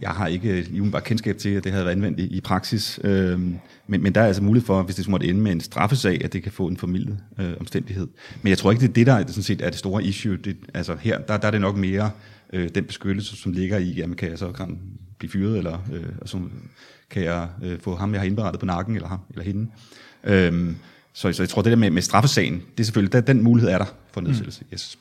jeg 0.00 0.10
har 0.10 0.26
ikke 0.26 0.60
lige 0.60 0.90
bare 0.90 1.02
kendskab 1.02 1.38
til, 1.38 1.48
at 1.48 1.64
det 1.64 1.72
havde 1.72 1.84
været 1.84 1.96
anvendt 1.96 2.20
i, 2.20 2.26
i 2.26 2.40
praksis, 2.40 3.00
øh, 3.04 3.40
men, 3.86 4.02
men 4.02 4.14
der 4.14 4.20
er 4.20 4.26
altså 4.26 4.42
mulighed 4.42 4.66
for, 4.66 4.82
hvis 4.82 4.96
det 4.96 5.08
måtte 5.08 5.26
ende 5.26 5.40
med 5.40 5.52
en 5.52 5.60
straffesag, 5.60 6.24
at 6.24 6.32
det 6.32 6.42
kan 6.42 6.52
få 6.52 6.66
en 6.66 6.76
formidlet 6.76 7.18
øh, 7.38 7.52
omstændighed. 7.60 8.06
Men 8.42 8.50
jeg 8.50 8.58
tror 8.58 8.70
ikke, 8.70 8.80
det 8.80 8.88
er 8.88 8.92
det, 8.92 9.06
der 9.06 9.32
sådan 9.32 9.42
set 9.42 9.60
er 9.60 9.70
det 9.70 9.78
store 9.78 10.04
issue. 10.04 10.36
Det, 10.36 10.56
altså 10.74 10.96
her, 11.00 11.18
der, 11.18 11.36
der 11.36 11.46
er 11.46 11.50
det 11.50 11.60
nok 11.60 11.76
mere 11.76 12.10
øh, 12.52 12.68
den 12.74 12.84
beskyttelse, 12.84 13.36
som 13.36 13.52
ligger 13.52 13.78
i, 13.78 13.90
jamen 13.90 14.16
kan 14.16 14.30
jeg 14.30 14.38
så 14.38 14.52
kan 14.52 14.78
blive 15.18 15.30
fyret, 15.30 15.58
eller 15.58 15.78
øh, 15.92 16.04
altså, 16.20 16.40
kan 17.10 17.22
jeg 17.22 17.48
øh, 17.62 17.78
få 17.80 17.96
ham, 17.96 18.12
jeg 18.12 18.20
har 18.20 18.26
indberettet 18.26 18.60
på 18.60 18.66
nakken, 18.66 18.94
eller 18.94 19.08
ham, 19.08 19.20
eller 19.30 19.44
hende. 19.44 19.70
Øh, 20.24 20.74
så, 21.12 21.32
så 21.32 21.42
jeg 21.42 21.48
tror, 21.48 21.62
det 21.62 21.70
der 21.70 21.76
med, 21.76 21.90
med 21.90 22.02
straffesagen, 22.02 22.54
det 22.54 22.80
er 22.80 22.84
selvfølgelig, 22.84 23.12
der, 23.12 23.20
den 23.20 23.42
mulighed 23.42 23.70
er 23.70 23.78
der 23.78 23.94
for 24.12 24.20
nedsættelse. 24.20 24.60
Mm. 24.64 24.74
Yes. 24.74 24.98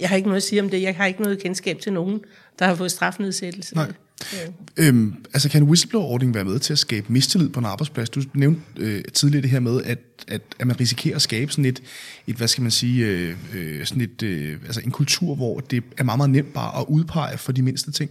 Jeg 0.00 0.08
har 0.08 0.16
ikke 0.16 0.28
noget 0.28 0.36
at 0.36 0.42
sige 0.42 0.62
om 0.62 0.70
det. 0.70 0.82
Jeg 0.82 0.96
har 0.96 1.06
ikke 1.06 1.22
noget 1.22 1.42
kendskab 1.42 1.78
til 1.80 1.92
nogen, 1.92 2.20
der 2.58 2.66
har 2.66 2.74
fået 2.74 2.90
strafnedsættelse. 2.90 3.74
Nej. 3.74 3.92
Ja. 4.32 4.38
Øhm, 4.76 5.24
altså 5.34 5.48
kan 5.48 5.62
en 5.62 5.68
whistleblower-ordning 5.68 6.34
være 6.34 6.44
med 6.44 6.58
til 6.58 6.72
at 6.72 6.78
skabe 6.78 7.12
mistillid 7.12 7.48
på 7.48 7.60
en 7.60 7.66
arbejdsplads? 7.66 8.10
Du 8.10 8.22
nævnte 8.34 8.60
øh, 8.76 9.04
tidligere 9.14 9.42
det 9.42 9.50
her 9.50 9.60
med, 9.60 9.82
at, 9.82 9.98
at, 10.28 10.42
at 10.58 10.66
man 10.66 10.80
risikerer 10.80 11.16
at 11.16 11.22
skabe 11.22 11.52
sådan 11.52 11.64
et, 11.64 11.82
et 12.26 12.36
hvad 12.36 12.48
skal 12.48 12.62
man 12.62 12.70
sige, 12.70 13.06
øh, 13.06 13.36
øh, 13.54 13.86
sådan 13.86 14.02
et, 14.02 14.22
øh, 14.22 14.56
altså 14.64 14.80
en 14.84 14.90
kultur, 14.90 15.34
hvor 15.34 15.60
det 15.60 15.84
er 15.98 16.04
meget, 16.04 16.18
meget 16.18 16.30
nemt 16.30 16.52
bare 16.54 16.80
at 16.80 16.84
udpege 16.88 17.38
for 17.38 17.52
de 17.52 17.62
mindste 17.62 17.92
ting. 17.92 18.10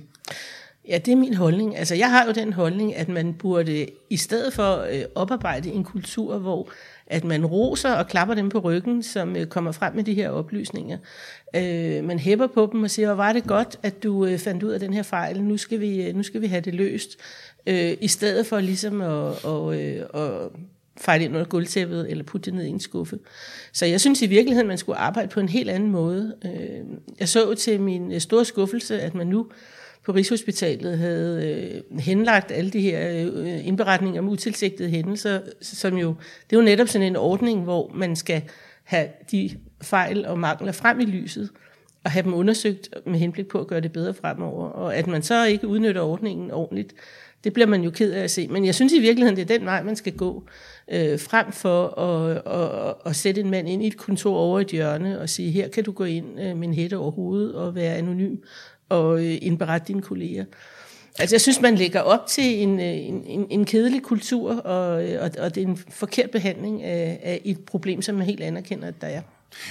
Ja, 0.88 0.98
det 0.98 1.12
er 1.12 1.16
min 1.16 1.34
holdning. 1.34 1.78
Altså, 1.78 1.96
jeg 1.96 2.10
har 2.10 2.26
jo 2.26 2.32
den 2.32 2.54
holdning, 2.54 2.96
at 2.96 3.10
man 3.10 3.34
burde 3.34 3.88
i 4.10 4.18
stedet 4.18 4.54
for 4.54 4.86
øh, 4.92 5.02
oparbejde 5.16 5.70
en 5.70 5.84
kultur, 5.84 6.38
hvor 6.38 6.70
at 7.10 7.24
man 7.24 7.46
roser 7.46 7.94
og 7.94 8.08
klapper 8.08 8.36
dem 8.36 8.50
på 8.50 8.60
ryggen, 8.60 9.04
som 9.04 9.36
øh, 9.36 9.46
kommer 9.46 9.72
frem 9.72 9.96
med 9.96 10.04
de 10.04 10.14
her 10.14 10.30
oplysninger. 10.30 10.98
Øh, 11.56 12.04
man 12.04 12.20
hæpper 12.20 12.48
på 12.48 12.70
dem 12.72 12.84
og 12.84 12.90
siger, 12.90 13.08
hvor 13.08 13.16
var 13.16 13.34
det 13.34 13.44
godt, 13.44 13.80
at 13.84 14.04
du 14.04 14.26
øh, 14.26 14.38
fandt 14.38 14.64
ud 14.64 14.72
af 14.72 14.80
den 14.80 14.94
her 14.94 15.04
fejl, 15.04 15.44
nu 15.44 15.58
skal 15.58 15.80
vi, 15.80 16.08
øh, 16.08 16.16
nu 16.16 16.24
skal 16.24 16.42
vi 16.42 16.48
have 16.48 16.62
det 16.62 16.76
løst. 16.76 17.18
Øh, 17.68 17.98
I 18.02 18.08
stedet 18.08 18.46
for 18.46 18.60
ligesom 18.60 19.02
at, 19.02 19.46
og, 19.46 19.82
øh, 19.82 20.06
at 20.14 20.50
fejle 20.98 21.24
ind 21.24 21.34
under 21.34 21.48
gulvtæppet 21.48 22.12
eller 22.12 22.24
putte 22.24 22.46
det 22.46 22.54
ned 22.54 22.66
i 22.66 22.70
en 22.70 22.80
skuffe. 22.80 23.20
Så 23.74 23.86
jeg 23.86 24.02
synes 24.02 24.22
i 24.22 24.26
virkeligheden, 24.26 24.68
man 24.68 24.78
skulle 24.78 24.98
arbejde 24.98 25.28
på 25.28 25.40
en 25.40 25.50
helt 25.50 25.70
anden 25.70 25.92
måde. 25.92 26.36
Øh, 26.46 26.86
jeg 27.20 27.30
så 27.30 27.56
til 27.56 27.82
min 27.82 28.12
øh, 28.12 28.22
store 28.22 28.46
skuffelse, 28.46 29.02
at 29.02 29.16
man 29.16 29.28
nu 29.28 29.48
på 30.08 30.12
Rigshospitalet 30.12 30.98
havde 30.98 31.82
øh, 31.92 32.00
henlagt 32.00 32.52
alle 32.52 32.72
de 32.72 32.82
her 32.82 33.28
øh, 33.36 33.68
indberetninger 33.68 34.22
om 34.22 34.30
utilsigtede 34.30 34.90
hændelser, 34.90 35.40
som 35.62 35.98
jo, 35.98 36.16
det 36.50 36.56
er 36.56 36.60
jo 36.60 36.66
netop 36.66 36.88
sådan 36.88 37.08
en 37.08 37.16
ordning, 37.16 37.64
hvor 37.64 37.92
man 37.96 38.16
skal 38.16 38.42
have 38.84 39.08
de 39.32 39.50
fejl 39.82 40.26
og 40.26 40.40
mangler 40.40 40.72
frem 40.72 41.00
i 41.00 41.06
lyset, 41.06 41.50
og 42.04 42.12
have 42.12 42.24
dem 42.24 42.34
undersøgt 42.34 42.90
med 43.06 43.20
henblik 43.20 43.48
på 43.48 43.60
at 43.60 43.68
gøre 43.68 43.82
det 43.82 43.92
bedre 43.92 44.14
fremover. 44.14 44.68
Og 44.68 44.96
at 44.96 45.08
man 45.08 45.24
så 45.24 45.46
ikke 45.46 45.68
udnytter 45.68 46.02
ordningen 46.02 46.52
ordentligt, 46.52 46.94
det 47.44 47.54
bliver 47.54 47.68
man 47.68 47.84
jo 47.84 47.90
ked 47.90 48.12
af 48.12 48.24
at 48.24 48.32
se. 48.32 48.48
Men 48.48 48.66
jeg 48.66 48.76
synes 48.76 48.94
i 48.94 49.00
virkeligheden, 49.00 49.36
det 49.36 49.52
er 49.52 49.58
den 49.58 49.66
vej, 49.66 49.84
man 49.84 49.96
skal 49.96 50.14
gå, 50.14 50.44
øh, 50.92 51.20
frem 51.20 51.52
for 51.52 52.00
at, 52.00 52.42
at, 52.46 52.96
at 53.06 53.16
sætte 53.16 53.42
en 53.42 53.50
mand 53.50 53.70
ind 53.70 53.84
i 53.84 53.88
et 53.88 53.98
kontor 53.98 54.38
over 54.38 54.60
et 54.60 54.68
hjørne 54.68 55.20
og 55.20 55.30
sige, 55.30 55.52
her 55.52 55.68
kan 55.68 55.84
du 55.84 55.92
gå 55.92 56.04
ind 56.04 56.40
øh, 56.40 56.58
med 56.58 56.68
en 56.68 56.74
hætte 56.74 56.98
over 56.98 57.12
hovedet 57.12 57.56
og 57.56 57.76
være 57.76 57.96
anonym 57.96 58.36
og 58.90 59.26
øh, 59.26 59.38
indberette 59.42 59.88
dine 59.88 60.02
kolleger. 60.02 60.46
Altså 61.20 61.36
jeg 61.36 61.42
synes, 61.42 61.62
man 61.62 61.76
lægger 61.76 62.00
op 62.00 62.28
til 62.28 62.44
en, 62.44 62.80
øh, 62.80 62.86
en, 62.86 63.24
en, 63.26 63.48
en 63.50 63.66
kedelig 63.66 64.02
kultur, 64.02 64.56
og, 64.56 65.10
øh, 65.10 65.24
og, 65.24 65.32
og 65.40 65.56
det 65.56 65.64
er 65.64 65.68
en 65.68 65.80
forkert 65.90 66.32
behandling 66.32 66.84
af, 66.84 67.20
af 67.24 67.42
et 67.46 67.60
problem, 67.60 68.02
som 68.02 68.16
man 68.16 68.26
helt 68.26 68.42
anerkender, 68.42 68.88
at 68.88 69.02
der 69.02 69.08
er. 69.08 69.22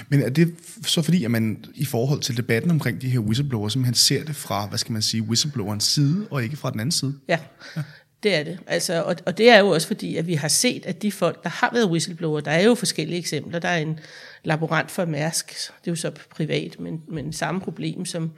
Men 0.09 0.21
er 0.21 0.29
det 0.29 0.55
så 0.85 1.01
fordi, 1.01 1.23
at 1.23 1.31
man 1.31 1.65
i 1.75 1.85
forhold 1.85 2.21
til 2.21 2.37
debatten 2.37 2.71
omkring 2.71 3.01
de 3.01 3.09
her 3.09 3.19
whistleblowers, 3.19 3.73
simpelthen 3.73 3.95
ser 3.95 4.23
det 4.23 4.35
fra, 4.35 4.67
hvad 4.67 4.77
skal 4.77 4.93
man 4.93 5.01
sige, 5.01 5.23
whistleblowerens 5.23 5.83
side, 5.83 6.27
og 6.31 6.43
ikke 6.43 6.57
fra 6.57 6.71
den 6.71 6.79
anden 6.79 6.91
side? 6.91 7.13
Ja, 7.27 7.39
ja. 7.75 7.81
det 8.23 8.35
er 8.35 8.43
det. 8.43 8.59
Altså, 8.67 9.03
og, 9.03 9.15
og 9.25 9.37
det 9.37 9.49
er 9.49 9.59
jo 9.59 9.67
også 9.67 9.87
fordi, 9.87 10.15
at 10.15 10.27
vi 10.27 10.33
har 10.33 10.47
set, 10.47 10.85
at 10.85 11.01
de 11.01 11.11
folk, 11.11 11.43
der 11.43 11.49
har 11.49 11.69
været 11.73 11.89
whistleblower, 11.89 12.39
der 12.39 12.51
er 12.51 12.63
jo 12.63 12.75
forskellige 12.75 13.19
eksempler. 13.19 13.59
Der 13.59 13.69
er 13.69 13.77
en 13.77 13.99
laborant 14.43 14.91
for 14.91 15.05
Mærsk, 15.05 15.47
det 15.47 15.87
er 15.87 15.91
jo 15.91 15.95
så 15.95 16.11
privat, 16.29 16.79
men, 16.79 17.01
men 17.07 17.33
samme 17.33 17.61
problem 17.61 18.05
som 18.05 18.31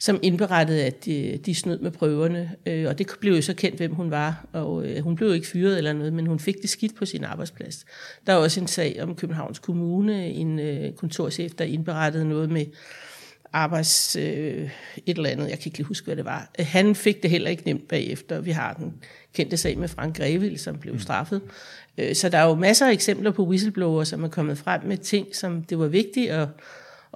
som 0.00 0.20
indberettede, 0.22 0.84
at 0.84 1.04
de, 1.04 1.40
de 1.46 1.54
snød 1.54 1.78
med 1.78 1.90
prøverne. 1.90 2.50
Øh, 2.66 2.88
og 2.88 2.98
det 2.98 3.06
blev 3.20 3.34
jo 3.34 3.42
så 3.42 3.54
kendt, 3.54 3.76
hvem 3.76 3.94
hun 3.94 4.10
var. 4.10 4.46
Og 4.52 4.86
øh, 4.86 5.02
hun 5.02 5.16
blev 5.16 5.28
jo 5.28 5.34
ikke 5.34 5.46
fyret 5.46 5.78
eller 5.78 5.92
noget, 5.92 6.12
men 6.12 6.26
hun 6.26 6.38
fik 6.38 6.62
det 6.62 6.70
skidt 6.70 6.96
på 6.96 7.06
sin 7.06 7.24
arbejdsplads. 7.24 7.84
Der 8.26 8.32
er 8.32 8.36
også 8.36 8.60
en 8.60 8.66
sag 8.66 8.98
om 9.02 9.14
Københavns 9.14 9.58
Kommune, 9.58 10.26
en 10.26 10.58
øh, 10.58 10.92
kontorchef, 10.92 11.52
der 11.52 11.64
indberettede 11.64 12.28
noget 12.28 12.50
med 12.50 12.66
arbejds 13.52 14.16
øh, 14.16 14.70
et 15.06 15.16
eller 15.16 15.30
andet, 15.30 15.48
jeg 15.48 15.58
kan 15.58 15.68
ikke 15.68 15.78
lige 15.78 15.86
huske, 15.86 16.04
hvad 16.04 16.16
det 16.16 16.24
var. 16.24 16.50
Han 16.58 16.94
fik 16.94 17.22
det 17.22 17.30
heller 17.30 17.50
ikke 17.50 17.62
nemt 17.66 17.88
bagefter. 17.88 18.40
Vi 18.40 18.50
har 18.50 18.72
den 18.74 18.94
kendte 19.34 19.56
sag 19.56 19.78
med 19.78 19.88
Frank 19.88 20.16
Grevil, 20.16 20.58
som 20.58 20.78
blev 20.78 20.94
mm. 20.94 21.00
straffet. 21.00 21.40
Øh, 21.98 22.14
så 22.14 22.28
der 22.28 22.38
er 22.38 22.44
jo 22.46 22.54
masser 22.54 22.86
af 22.86 22.92
eksempler 22.92 23.30
på 23.30 23.46
whistleblower, 23.46 24.04
som 24.04 24.24
er 24.24 24.28
kommet 24.28 24.58
frem 24.58 24.80
med 24.84 24.96
ting, 24.96 25.36
som 25.36 25.62
det 25.62 25.78
var 25.78 25.86
vigtigt 25.86 26.30
at 26.30 26.48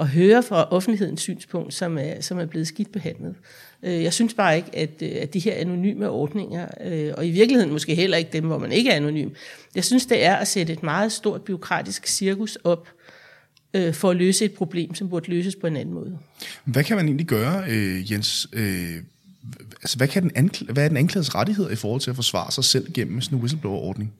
at 0.00 0.08
høre 0.08 0.42
fra 0.42 0.68
offentlighedens 0.70 1.20
synspunkt, 1.20 1.74
som 1.74 1.98
er, 1.98 2.20
som 2.20 2.38
er 2.38 2.46
blevet 2.46 2.68
skidt 2.68 2.92
behandlet. 2.92 3.34
Øh, 3.82 4.02
jeg 4.02 4.12
synes 4.12 4.34
bare 4.34 4.56
ikke, 4.56 4.76
at, 4.76 5.02
øh, 5.02 5.10
at 5.20 5.34
de 5.34 5.38
her 5.38 5.54
anonyme 5.54 6.10
ordninger, 6.10 6.68
øh, 6.84 7.12
og 7.16 7.26
i 7.26 7.30
virkeligheden 7.30 7.72
måske 7.72 7.94
heller 7.94 8.16
ikke 8.16 8.30
dem, 8.32 8.44
hvor 8.44 8.58
man 8.58 8.72
ikke 8.72 8.90
er 8.90 8.96
anonym, 8.96 9.30
jeg 9.74 9.84
synes, 9.84 10.06
det 10.06 10.24
er 10.24 10.34
at 10.34 10.48
sætte 10.48 10.72
et 10.72 10.82
meget 10.82 11.12
stort 11.12 11.42
byråkratisk 11.42 12.06
cirkus 12.06 12.56
op, 12.64 12.88
for 13.92 14.10
at 14.10 14.16
løse 14.16 14.44
et 14.44 14.52
problem, 14.52 14.94
som 14.94 15.08
burde 15.08 15.30
løses 15.30 15.56
på 15.56 15.66
en 15.66 15.76
anden 15.76 15.94
måde. 15.94 16.18
Hvad 16.64 16.84
kan 16.84 16.96
man 16.96 17.06
egentlig 17.06 17.26
gøre, 17.26 17.64
Jens? 18.10 18.48
altså, 19.82 19.96
hvad, 19.96 20.08
kan 20.08 20.22
den 20.22 20.30
ankl- 20.30 20.72
hvad 20.72 20.84
er 20.84 20.88
den 20.88 20.96
anklagets 20.96 21.34
rettighed 21.34 21.70
i 21.70 21.76
forhold 21.76 22.00
til 22.00 22.10
at 22.10 22.16
forsvare 22.16 22.52
sig 22.52 22.64
selv 22.64 22.92
gennem 22.92 23.20
sådan 23.20 23.38
en 23.38 23.42
whistleblower-ordning? 23.42 24.12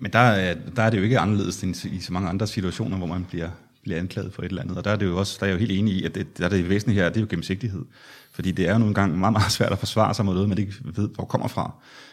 Men 0.00 0.12
der, 0.12 0.18
er, 0.18 0.54
der 0.76 0.82
er 0.82 0.90
det 0.90 0.98
jo 0.98 1.02
ikke 1.02 1.18
anderledes 1.18 1.62
end 1.62 1.84
i 1.84 2.00
så 2.00 2.12
mange 2.12 2.28
andre 2.28 2.46
situationer, 2.46 2.96
hvor 2.96 3.06
man 3.06 3.24
bliver 3.24 3.48
bliver 3.88 4.00
anklaget 4.00 4.32
for 4.32 4.42
et 4.42 4.48
eller 4.48 4.62
andet. 4.62 4.78
Og 4.78 4.84
der 4.84 4.90
er, 4.90 4.96
det 4.96 5.06
jo 5.06 5.18
også, 5.18 5.36
der 5.40 5.46
er 5.46 5.50
jeg 5.50 5.54
jo 5.54 5.58
helt 5.58 5.72
enig 5.72 5.94
i, 5.94 6.04
at 6.04 6.14
det, 6.14 6.38
der 6.38 6.44
er 6.44 6.48
det 6.48 6.68
væsentlige 6.68 7.00
her, 7.00 7.08
det 7.08 7.16
er 7.16 7.20
jo 7.20 7.26
gennemsigtighed. 7.30 7.84
Fordi 8.38 8.50
det 8.50 8.68
er 8.68 8.72
jo 8.72 8.78
nogle 8.78 8.94
gange 8.94 9.18
meget, 9.18 9.32
meget 9.32 9.52
svært 9.52 9.72
at 9.72 9.78
forsvare 9.78 10.14
sig 10.14 10.24
mod 10.24 10.34
noget, 10.34 10.48
man 10.48 10.58
ikke 10.58 10.74
ved, 10.84 11.08
hvor 11.14 11.24
kommer 11.24 11.48
fra. 11.48 11.72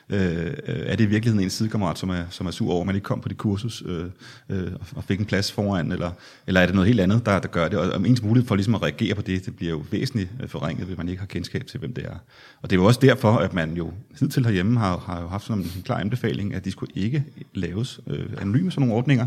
Øh, 0.10 0.46
øh, 0.46 0.54
er 0.68 0.96
det 0.96 1.04
i 1.04 1.08
virkeligheden 1.08 1.44
en 1.44 1.50
sidekammerat, 1.50 2.00
som 2.00 2.10
er, 2.10 2.24
som 2.30 2.48
er 2.48 2.52
sur 2.52 2.72
over, 2.72 2.82
at 2.82 2.86
man 2.86 2.96
ikke 2.96 3.06
kom 3.06 3.22
på 3.22 3.30
det 3.30 3.38
kursus 3.38 3.84
øh, 3.86 4.06
øh, 4.50 4.72
og 4.96 5.04
fik 5.04 5.20
en 5.20 5.26
plads 5.26 5.52
foran, 5.52 5.92
eller, 5.92 6.12
eller 6.48 6.62
er 6.62 6.66
det 6.66 6.76
noget 6.76 6.88
helt 6.88 7.00
andet, 7.00 7.26
der, 7.26 7.40
der 7.40 7.48
gør 7.48 7.68
det? 7.68 7.80
Og, 7.80 7.92
og 7.92 8.08
ens 8.08 8.22
mulighed 8.22 8.48
for 8.48 8.56
ligesom 8.56 8.76
at 8.76 8.82
reagere 8.82 9.16
på 9.16 9.22
det, 9.22 9.46
det 9.46 9.56
bliver 9.56 9.72
jo 9.72 9.84
væsentligt 9.92 10.30
øh, 10.44 10.50
forringet, 10.50 10.86
hvis 10.86 10.98
man 10.98 11.10
ikke 11.10 11.20
har 11.20 11.28
kendskab 11.28 11.66
til, 11.66 11.80
hvem 11.80 11.94
det 11.94 12.06
er. 12.06 12.18
Og 12.62 12.70
det 12.70 12.76
er 12.76 12.80
jo 12.80 12.86
også 12.86 13.00
derfor, 13.00 13.32
at 13.32 13.54
man 13.54 13.74
jo 13.78 13.92
hidtil 14.20 14.46
herhjemme 14.46 14.80
har, 14.80 14.98
har 14.98 15.22
jo 15.22 15.28
haft 15.28 15.46
sådan 15.46 15.64
en 15.64 15.82
klar 15.86 15.98
anbefaling, 15.98 16.54
at 16.54 16.66
de 16.66 16.72
skulle 16.72 16.92
ikke 16.96 17.24
laves 17.54 18.00
øh, 18.08 18.26
anonyme 18.38 18.72
sådan 18.72 18.82
nogle 18.82 18.98
ordninger. 18.98 19.26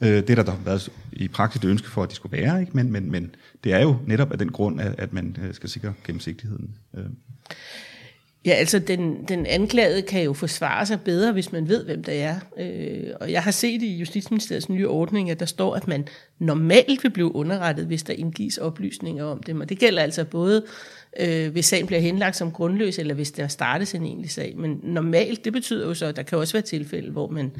Øh, 0.00 0.08
det 0.08 0.30
er 0.30 0.34
der, 0.34 0.42
der 0.42 0.52
har 0.52 0.60
været 0.64 0.88
i 1.12 1.28
praksis 1.28 1.60
det 1.60 1.68
ønske 1.68 1.88
for, 1.88 2.02
at 2.02 2.10
de 2.10 2.14
skulle 2.14 2.38
være, 2.38 2.60
ikke? 2.60 2.72
Men, 2.74 2.92
men, 2.92 3.10
men 3.10 3.30
det 3.64 3.72
er 3.72 3.82
jo 3.82 3.96
netop 4.06 4.32
af 4.32 4.38
den 4.38 4.52
grund, 4.52 4.80
at, 4.80 4.94
at 4.98 5.12
man 5.12 5.36
øh, 5.42 5.54
skal 5.54 5.68
sikre 5.68 5.94
gennemsigtigheden. 6.04 6.74
Øh. 6.94 7.04
Ja, 8.46 8.52
altså 8.52 8.78
den, 8.78 9.24
den 9.28 9.46
anklagede 9.46 10.02
kan 10.02 10.22
jo 10.22 10.32
forsvare 10.32 10.86
sig 10.86 11.00
bedre, 11.00 11.32
hvis 11.32 11.52
man 11.52 11.68
ved, 11.68 11.84
hvem 11.84 12.04
det 12.04 12.22
er. 12.22 12.36
Øh, 12.58 13.10
og 13.20 13.32
jeg 13.32 13.42
har 13.42 13.50
set 13.50 13.82
i 13.82 13.96
Justitsministeriets 13.96 14.68
nye 14.68 14.88
ordning, 14.88 15.30
at 15.30 15.40
der 15.40 15.46
står, 15.46 15.74
at 15.74 15.88
man 15.88 16.08
normalt 16.38 17.02
vil 17.02 17.10
blive 17.10 17.34
underrettet, 17.34 17.86
hvis 17.86 18.02
der 18.02 18.12
indgives 18.12 18.58
oplysninger 18.58 19.24
om 19.24 19.42
dem. 19.42 19.60
Og 19.60 19.68
det 19.68 19.78
gælder 19.78 20.02
altså 20.02 20.24
både, 20.24 20.64
øh, 21.20 21.52
hvis 21.52 21.66
sagen 21.66 21.86
bliver 21.86 22.00
henlagt 22.00 22.36
som 22.36 22.52
grundløs, 22.52 22.98
eller 22.98 23.14
hvis 23.14 23.30
der 23.30 23.48
startes 23.48 23.94
en 23.94 24.04
egentlig 24.04 24.30
sag. 24.30 24.54
Men 24.56 24.80
normalt, 24.82 25.44
det 25.44 25.52
betyder 25.52 25.86
jo 25.86 25.94
så, 25.94 26.06
at 26.06 26.16
der 26.16 26.22
kan 26.22 26.38
også 26.38 26.52
være 26.52 26.62
tilfælde, 26.62 27.10
hvor 27.10 27.28
man, 27.28 27.52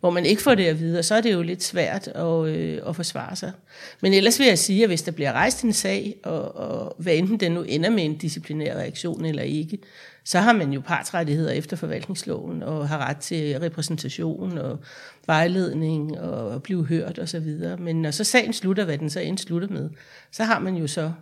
hvor 0.00 0.10
man 0.10 0.26
ikke 0.26 0.42
får 0.42 0.54
det 0.54 0.64
at 0.64 0.80
vide, 0.80 0.98
og 0.98 1.04
så 1.04 1.14
er 1.14 1.20
det 1.20 1.32
jo 1.32 1.42
lidt 1.42 1.62
svært 1.62 2.08
at, 2.08 2.46
øh, 2.46 2.78
at 2.88 2.96
forsvare 2.96 3.36
sig. 3.36 3.52
Men 4.00 4.14
ellers 4.14 4.38
vil 4.38 4.46
jeg 4.46 4.58
sige, 4.58 4.82
at 4.82 4.88
hvis 4.88 5.02
der 5.02 5.12
bliver 5.12 5.32
rejst 5.32 5.62
en 5.62 5.72
sag, 5.72 6.16
og, 6.22 6.56
og 6.56 6.96
hvad 6.98 7.14
enten 7.14 7.40
den 7.40 7.52
nu 7.52 7.62
ender 7.62 7.90
med 7.90 8.04
en 8.04 8.16
disciplinær 8.16 8.74
reaktion 8.74 9.24
eller 9.24 9.42
ikke, 9.42 9.78
så 10.24 10.38
har 10.38 10.52
man 10.52 10.72
jo 10.72 10.80
partsrettigheder 10.80 11.52
efter 11.52 11.76
forvaltningsloven, 11.76 12.62
og 12.62 12.88
har 12.88 12.98
ret 12.98 13.16
til 13.16 13.58
repræsentation 13.58 14.58
og 14.58 14.78
vejledning 15.26 16.20
og 16.20 16.62
blive 16.62 16.86
hørt 16.86 17.18
osv. 17.18 17.76
Men 17.78 18.02
når 18.02 18.10
så 18.10 18.24
sagen 18.24 18.52
slutter, 18.52 18.84
hvad 18.84 18.98
den 18.98 19.10
så 19.10 19.20
end 19.20 19.38
slutter 19.38 19.68
med, 19.68 19.90
så 20.30 20.44
har 20.44 20.58
man 20.58 20.76
jo 20.76 20.86
så 20.86 21.12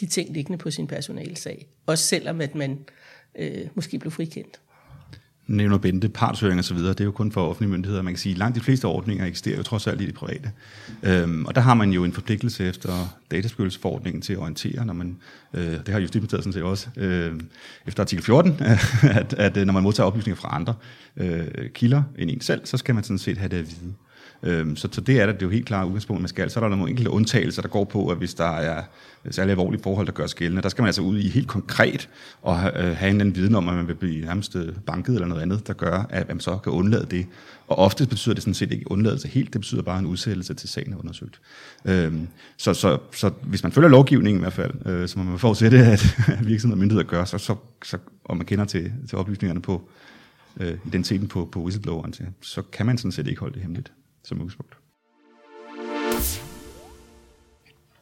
de 0.00 0.06
ting 0.06 0.32
liggende 0.32 0.58
på 0.58 0.70
sin 0.70 0.86
personalsag. 0.86 1.66
Også 1.86 2.06
selvom 2.06 2.40
at 2.40 2.54
man 2.54 2.84
øh, 3.38 3.68
måske 3.74 3.98
blev 3.98 4.10
frikendt 4.10 4.60
nævner 5.46 5.78
Bente, 5.78 6.08
partshøring 6.08 6.58
og 6.58 6.64
så 6.64 6.74
videre, 6.74 6.92
det 6.92 7.00
er 7.00 7.04
jo 7.04 7.10
kun 7.10 7.32
for 7.32 7.48
offentlige 7.48 7.70
myndigheder. 7.70 8.02
Man 8.02 8.12
kan 8.12 8.18
sige, 8.18 8.32
at 8.32 8.38
langt 8.38 8.56
de 8.56 8.60
fleste 8.60 8.84
ordninger 8.84 9.26
eksisterer 9.26 9.56
jo 9.56 9.62
trods 9.62 9.86
alt 9.86 10.00
i 10.00 10.06
det 10.06 10.14
private. 10.14 10.50
Øhm, 11.02 11.46
og 11.46 11.54
der 11.54 11.60
har 11.60 11.74
man 11.74 11.90
jo 11.90 12.04
en 12.04 12.12
forpligtelse 12.12 12.64
efter 12.68 13.18
databeskyttelsesforordningen 13.30 14.22
til 14.22 14.32
at 14.32 14.38
orientere, 14.38 14.86
når 14.86 14.94
man, 14.94 15.16
øh, 15.54 15.62
det 15.62 15.88
har 15.88 16.00
Justitsministeriet 16.00 16.44
sådan 16.44 16.52
set 16.52 16.62
også, 16.62 16.88
øh, 16.96 17.40
efter 17.86 18.02
artikel 18.02 18.24
14, 18.24 18.56
at, 19.20 19.34
at 19.34 19.56
øh, 19.56 19.66
når 19.66 19.72
man 19.72 19.82
modtager 19.82 20.06
oplysninger 20.06 20.40
fra 20.40 20.56
andre 20.56 20.74
øh, 21.16 21.70
kilder 21.74 22.02
end 22.18 22.30
en 22.30 22.40
selv, 22.40 22.60
så 22.66 22.76
skal 22.76 22.94
man 22.94 23.04
sådan 23.04 23.18
set 23.18 23.38
have 23.38 23.48
det 23.48 23.56
at 23.56 23.66
vide. 23.66 23.94
Øhm, 24.42 24.76
så, 24.76 24.88
så 24.92 25.00
det 25.00 25.20
er 25.20 25.26
der, 25.26 25.32
det 25.32 25.42
er 25.42 25.46
jo 25.46 25.50
helt 25.50 25.66
klart 25.66 25.86
udgangspunkt, 25.86 26.22
man 26.22 26.28
skal. 26.28 26.50
Så 26.50 26.60
er 26.60 26.68
der 26.68 26.76
nogle 26.76 26.90
enkelte 26.90 27.10
undtagelser, 27.10 27.62
der 27.62 27.68
går 27.68 27.84
på, 27.84 28.08
at 28.08 28.16
hvis 28.16 28.34
der 28.34 28.56
er 28.56 28.82
særlig 29.30 29.50
alvorlige 29.50 29.82
forhold, 29.82 30.06
der 30.06 30.12
gør 30.12 30.26
gældende, 30.36 30.62
der 30.62 30.68
skal 30.68 30.82
man 30.82 30.86
altså 30.86 31.02
ud 31.02 31.18
i 31.18 31.28
helt 31.28 31.48
konkret 31.48 32.08
og 32.42 32.58
have, 32.58 32.84
øh, 32.84 32.96
have 32.96 33.10
en 33.10 33.20
anden 33.20 33.36
viden 33.36 33.54
om, 33.54 33.68
at 33.68 33.74
man 33.74 33.88
vil 33.88 33.94
blive 33.94 34.24
nærmest 34.24 34.56
øh, 34.56 34.68
banket 34.86 35.14
eller 35.14 35.26
noget 35.26 35.42
andet, 35.42 35.66
der 35.66 35.72
gør, 35.72 36.06
at 36.10 36.28
man 36.28 36.40
så 36.40 36.56
kan 36.56 36.72
undlade 36.72 37.06
det. 37.10 37.26
Og 37.68 37.78
ofte 37.78 38.06
betyder 38.06 38.34
det 38.34 38.42
sådan 38.42 38.54
set 38.54 38.72
ikke 38.72 38.90
undladelse 38.90 39.28
helt, 39.28 39.52
det 39.52 39.60
betyder 39.60 39.82
bare 39.82 39.98
en 39.98 40.06
udsættelse 40.06 40.54
til 40.54 40.68
sagen 40.68 40.92
er 40.92 40.96
undersøgt. 40.96 41.40
Øhm, 41.84 42.28
så, 42.56 42.74
så, 42.74 42.98
så 43.14 43.30
hvis 43.42 43.62
man 43.62 43.72
følger 43.72 43.88
lovgivningen 43.88 44.40
i 44.40 44.42
hvert 44.42 44.52
fald, 44.52 44.86
øh, 44.86 45.08
så 45.08 45.18
må 45.18 45.24
man 45.24 45.38
forudsætte, 45.38 45.78
at 45.92 46.16
virksomheder 46.40 46.76
og 46.76 46.78
myndigheder 46.78 47.08
gør, 47.08 47.24
så, 47.24 47.38
så, 47.38 47.56
så, 47.84 47.98
og 48.24 48.36
man 48.36 48.46
kender 48.46 48.64
til, 48.64 48.92
til 49.08 49.18
oplysningerne 49.18 49.62
på 49.62 49.88
øh, 50.60 50.74
identiteten 50.86 51.28
på, 51.28 51.48
på 51.52 51.60
whistlebloweren, 51.60 52.14
så 52.40 52.62
kan 52.62 52.86
man 52.86 52.98
sådan 52.98 53.12
set 53.12 53.26
ikke 53.26 53.40
holde 53.40 53.54
det 53.54 53.62
hemmeligt 53.62 53.92
som 54.24 54.38
udgangspunkt. 54.38 54.76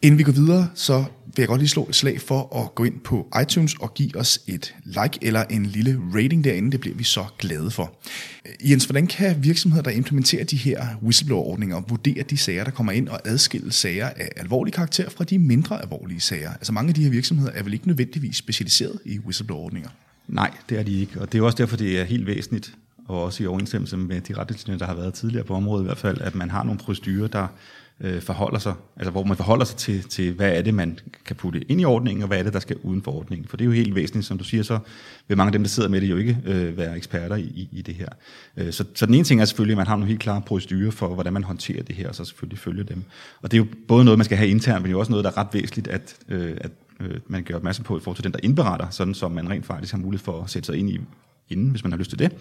Inden 0.03 0.19
vi 0.19 0.23
går 0.23 0.33
videre, 0.33 0.71
så 0.75 1.05
vil 1.27 1.43
jeg 1.43 1.49
godt 1.49 1.61
lige 1.61 1.69
slå 1.69 1.87
et 1.89 1.95
slag 1.95 2.21
for 2.21 2.63
at 2.63 2.75
gå 2.75 2.85
ind 2.85 3.01
på 3.01 3.29
iTunes 3.43 3.75
og 3.81 3.95
give 3.95 4.17
os 4.17 4.41
et 4.47 4.75
like 4.85 5.19
eller 5.23 5.45
en 5.45 5.67
lille 5.67 6.01
rating 6.15 6.45
derinde. 6.45 6.73
Det 6.73 6.81
bliver 6.81 6.97
vi 6.97 7.05
så 7.05 7.25
glade 7.39 7.71
for. 7.71 7.99
Jens, 8.65 8.85
hvordan 8.85 9.07
kan 9.07 9.45
virksomheder, 9.45 9.83
der 9.83 9.91
implementerer 9.91 10.45
de 10.45 10.57
her 10.57 10.87
whistleblower-ordninger, 11.03 11.81
vurdere 11.89 12.23
de 12.23 12.37
sager, 12.37 12.65
der 12.65 12.71
kommer 12.71 12.93
ind 12.93 13.09
og 13.09 13.21
adskille 13.25 13.73
sager 13.73 14.07
af 14.07 14.29
alvorlig 14.37 14.75
karakter 14.75 15.11
fra 15.11 15.25
de 15.25 15.39
mindre 15.39 15.83
alvorlige 15.83 16.21
sager? 16.21 16.51
Altså 16.53 16.73
mange 16.73 16.89
af 16.89 16.95
de 16.95 17.03
her 17.03 17.11
virksomheder 17.11 17.53
er 17.53 17.63
vel 17.63 17.73
ikke 17.73 17.87
nødvendigvis 17.87 18.37
specialiseret 18.37 18.99
i 19.05 19.19
whistleblower-ordninger? 19.19 19.91
Nej, 20.29 20.51
det 20.69 20.79
er 20.79 20.83
de 20.83 21.01
ikke, 21.01 21.21
og 21.21 21.33
det 21.33 21.39
er 21.39 21.43
også 21.43 21.57
derfor, 21.57 21.77
det 21.77 22.01
er 22.01 22.05
helt 22.05 22.27
væsentligt, 22.27 22.75
og 23.11 23.25
også 23.25 23.43
i 23.43 23.47
overensstemmelse 23.47 23.97
med 23.97 24.21
de 24.21 24.35
retningslinjer, 24.35 24.79
der 24.79 24.87
har 24.87 24.95
været 24.95 25.15
tidligere 25.15 25.45
på 25.45 25.55
området 25.55 25.83
i 25.83 25.87
hvert 25.87 25.99
fald, 25.99 26.21
at 26.21 26.35
man 26.35 26.51
har 26.51 26.65
nogle 26.65 26.79
procedurer, 26.79 27.29
der 27.29 27.47
øh, 28.01 28.23
forholder 28.23 28.59
sig, 28.59 28.75
altså 28.97 29.11
hvor 29.11 29.25
man 29.25 29.37
forholder 29.37 29.65
sig 29.65 29.77
til, 29.77 30.03
til, 30.03 30.33
hvad 30.33 30.53
er 30.53 30.63
det, 30.63 30.75
man 30.75 30.99
kan 31.25 31.37
putte 31.37 31.71
ind 31.71 31.81
i 31.81 31.85
ordningen, 31.85 32.23
og 32.23 32.29
hvad 32.29 32.39
er 32.39 32.43
det, 32.43 32.53
der 32.53 32.61
skal 32.61 32.77
uden 32.83 33.03
for 33.03 33.13
ordningen. 33.13 33.49
For 33.49 33.57
det 33.57 33.65
er 33.65 33.67
jo 33.67 33.73
helt 33.73 33.95
væsentligt, 33.95 34.27
som 34.27 34.39
du 34.39 34.45
siger, 34.45 34.63
så 34.63 34.79
vil 35.29 35.37
mange 35.37 35.49
af 35.49 35.53
dem, 35.53 35.63
der 35.63 35.69
sidder 35.69 35.89
med 35.89 36.01
det, 36.01 36.11
jo 36.11 36.17
ikke 36.17 36.39
øh, 36.45 36.77
være 36.79 36.97
eksperter 36.97 37.37
i, 37.37 37.69
i 37.73 37.83
det 37.83 37.95
her. 37.95 38.09
Øh, 38.57 38.73
så, 38.73 38.85
så 38.95 39.07
den 39.07 39.15
ene 39.15 39.25
ting 39.25 39.41
er 39.41 39.45
selvfølgelig, 39.45 39.75
at 39.75 39.79
man 39.79 39.87
har 39.87 39.97
nogle 39.97 40.09
helt 40.09 40.21
klare 40.21 40.41
procedurer 40.41 40.91
for, 40.91 41.09
hvordan 41.09 41.33
man 41.33 41.45
håndterer 41.45 41.83
det 41.83 41.97
her, 41.97 42.09
og 42.09 42.15
så 42.15 42.25
selvfølgelig 42.25 42.59
følge 42.59 42.85
dem. 42.85 43.05
Og 43.43 43.51
det 43.51 43.57
er 43.57 43.63
jo 43.63 43.67
både 43.89 44.05
noget, 44.05 44.19
man 44.19 44.25
skal 44.25 44.39
have 44.39 44.51
internt, 44.51 44.83
men 44.83 44.91
jo 44.91 44.99
også 44.99 45.13
noget, 45.13 45.25
der 45.25 45.31
er 45.31 45.39
ret 45.39 45.49
væsentligt, 45.53 45.89
at, 45.89 46.17
øh, 46.29 46.57
at 46.61 46.71
øh, 47.01 47.21
man 47.27 47.43
gør 47.43 47.55
opmærksom 47.55 47.85
på 47.85 47.97
i 47.97 48.01
forhold 48.01 48.17
til 48.17 48.25
den, 48.25 48.33
der 48.33 48.41
indberetter, 48.43 48.91
sådan 48.91 49.15
som 49.15 49.33
man 49.33 49.51
rent 49.51 49.67
faktisk 49.67 49.93
har 49.93 49.99
mulighed 49.99 50.25
for 50.25 50.43
at 50.43 50.51
sætte 50.51 50.67
sig 50.67 50.77
ind 50.77 50.91
i, 50.91 51.01
inden, 51.51 51.71
hvis 51.71 51.85
man 51.85 51.93
har 51.93 51.99
lyst 51.99 52.11
til 52.11 52.19
det, 52.19 52.33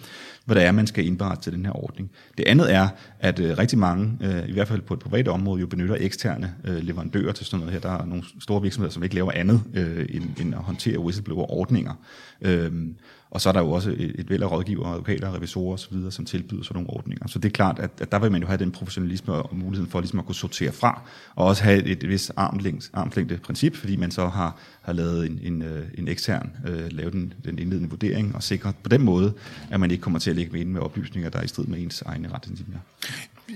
hvad 0.45 0.56
det 0.56 0.63
er, 0.63 0.72
man 0.72 0.88
skal 0.88 1.06
indberette 1.06 1.43
til 1.43 1.54
den 1.54 1.65
her 1.65 1.84
ordning. 1.84 2.12
Det 2.38 2.48
andet 2.48 2.74
er, 2.74 2.88
at 3.19 3.39
øh, 3.39 3.58
rigtig 3.58 3.78
mange, 3.78 4.17
øh, 4.22 4.50
i 4.50 4.52
hvert 4.52 4.67
fald 4.67 4.82
på 4.82 4.93
et 4.93 5.00
privat 5.00 5.28
område, 5.28 5.62
jo 5.62 5.67
benytter 5.67 5.95
eksterne 6.00 6.56
øh, 6.63 6.78
leverandører 6.78 7.34
til 7.34 7.45
sådan 7.45 7.60
noget 7.60 7.74
her. 7.74 7.80
Der 7.80 7.98
er 7.98 8.06
nogle 8.06 8.24
store 8.39 8.62
virksomheder, 8.62 8.93
som 8.93 9.04
ikke 9.04 9.15
laver 9.15 9.32
andet 9.32 9.63
øh, 9.74 10.06
end, 10.10 10.24
end 10.41 10.54
at 10.56 10.62
håndtere 10.62 11.00
whistleblower-ordninger. 11.00 11.93
Øh, 12.41 12.72
og 13.32 13.42
så 13.42 13.50
er 13.50 13.54
der 13.54 13.60
jo 13.60 13.72
også 13.72 13.89
et, 13.89 14.15
et 14.15 14.30
væld 14.30 14.44
af 14.44 14.52
rådgivere, 14.52 14.92
advokater, 14.92 15.36
revisorer 15.36 15.74
osv., 15.74 15.98
som 16.10 16.26
tilbyder 16.26 16.63
sådan 16.63 16.76
nogle 16.76 16.89
ordninger. 16.89 17.28
Så 17.28 17.39
det 17.39 17.50
er 17.50 17.54
klart, 17.54 17.80
at, 17.80 17.92
at 18.00 18.12
der 18.12 18.20
vil 18.20 18.32
man 18.32 18.42
jo 18.42 18.48
have 18.48 18.58
den 18.58 18.72
professionalisme 18.72 19.34
og 19.34 19.58
muligheden 19.58 19.92
for 19.92 20.00
ligesom 20.00 20.20
at 20.20 20.26
kunne 20.26 20.36
sortere 20.36 20.72
fra, 20.72 21.02
og 21.36 21.46
også 21.46 21.63
have 21.63 21.84
et, 21.84 22.04
et 22.04 22.10
vist 22.10 22.32
armlængde 22.36 23.38
princip, 23.38 23.76
fordi 23.76 23.96
man 23.96 24.12
så 24.12 24.28
har, 24.28 24.58
har 24.82 24.94
lavet 24.94 25.26
en, 25.26 25.39
en, 25.44 25.62
øh, 25.62 25.88
en 25.98 26.08
ekstern, 26.08 26.52
øh, 26.68 26.92
lavet 26.92 27.13
den, 27.13 27.34
den 27.46 27.60
indledende 27.60 27.89
vurdering, 27.89 28.36
og 28.36 28.44
sikret 28.44 28.76
på 28.84 28.89
den 28.89 29.02
måde, 29.02 29.34
at 29.70 29.80
man 29.80 29.92
ikke 29.92 30.02
kommer 30.02 30.20
til 30.20 30.30
at 30.30 30.36
lægge 30.36 30.60
ind 30.60 30.70
med 30.70 30.82
oplysninger, 30.82 31.30
der 31.30 31.39
er 31.39 31.44
i 31.44 31.48
strid 31.48 31.65
med 31.65 31.80
ens 31.80 32.02
egne 32.02 32.34
retningslinjer. 32.34 32.80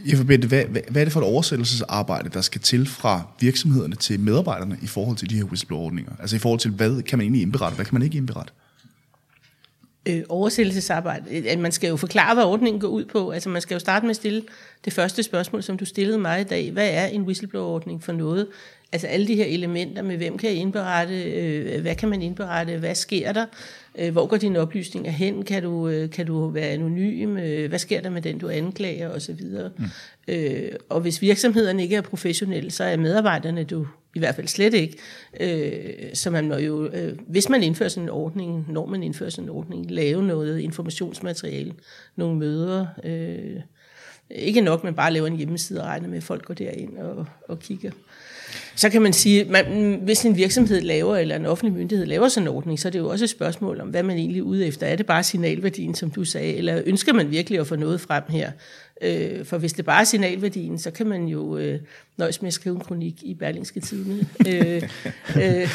Jeg 0.05 0.17
forbindte, 0.17 0.47
hvad, 0.47 0.65
hvad, 0.65 0.81
hvad 0.89 1.01
er 1.01 1.05
det 1.05 1.13
for 1.13 1.19
et 1.19 1.27
oversættelsesarbejde, 1.27 2.29
der 2.29 2.41
skal 2.41 2.61
til 2.61 2.87
fra 2.87 3.27
virksomhederne 3.39 3.95
til 3.95 4.19
medarbejderne 4.19 4.77
i 4.81 4.87
forhold 4.87 5.17
til 5.17 5.29
de 5.29 5.35
her 5.35 5.43
whistleblower-ordninger? 5.43 6.11
Altså 6.19 6.35
i 6.35 6.39
forhold 6.39 6.59
til, 6.59 6.71
hvad 6.71 7.01
kan 7.01 7.17
man 7.17 7.23
egentlig 7.23 7.41
indberette, 7.41 7.75
hvad 7.75 7.85
kan 7.85 7.95
man 7.95 8.01
ikke 8.01 8.17
indberette? 8.17 8.53
Øh, 10.09 10.23
oversættelsesarbejde. 10.29 11.49
At 11.49 11.59
man 11.59 11.71
skal 11.71 11.87
jo 11.89 11.95
forklare, 11.95 12.33
hvad 12.33 12.43
ordningen 12.43 12.79
går 12.79 12.87
ud 12.87 13.05
på. 13.05 13.31
Altså 13.31 13.49
man 13.49 13.61
skal 13.61 13.75
jo 13.75 13.79
starte 13.79 14.05
med 14.05 14.09
at 14.09 14.15
stille 14.15 14.43
det 14.85 14.93
første 14.93 15.23
spørgsmål, 15.23 15.63
som 15.63 15.77
du 15.77 15.85
stillede 15.85 16.17
mig 16.17 16.41
i 16.41 16.43
dag. 16.43 16.71
Hvad 16.71 16.89
er 16.93 17.05
en 17.05 17.21
whistleblower-ordning 17.21 18.03
for 18.03 18.11
noget? 18.11 18.47
Altså 18.91 19.07
alle 19.07 19.27
de 19.27 19.35
her 19.35 19.45
elementer 19.45 20.01
med, 20.01 20.17
hvem 20.17 20.37
kan 20.37 20.49
jeg 20.49 20.57
indberette, 20.57 21.23
øh, 21.23 21.81
hvad 21.81 21.95
kan 21.95 22.09
man 22.09 22.21
indberette, 22.21 22.77
hvad 22.77 22.95
sker 22.95 23.31
der, 23.31 23.45
øh, 23.97 24.11
hvor 24.11 24.25
går 24.25 24.37
dine 24.37 24.59
oplysninger 24.59 25.11
hen, 25.11 25.45
kan 25.45 25.63
du, 25.63 25.87
øh, 25.87 26.09
kan 26.09 26.25
du 26.25 26.47
være 26.47 26.67
anonym, 26.67 27.37
øh, 27.37 27.69
hvad 27.69 27.79
sker 27.79 28.01
der 28.01 28.09
med 28.09 28.21
den, 28.21 28.37
du 28.39 28.49
anklager 28.49 29.09
osv. 29.09 29.41
Mm. 29.77 29.85
Øh, 30.27 30.71
og 30.89 31.01
hvis 31.01 31.21
virksomhederne 31.21 31.83
ikke 31.83 31.95
er 31.95 32.01
professionelle, 32.01 32.71
så 32.71 32.83
er 32.83 32.97
medarbejderne 32.97 33.63
du 33.63 33.87
i 34.15 34.19
hvert 34.19 34.35
fald 34.35 34.47
slet 34.47 34.73
ikke. 34.73 34.97
Øh, 35.39 36.15
så 36.15 36.29
man 36.29 36.47
må 36.47 36.55
jo, 36.55 36.85
øh, 36.85 37.17
hvis 37.27 37.49
man 37.49 37.63
indfører 37.63 37.89
sådan 37.89 38.03
en 38.03 38.09
ordning, 38.09 38.71
når 38.71 38.85
man 38.85 39.03
indfører 39.03 39.29
sådan 39.29 39.43
en 39.43 39.49
ordning, 39.49 39.91
lave 39.91 40.23
noget 40.23 40.59
informationsmateriale, 40.59 41.73
nogle 42.15 42.39
møder. 42.39 42.85
Øh, 43.03 43.61
ikke 44.29 44.61
nok, 44.61 44.83
man 44.83 44.95
bare 44.95 45.13
laver 45.13 45.27
en 45.27 45.37
hjemmeside 45.37 45.81
og 45.81 45.85
regner 45.85 46.07
med, 46.07 46.17
at 46.17 46.23
folk 46.23 46.45
går 46.45 46.53
derind 46.53 46.97
og, 46.97 47.25
og 47.49 47.59
kigger. 47.59 47.91
Så 48.75 48.89
kan 48.89 49.01
man 49.01 49.13
sige, 49.13 49.45
man, 49.45 49.99
hvis 50.03 50.25
en 50.25 50.37
virksomhed 50.37 50.81
laver, 50.81 51.17
eller 51.17 51.35
en 51.35 51.45
offentlig 51.45 51.73
myndighed 51.73 52.05
laver 52.05 52.27
sådan 52.27 52.47
en 52.47 52.53
ordning, 52.55 52.79
så 52.79 52.87
er 52.87 52.91
det 52.91 52.99
jo 52.99 53.09
også 53.09 53.25
et 53.25 53.29
spørgsmål 53.29 53.81
om, 53.81 53.87
hvad 53.87 54.03
man 54.03 54.17
egentlig 54.17 54.39
er 54.39 54.43
ude 54.43 54.67
efter. 54.67 54.87
Er 54.87 54.95
det 54.95 55.05
bare 55.05 55.23
signalværdien, 55.23 55.95
som 55.95 56.11
du 56.11 56.25
sagde, 56.25 56.53
eller 56.53 56.81
ønsker 56.85 57.13
man 57.13 57.31
virkelig 57.31 57.59
at 57.59 57.67
få 57.67 57.75
noget 57.75 58.01
frem 58.01 58.23
her? 58.29 58.51
Øh, 59.01 59.45
for 59.45 59.57
hvis 59.57 59.73
det 59.73 59.85
bare 59.85 60.01
er 60.01 60.03
signalværdien, 60.03 60.79
så 60.79 60.91
kan 60.91 61.07
man 61.07 61.25
jo 61.25 61.57
øh, 61.57 61.79
nøjes 62.17 62.41
med 62.41 62.47
at 62.47 62.53
skrive 62.53 62.75
en 62.75 62.81
kronik 62.81 63.23
i 63.23 63.33
Berlingske 63.33 63.79
Tidene. 63.79 64.27
øh, 64.49 64.83
øh. 65.35 65.69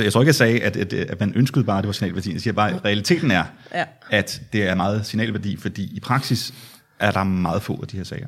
jeg 0.04 0.12
tror 0.12 0.20
ikke, 0.20 0.28
jeg 0.28 0.34
sagde, 0.34 0.60
at, 0.60 0.76
at, 0.76 0.92
at 0.92 1.20
man 1.20 1.32
ønskede 1.36 1.64
bare, 1.64 1.78
at 1.78 1.82
det 1.82 1.86
var 1.86 1.92
signalværdien. 1.92 2.34
Jeg 2.34 2.42
siger 2.42 2.54
bare, 2.54 2.74
at 2.74 2.84
realiteten 2.84 3.30
er, 3.30 3.44
ja. 3.74 3.84
at 4.10 4.42
det 4.52 4.62
er 4.62 4.74
meget 4.74 5.06
signalværdi, 5.06 5.56
fordi 5.56 5.96
i 5.96 6.00
praksis 6.00 6.54
er 6.98 7.10
der 7.10 7.24
meget 7.24 7.62
få 7.62 7.78
af 7.82 7.88
de 7.88 7.96
her 7.96 8.04
sager. 8.04 8.26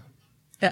Ja. 0.63 0.71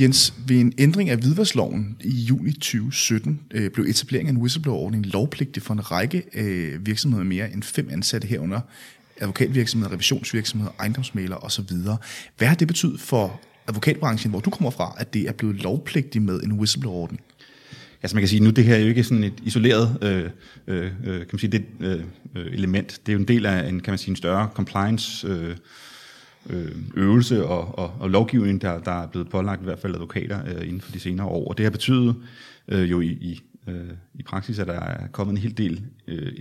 Jens, 0.00 0.34
ved 0.46 0.60
en 0.60 0.72
ændring 0.78 1.10
af 1.10 1.16
hvidvarsloven 1.16 1.96
i 2.04 2.10
juni 2.10 2.52
2017 2.52 3.40
øh, 3.50 3.70
blev 3.70 3.84
etableringen 3.84 4.28
af 4.28 4.38
en 4.38 4.42
whistleblower-ordning 4.42 5.06
lovpligtig 5.06 5.62
for 5.62 5.74
en 5.74 5.90
række 5.90 6.22
øh, 6.34 6.86
virksomheder 6.86 7.24
mere 7.24 7.52
end 7.52 7.62
fem 7.62 7.88
ansatte 7.90 8.28
herunder 8.28 8.60
advokatvirksomheder, 9.20 9.92
revisionsvirksomheder, 9.92 10.72
ejendomsmalere 10.78 11.38
osv. 11.38 11.64
Hvad 12.36 12.48
har 12.48 12.54
det 12.54 12.68
betydet 12.68 13.00
for 13.00 13.40
advokatbranchen, 13.66 14.30
hvor 14.30 14.40
du 14.40 14.50
kommer 14.50 14.70
fra, 14.70 14.94
at 14.98 15.14
det 15.14 15.28
er 15.28 15.32
blevet 15.32 15.62
lovpligtigt 15.62 16.24
med 16.24 16.42
en 16.42 16.52
whistleblower-ordning? 16.52 17.20
Altså 18.02 18.16
man 18.16 18.22
kan 18.22 18.28
sige, 18.28 18.44
nu 18.44 18.50
det 18.50 18.64
her 18.64 18.74
er 18.74 18.78
jo 18.78 18.88
ikke 18.88 19.04
sådan 19.04 19.24
et 19.24 19.40
isoleret 19.42 19.98
øh, 20.02 20.30
øh, 20.66 20.92
øh 21.04 21.18
kan 21.18 21.28
man 21.32 21.38
sige, 21.38 21.50
det, 21.50 21.64
øh, 21.80 22.00
øh, 22.36 22.46
element. 22.46 23.00
Det 23.06 23.12
er 23.12 23.14
jo 23.14 23.18
en 23.18 23.28
del 23.28 23.46
af 23.46 23.68
en, 23.68 23.80
kan 23.80 23.92
man 23.92 23.98
sige, 23.98 24.10
en 24.10 24.16
større 24.16 24.48
compliance 24.54 25.26
øh, 25.28 25.56
øh, 26.48 26.72
øvelse 26.94 27.46
og, 27.46 27.78
og, 27.78 27.94
og 28.00 28.10
lovgivning, 28.10 28.62
der, 28.62 28.78
der 28.78 29.02
er 29.02 29.06
blevet 29.06 29.28
pålagt 29.28 29.60
i 29.60 29.64
hvert 29.64 29.78
fald 29.78 29.94
advokater 29.94 30.40
øh, 30.46 30.68
inden 30.68 30.80
for 30.80 30.92
de 30.92 31.00
senere 31.00 31.26
år. 31.26 31.48
Og 31.48 31.58
det 31.58 31.64
har 31.64 31.70
betydet 31.70 32.16
øh, 32.68 32.90
jo 32.90 33.00
i, 33.00 33.06
i, 33.06 33.42
øh, 33.66 33.90
i 34.14 34.22
praksis, 34.22 34.58
at 34.58 34.66
der 34.66 34.80
er 34.80 35.06
kommet 35.12 35.32
en 35.32 35.38
hel 35.38 35.58
del 35.58 35.82
øh, 36.08 36.32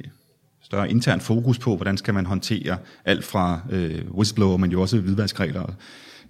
større 0.61 0.89
intern 0.89 1.21
fokus 1.21 1.59
på, 1.59 1.75
hvordan 1.75 1.97
skal 1.97 2.13
man 2.13 2.25
håndtere 2.25 2.77
alt 3.05 3.23
fra 3.23 3.61
øh, 3.69 4.11
whistleblower, 4.11 4.57
men 4.57 4.71
jo 4.71 4.81
også 4.81 4.99
hvidvaskregler, 4.99 5.73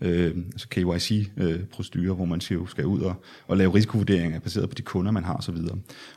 øh, 0.02 0.36
altså 0.52 0.68
KYC-procedurer, 0.70 2.12
øh, 2.12 2.16
hvor 2.16 2.26
man 2.26 2.40
jo 2.40 2.68
skal 2.68 2.86
ud 2.86 3.02
og, 3.02 3.16
og 3.48 3.58
lave 3.58 3.76
risikovurderinger 3.76 4.40
baseret 4.40 4.70
på 4.70 4.76
de 4.76 4.82
kunder, 4.82 5.12
man 5.12 5.24
har 5.24 5.34
osv. 5.34 5.56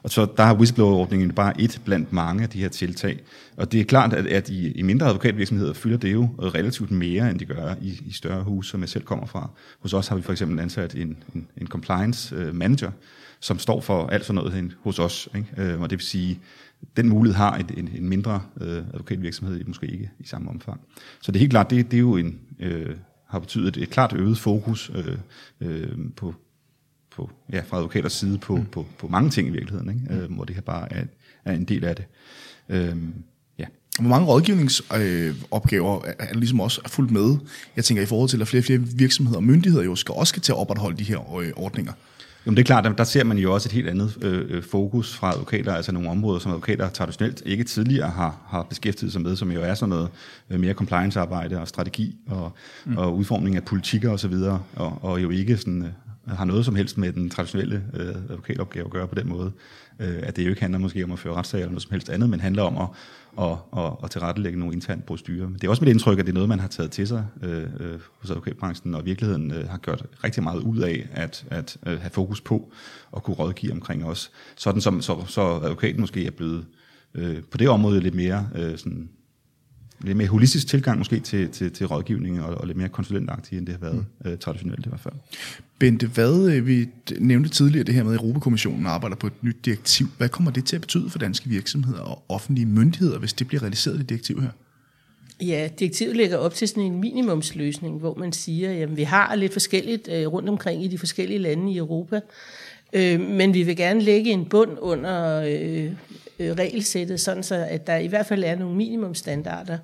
Og 0.02 0.10
så 0.10 0.26
der 0.36 0.42
har 0.42 0.54
whistleblower-ordningen 0.54 1.32
bare 1.32 1.60
et 1.60 1.80
blandt 1.84 2.12
mange 2.12 2.42
af 2.42 2.48
de 2.48 2.60
her 2.60 2.68
tiltag. 2.68 3.20
Og 3.56 3.72
det 3.72 3.80
er 3.80 3.84
klart, 3.84 4.12
at, 4.12 4.26
at 4.26 4.48
i, 4.48 4.72
i 4.72 4.82
mindre 4.82 5.06
advokatvirksomheder 5.06 5.72
fylder 5.72 5.98
det 5.98 6.12
jo 6.12 6.28
relativt 6.38 6.90
mere, 6.90 7.30
end 7.30 7.38
det 7.38 7.48
gør 7.48 7.74
i, 7.82 8.00
i 8.06 8.12
større 8.12 8.42
hus, 8.42 8.68
som 8.68 8.80
jeg 8.80 8.88
selv 8.88 9.04
kommer 9.04 9.26
fra. 9.26 9.50
Hos 9.80 9.94
os 9.94 10.08
har 10.08 10.16
vi 10.16 10.22
for 10.22 10.32
eksempel 10.32 10.60
ansat 10.60 10.94
en, 10.94 11.16
en, 11.34 11.46
en 11.56 11.66
compliance 11.66 12.34
øh, 12.36 12.54
manager, 12.54 12.90
som 13.40 13.58
står 13.58 13.80
for 13.80 14.06
alt 14.06 14.24
sådan 14.24 14.34
noget 14.34 14.76
hos 14.82 14.98
os. 14.98 15.28
Ikke? 15.34 15.48
Øh, 15.56 15.80
og 15.80 15.90
det 15.90 15.98
vil 15.98 16.06
sige, 16.06 16.40
den 16.96 17.08
mulighed 17.08 17.36
har 17.36 17.56
en, 17.56 17.70
en, 17.76 17.90
en 17.96 18.08
mindre 18.08 18.42
øh, 18.60 18.76
advokatvirksomhed 18.76 19.64
måske 19.64 19.86
ikke 19.86 20.10
i 20.18 20.26
samme 20.26 20.50
omfang. 20.50 20.80
Så 21.20 21.32
det 21.32 21.38
er 21.38 21.40
helt 21.40 21.50
klart, 21.50 21.70
det, 21.70 21.90
det 21.90 21.96
er 21.96 22.00
jo 22.00 22.16
en, 22.16 22.38
øh, 22.60 22.96
har 23.30 23.38
betydet 23.38 23.76
et, 23.76 23.90
klart 23.90 24.12
øget 24.12 24.38
fokus 24.38 24.90
øh, 24.94 25.18
øh, 25.60 25.88
på, 26.16 26.34
på, 27.10 27.30
ja, 27.52 27.62
fra 27.68 27.76
advokaters 27.76 28.12
side 28.12 28.38
på, 28.38 28.56
mm. 28.56 28.66
på, 28.66 28.86
på 28.98 29.08
mange 29.08 29.30
ting 29.30 29.48
i 29.48 29.50
virkeligheden, 29.50 29.88
ikke? 29.88 30.22
Øh, 30.22 30.32
hvor 30.32 30.44
det 30.44 30.54
her 30.54 30.62
bare 30.62 30.92
er, 30.92 31.04
er 31.44 31.52
en 31.52 31.64
del 31.64 31.84
af 31.84 31.96
det. 31.96 32.04
Øh, 32.68 32.96
ja. 33.58 33.64
Hvor 34.00 34.08
mange 34.08 34.26
rådgivningsopgaver 34.26 36.06
øh, 36.06 36.12
er 36.18 36.34
ligesom 36.34 36.60
også 36.60 36.80
fuldt 36.86 37.10
med? 37.10 37.36
Jeg 37.76 37.84
tænker 37.84 38.02
i 38.02 38.06
forhold 38.06 38.28
til, 38.28 38.40
at 38.40 38.48
flere 38.48 38.60
og 38.60 38.64
flere 38.64 38.78
virksomheder 38.78 39.38
og 39.38 39.44
myndigheder 39.44 39.84
jo 39.84 39.96
skal 39.96 40.14
også 40.14 40.30
skal 40.30 40.42
til 40.42 40.52
at 40.52 40.58
opretholde 40.58 40.98
de 40.98 41.04
her 41.04 41.36
øh, 41.38 41.52
ordninger. 41.56 41.92
Jamen 42.46 42.56
det 42.56 42.62
er 42.62 42.66
klart, 42.66 42.98
der 42.98 43.04
ser 43.04 43.24
man 43.24 43.38
jo 43.38 43.54
også 43.54 43.68
et 43.68 43.72
helt 43.72 43.88
andet 43.88 44.18
øh, 44.22 44.46
øh, 44.48 44.62
fokus 44.62 45.16
fra 45.16 45.32
advokater, 45.32 45.74
altså 45.74 45.92
nogle 45.92 46.10
områder, 46.10 46.38
som 46.38 46.50
advokater 46.50 46.90
traditionelt 46.90 47.42
ikke 47.46 47.64
tidligere 47.64 48.10
har, 48.10 48.36
har 48.48 48.62
beskæftiget 48.62 49.12
sig 49.12 49.22
med, 49.22 49.36
som 49.36 49.52
jo 49.52 49.60
er 49.60 49.74
sådan 49.74 49.88
noget 49.88 50.08
øh, 50.50 50.60
mere 50.60 50.74
compliance-arbejde 50.74 51.60
og 51.60 51.68
strategi 51.68 52.16
og, 52.26 52.52
mm. 52.84 52.96
og 52.96 53.16
udformning 53.16 53.56
af 53.56 53.64
politikker 53.64 54.10
osv., 54.10 54.32
og, 54.32 54.60
og, 54.76 54.98
og 55.02 55.22
jo 55.22 55.30
ikke 55.30 55.56
sådan, 55.56 55.82
øh, 55.82 56.36
har 56.36 56.44
noget 56.44 56.64
som 56.64 56.76
helst 56.76 56.98
med 56.98 57.12
den 57.12 57.30
traditionelle 57.30 57.82
øh, 57.94 58.08
advokatopgave 58.08 58.84
at 58.84 58.90
gøre 58.90 59.08
på 59.08 59.14
den 59.14 59.28
måde. 59.28 59.52
Øh, 60.00 60.18
at 60.22 60.36
det 60.36 60.44
jo 60.44 60.48
ikke 60.48 60.60
handler 60.60 60.78
måske 60.78 61.04
om 61.04 61.12
at 61.12 61.18
føre 61.18 61.34
retssager 61.34 61.62
eller 61.62 61.72
noget 61.72 61.82
som 61.82 61.92
helst 61.92 62.10
andet, 62.10 62.30
men 62.30 62.40
handler 62.40 62.62
om 62.62 62.76
at 62.78 62.88
at, 63.38 63.56
at, 63.76 63.92
at 64.04 64.10
tilrettelægge 64.10 64.58
nogle 64.58 64.74
interne 64.74 65.02
procedurer. 65.02 65.48
Det 65.48 65.64
er 65.64 65.68
også 65.68 65.84
mit 65.84 65.90
indtryk, 65.90 66.18
at 66.18 66.26
det 66.26 66.32
er 66.32 66.34
noget, 66.34 66.48
man 66.48 66.58
har 66.60 66.68
taget 66.68 66.90
til 66.90 67.06
sig 67.06 67.26
øh, 67.42 67.62
øh, 67.80 68.00
hos 68.20 68.30
advokatbranchen, 68.30 68.94
og 68.94 69.04
virkeligheden 69.04 69.52
øh, 69.52 69.68
har 69.68 69.78
gjort 69.78 70.06
rigtig 70.24 70.42
meget 70.42 70.62
ud 70.62 70.78
af 70.78 71.08
at, 71.12 71.46
at 71.50 71.76
øh, 71.86 72.00
have 72.00 72.10
fokus 72.10 72.40
på 72.40 72.72
at 73.16 73.22
kunne 73.22 73.34
rådgive 73.34 73.72
omkring 73.72 74.04
os. 74.04 74.30
Sådan 74.56 74.80
som 74.80 75.02
så, 75.02 75.24
så 75.26 75.40
advokaten 75.42 76.00
måske 76.00 76.26
er 76.26 76.30
blevet 76.30 76.66
øh, 77.14 77.42
på 77.50 77.58
det 77.58 77.68
område 77.68 78.00
lidt 78.00 78.14
mere 78.14 78.48
øh, 78.54 78.78
sådan, 78.78 79.08
lidt 80.02 80.16
mere 80.16 80.28
holistisk 80.28 80.66
tilgang 80.66 80.98
måske 80.98 81.20
til, 81.20 81.48
til, 81.48 81.72
til 81.72 81.86
rådgivning, 81.86 82.42
og, 82.42 82.54
og 82.54 82.66
lidt 82.66 82.78
mere 82.78 82.88
konsulentagtig, 82.88 83.58
end 83.58 83.66
det 83.66 83.74
har 83.74 83.80
været 83.80 84.06
mm. 84.24 84.30
øh, 84.30 84.38
traditionelt 84.38 84.86
i 84.86 84.88
hvert 84.88 85.00
fald. 85.00 85.14
Bente, 85.78 86.06
hvad 86.06 86.52
øh, 86.52 86.66
vi 86.66 86.88
nævnte 87.18 87.48
tidligere 87.48 87.84
det 87.84 87.94
her 87.94 88.04
med, 88.04 88.14
at 88.14 88.20
Europakommissionen 88.20 88.86
arbejder 88.86 89.16
på 89.16 89.26
et 89.26 89.32
nyt 89.42 89.56
direktiv. 89.64 90.06
Hvad 90.18 90.28
kommer 90.28 90.50
det 90.50 90.64
til 90.64 90.76
at 90.76 90.80
betyde 90.80 91.10
for 91.10 91.18
danske 91.18 91.48
virksomheder 91.48 92.00
og 92.00 92.22
offentlige 92.28 92.66
myndigheder, 92.66 93.18
hvis 93.18 93.32
det 93.32 93.46
bliver 93.46 93.62
realiseret, 93.62 93.98
det 93.98 94.08
direktiv 94.08 94.40
her? 94.40 94.50
Ja, 95.40 95.68
direktivet 95.78 96.16
lægger 96.16 96.36
op 96.36 96.54
til 96.54 96.68
sådan 96.68 96.82
en 96.82 97.00
minimumsløsning, 97.00 97.98
hvor 97.98 98.14
man 98.14 98.32
siger, 98.32 98.82
at 98.82 98.96
vi 98.96 99.02
har 99.02 99.34
lidt 99.34 99.52
forskelligt 99.52 100.08
øh, 100.12 100.26
rundt 100.26 100.48
omkring 100.48 100.84
i 100.84 100.88
de 100.88 100.98
forskellige 100.98 101.38
lande 101.38 101.72
i 101.72 101.76
Europa, 101.76 102.20
øh, 102.92 103.20
men 103.20 103.54
vi 103.54 103.62
vil 103.62 103.76
gerne 103.76 104.00
lægge 104.00 104.30
en 104.30 104.44
bund 104.44 104.70
under 104.80 105.42
øh, 106.40 106.52
regelsættet, 106.52 107.20
sådan 107.20 107.42
så 107.42 107.54
at 107.54 107.86
der 107.86 107.96
i 107.96 108.06
hvert 108.06 108.26
fald 108.26 108.44
er 108.44 108.56
nogle 108.56 108.76
minimumstandarder 108.76 109.78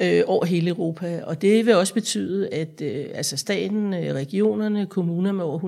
øh, 0.00 0.22
over 0.26 0.44
hele 0.44 0.70
Europa. 0.70 1.22
Og 1.24 1.42
det 1.42 1.66
vil 1.66 1.74
også 1.74 1.94
betyde, 1.94 2.48
at 2.54 2.82
øh, 2.82 3.06
altså 3.14 3.36
staten, 3.36 3.94
øh, 3.94 4.14
regionerne, 4.14 4.86
kommuner 4.86 5.32
med 5.32 5.44
over 5.44 5.58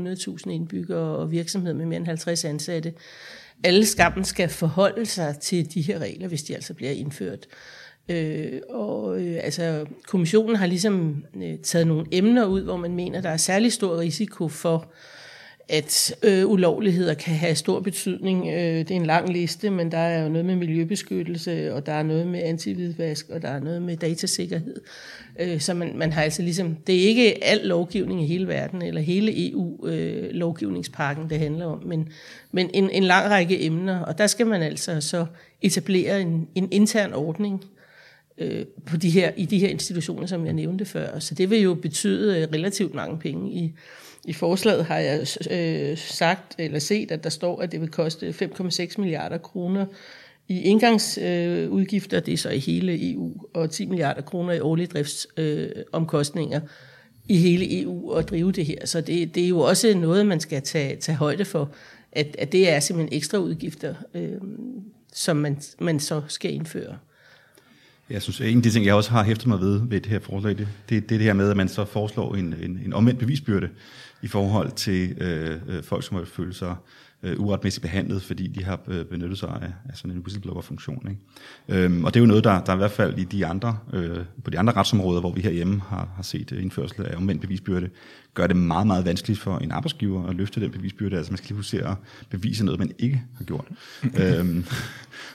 100.000 0.44 0.50
indbyggere 0.50 1.16
og 1.16 1.30
virksomheder 1.30 1.74
med 1.74 1.86
mere 1.86 1.96
end 1.96 2.06
50 2.06 2.44
ansatte, 2.44 2.92
alle 3.64 3.86
skammen 3.86 4.24
skal 4.24 4.48
forholde 4.48 5.06
sig 5.06 5.36
til 5.40 5.74
de 5.74 5.80
her 5.80 5.98
regler, 5.98 6.28
hvis 6.28 6.42
de 6.42 6.54
altså 6.54 6.74
bliver 6.74 6.92
indført. 6.92 7.46
Øh, 8.08 8.60
og 8.68 9.20
øh, 9.20 9.40
altså, 9.42 9.86
kommissionen 10.06 10.56
har 10.56 10.66
ligesom 10.66 11.24
øh, 11.36 11.58
taget 11.58 11.86
nogle 11.86 12.06
emner 12.12 12.44
ud, 12.44 12.62
hvor 12.62 12.76
man 12.76 12.94
mener, 12.94 13.20
der 13.20 13.30
er 13.30 13.36
særlig 13.36 13.72
stor 13.72 13.98
risiko 13.98 14.48
for 14.48 14.92
at 15.68 16.14
øh, 16.22 16.46
ulovligheder 16.46 17.14
kan 17.14 17.34
have 17.34 17.54
stor 17.54 17.80
betydning. 17.80 18.48
Øh, 18.48 18.78
det 18.78 18.90
er 18.90 18.94
en 18.94 19.06
lang 19.06 19.32
liste, 19.32 19.70
men 19.70 19.92
der 19.92 19.98
er 19.98 20.22
jo 20.22 20.28
noget 20.28 20.44
med 20.44 20.56
miljøbeskyttelse, 20.56 21.74
og 21.74 21.86
der 21.86 21.92
er 21.92 22.02
noget 22.02 22.26
med 22.26 22.42
antividvask, 22.42 23.28
og 23.28 23.42
der 23.42 23.48
er 23.48 23.60
noget 23.60 23.82
med 23.82 23.96
datasikkerhed. 23.96 24.80
Øh, 25.40 25.60
så 25.60 25.74
man, 25.74 25.98
man 25.98 26.12
har 26.12 26.22
altså 26.22 26.42
ligesom, 26.42 26.76
det 26.86 26.94
er 26.94 27.08
ikke 27.08 27.44
al 27.44 27.60
lovgivning 27.64 28.22
i 28.22 28.26
hele 28.26 28.48
verden, 28.48 28.82
eller 28.82 29.00
hele 29.00 29.50
EU-lovgivningspakken, 29.50 31.24
øh, 31.24 31.30
det 31.30 31.38
handler 31.38 31.66
om, 31.66 31.82
men, 31.86 32.08
men 32.52 32.70
en, 32.74 32.90
en 32.90 33.04
lang 33.04 33.30
række 33.30 33.64
emner, 33.64 34.00
og 34.00 34.18
der 34.18 34.26
skal 34.26 34.46
man 34.46 34.62
altså 34.62 35.00
så 35.00 35.26
etablere 35.62 36.20
en, 36.20 36.48
en 36.54 36.68
intern 36.72 37.12
ordning, 37.12 37.64
øh, 38.38 38.66
på 38.86 38.96
de 38.96 39.10
her, 39.10 39.32
i 39.36 39.44
de 39.44 39.58
her 39.58 39.68
institutioner, 39.68 40.26
som 40.26 40.46
jeg 40.46 40.52
nævnte 40.52 40.84
før. 40.84 41.18
Så 41.18 41.34
det 41.34 41.50
vil 41.50 41.60
jo 41.60 41.74
betyde 41.74 42.40
øh, 42.40 42.48
relativt 42.52 42.94
mange 42.94 43.18
penge 43.18 43.52
i, 43.52 43.72
i 44.24 44.32
forslaget 44.32 44.84
har 44.84 44.98
jeg 44.98 45.26
øh, 45.50 45.98
sagt 45.98 46.54
eller 46.58 46.78
set, 46.78 47.10
at 47.10 47.24
der 47.24 47.30
står, 47.30 47.60
at 47.60 47.72
det 47.72 47.80
vil 47.80 47.90
koste 47.90 48.28
5,6 48.28 48.94
milliarder 48.98 49.38
kroner 49.38 49.86
i 50.48 50.60
indgangsudgifter, 50.60 52.18
øh, 52.18 52.26
det 52.26 52.34
er 52.34 52.38
så 52.38 52.50
i 52.50 52.58
hele 52.58 53.12
EU, 53.12 53.32
og 53.54 53.70
10 53.70 53.86
milliarder 53.86 54.22
kroner 54.22 54.52
i 54.52 54.60
årlige 54.60 54.86
driftsomkostninger 54.86 56.60
øh, 56.62 56.68
i 57.28 57.36
hele 57.36 57.82
EU 57.82 58.12
at 58.12 58.30
drive 58.30 58.52
det 58.52 58.66
her. 58.66 58.86
Så 58.86 59.00
det, 59.00 59.34
det 59.34 59.44
er 59.44 59.48
jo 59.48 59.60
også 59.60 59.94
noget, 59.96 60.26
man 60.26 60.40
skal 60.40 60.62
tage, 60.62 60.96
tage 60.96 61.16
højde 61.16 61.44
for, 61.44 61.70
at, 62.12 62.36
at 62.38 62.52
det 62.52 62.70
er 62.70 62.80
simpelthen 62.80 63.16
ekstra 63.16 63.38
udgifter, 63.38 63.94
øh, 64.14 64.32
som 65.12 65.36
man, 65.36 65.60
man 65.80 66.00
så 66.00 66.22
skal 66.28 66.54
indføre. 66.54 66.98
Jeg 68.10 68.22
synes, 68.22 68.40
en 68.40 68.56
af 68.56 68.62
de 68.62 68.70
ting, 68.70 68.86
jeg 68.86 68.94
også 68.94 69.10
har 69.10 69.24
hæftet 69.24 69.46
mig 69.46 69.60
ved 69.60 69.80
ved 69.88 70.00
det 70.00 70.10
her 70.10 70.18
forslag, 70.18 70.58
det, 70.58 70.68
det, 70.88 71.08
det 71.08 71.14
er 71.14 71.18
det 71.18 71.20
her 71.20 71.32
med, 71.32 71.50
at 71.50 71.56
man 71.56 71.68
så 71.68 71.84
foreslår 71.84 72.34
en, 72.34 72.54
en, 72.62 72.80
en 72.84 72.92
omvendt 72.92 73.20
bevisbyrde 73.20 73.68
i 74.22 74.28
forhold 74.28 74.72
til 74.72 75.22
øh, 75.22 75.56
øh 75.68 75.82
folk, 75.82 76.04
som 76.04 76.16
har 76.16 76.24
følt 76.24 76.56
sig 76.56 76.76
øh, 77.24 77.40
uretmæssigt 77.40 77.82
behandlet, 77.82 78.22
fordi 78.22 78.46
de 78.46 78.64
har 78.64 78.80
øh, 78.88 79.04
benyttet 79.04 79.38
sig 79.38 79.48
af, 79.48 79.72
af 79.88 79.96
sådan 79.96 80.16
en 80.16 80.22
whistleblower-funktion. 80.22 81.08
Ikke? 81.08 81.84
Øhm, 81.84 82.04
og 82.04 82.14
det 82.14 82.20
er 82.20 82.22
jo 82.22 82.26
noget, 82.26 82.44
der, 82.44 82.64
der 82.64 82.74
i 82.74 82.76
hvert 82.76 82.90
fald 82.90 83.18
i 83.18 83.24
de 83.24 83.46
andre, 83.46 83.78
øh, 83.92 84.18
på 84.44 84.50
de 84.50 84.58
andre 84.58 84.72
retsområder, 84.72 85.20
hvor 85.20 85.32
vi 85.32 85.40
herhjemme 85.40 85.80
har, 85.80 86.08
har 86.16 86.22
set 86.22 86.52
øh, 86.52 86.62
indførsel 86.62 87.06
af 87.06 87.16
omvendt 87.16 87.40
bevisbyrde, 87.40 87.88
gør 88.34 88.46
det 88.46 88.56
meget, 88.56 88.86
meget 88.86 89.04
vanskeligt 89.04 89.40
for 89.40 89.58
en 89.58 89.70
arbejdsgiver 89.70 90.26
at 90.26 90.34
løfte 90.36 90.60
den 90.60 90.70
bevisbyrde. 90.70 91.16
Altså 91.16 91.32
man 91.32 91.38
skal 91.38 91.48
lige 91.48 91.56
huske 91.56 91.86
at 91.86 91.96
bevise 92.30 92.64
noget, 92.64 92.78
man 92.78 92.92
ikke 92.98 93.22
har 93.36 93.44
gjort. 93.44 93.66
øhm, 94.20 94.64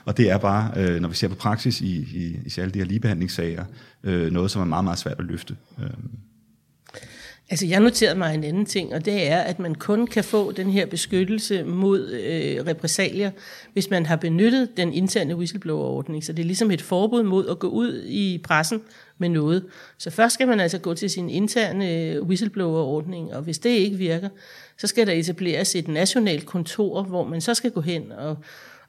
og 0.06 0.18
det 0.18 0.30
er 0.30 0.38
bare, 0.38 0.72
øh, 0.78 1.02
når 1.02 1.10
vi 1.10 1.16
ser 1.16 1.28
på 1.28 1.36
praksis 1.36 1.82
i, 1.82 1.96
i, 1.98 2.38
i 2.46 2.52
alle 2.58 2.72
de 2.72 2.80
her 2.80 2.86
ligebehandlingssager, 2.86 3.66
øh, 4.04 4.32
noget, 4.32 4.52
som 4.52 4.62
er 4.62 4.66
meget, 4.66 4.84
meget 4.84 5.00
svært 5.00 5.20
at 5.20 5.26
løfte. 5.26 5.56
Øhm, 5.84 6.10
Altså, 7.52 7.66
jeg 7.66 7.80
noterede 7.80 8.18
mig 8.18 8.36
en 8.36 8.44
anden 8.44 8.66
ting, 8.66 8.94
og 8.94 9.06
det 9.06 9.28
er, 9.28 9.40
at 9.40 9.60
man 9.60 9.76
kun 9.76 10.08
kan 10.08 10.24
få 10.24 10.52
den 10.52 10.70
her 10.70 10.86
beskyttelse 10.86 11.64
mod 11.64 12.10
øh, 12.12 12.66
repressalier, 12.68 13.32
hvis 13.74 13.90
man 13.90 14.06
har 14.06 14.16
benyttet 14.16 14.78
den 14.78 14.94
interne 14.94 15.36
whistleblower-ordning. 15.36 16.24
Så 16.24 16.34
det 16.34 16.44
er 16.44 16.48
ligesom 16.48 16.72
et 16.72 16.82
forbud 16.82 17.24
mod 17.24 17.48
at 17.50 17.60
gå 17.60 17.68
ud 17.68 18.04
i 18.06 18.42
pressen 18.44 18.82
med 19.18 19.30
noget. 19.30 19.66
Så 19.98 20.10
først 20.10 20.34
skal 20.34 20.48
man 20.48 20.60
altså 20.60 20.78
gå 20.78 20.94
til 20.94 21.10
sin 21.10 21.30
interne 21.30 21.92
øh, 21.94 22.24
whistleblower-ordning, 22.24 23.34
og 23.34 23.42
hvis 23.42 23.60
det 23.60 23.70
ikke 23.70 23.98
virker, 23.98 24.30
så 24.78 24.88
skal 24.88 25.08
der 25.08 25.14
etableres 25.14 25.76
et 25.76 25.88
nationalt 25.88 26.46
kontor, 26.46 27.04
hvor 27.04 27.24
man 27.24 27.42
så 27.42 27.54
skal 27.54 27.72
gå 27.72 27.82
hen 27.82 28.12
og 28.12 28.38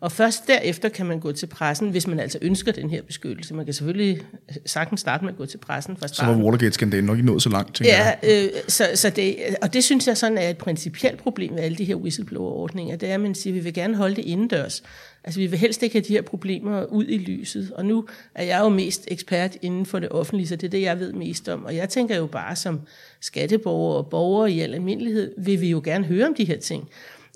og 0.00 0.12
først 0.12 0.46
derefter 0.46 0.88
kan 0.88 1.06
man 1.06 1.20
gå 1.20 1.32
til 1.32 1.46
pressen, 1.46 1.90
hvis 1.90 2.06
man 2.06 2.20
altså 2.20 2.38
ønsker 2.42 2.72
den 2.72 2.90
her 2.90 3.02
beskyttelse. 3.02 3.54
Man 3.54 3.64
kan 3.64 3.74
selvfølgelig 3.74 4.20
sagtens 4.66 5.00
starte 5.00 5.24
med 5.24 5.32
at 5.32 5.38
gå 5.38 5.46
til 5.46 5.58
pressen 5.58 5.96
fra 5.96 6.08
starten. 6.08 6.34
Så 6.34 6.38
var 6.38 6.44
Watergate-skandalen 6.44 7.04
nok 7.04 7.16
ikke 7.16 7.26
nået 7.26 7.42
så 7.42 7.48
langt, 7.48 7.80
Ja, 7.80 8.12
øh, 8.22 8.48
så, 8.68 8.84
så 8.94 9.10
det, 9.10 9.36
og 9.62 9.72
det 9.72 9.84
synes 9.84 10.06
jeg 10.06 10.16
sådan 10.16 10.38
er 10.38 10.48
et 10.48 10.58
principielt 10.58 11.22
problem 11.22 11.52
med 11.52 11.62
alle 11.62 11.78
de 11.78 11.84
her 11.84 11.94
whistleblower-ordninger. 11.94 12.96
Det 12.96 13.10
er, 13.10 13.14
at 13.14 13.20
man 13.20 13.34
siger, 13.34 13.54
at 13.54 13.54
vi 13.54 13.60
vil 13.60 13.74
gerne 13.74 13.96
holde 13.96 14.16
det 14.16 14.24
indendørs. 14.24 14.82
Altså 15.24 15.40
vi 15.40 15.46
vil 15.46 15.58
helst 15.58 15.82
ikke 15.82 15.94
have 15.94 16.04
de 16.08 16.12
her 16.12 16.22
problemer 16.22 16.84
ud 16.84 17.04
i 17.08 17.18
lyset. 17.18 17.72
Og 17.74 17.86
nu 17.86 18.06
er 18.34 18.44
jeg 18.44 18.60
jo 18.60 18.68
mest 18.68 19.04
ekspert 19.08 19.56
inden 19.62 19.86
for 19.86 19.98
det 19.98 20.08
offentlige, 20.08 20.48
så 20.48 20.56
det 20.56 20.66
er 20.66 20.70
det, 20.70 20.82
jeg 20.82 20.98
ved 20.98 21.12
mest 21.12 21.48
om. 21.48 21.64
Og 21.64 21.76
jeg 21.76 21.88
tænker 21.88 22.16
jo 22.16 22.26
bare 22.26 22.56
som 22.56 22.80
skatteborger 23.20 23.96
og 23.96 24.06
borgere 24.10 24.52
i 24.52 24.60
al 24.60 24.74
almindelighed, 24.74 25.34
vil 25.38 25.60
vi 25.60 25.70
jo 25.70 25.80
gerne 25.84 26.04
høre 26.04 26.26
om 26.26 26.34
de 26.34 26.44
her 26.44 26.58
ting. 26.58 26.88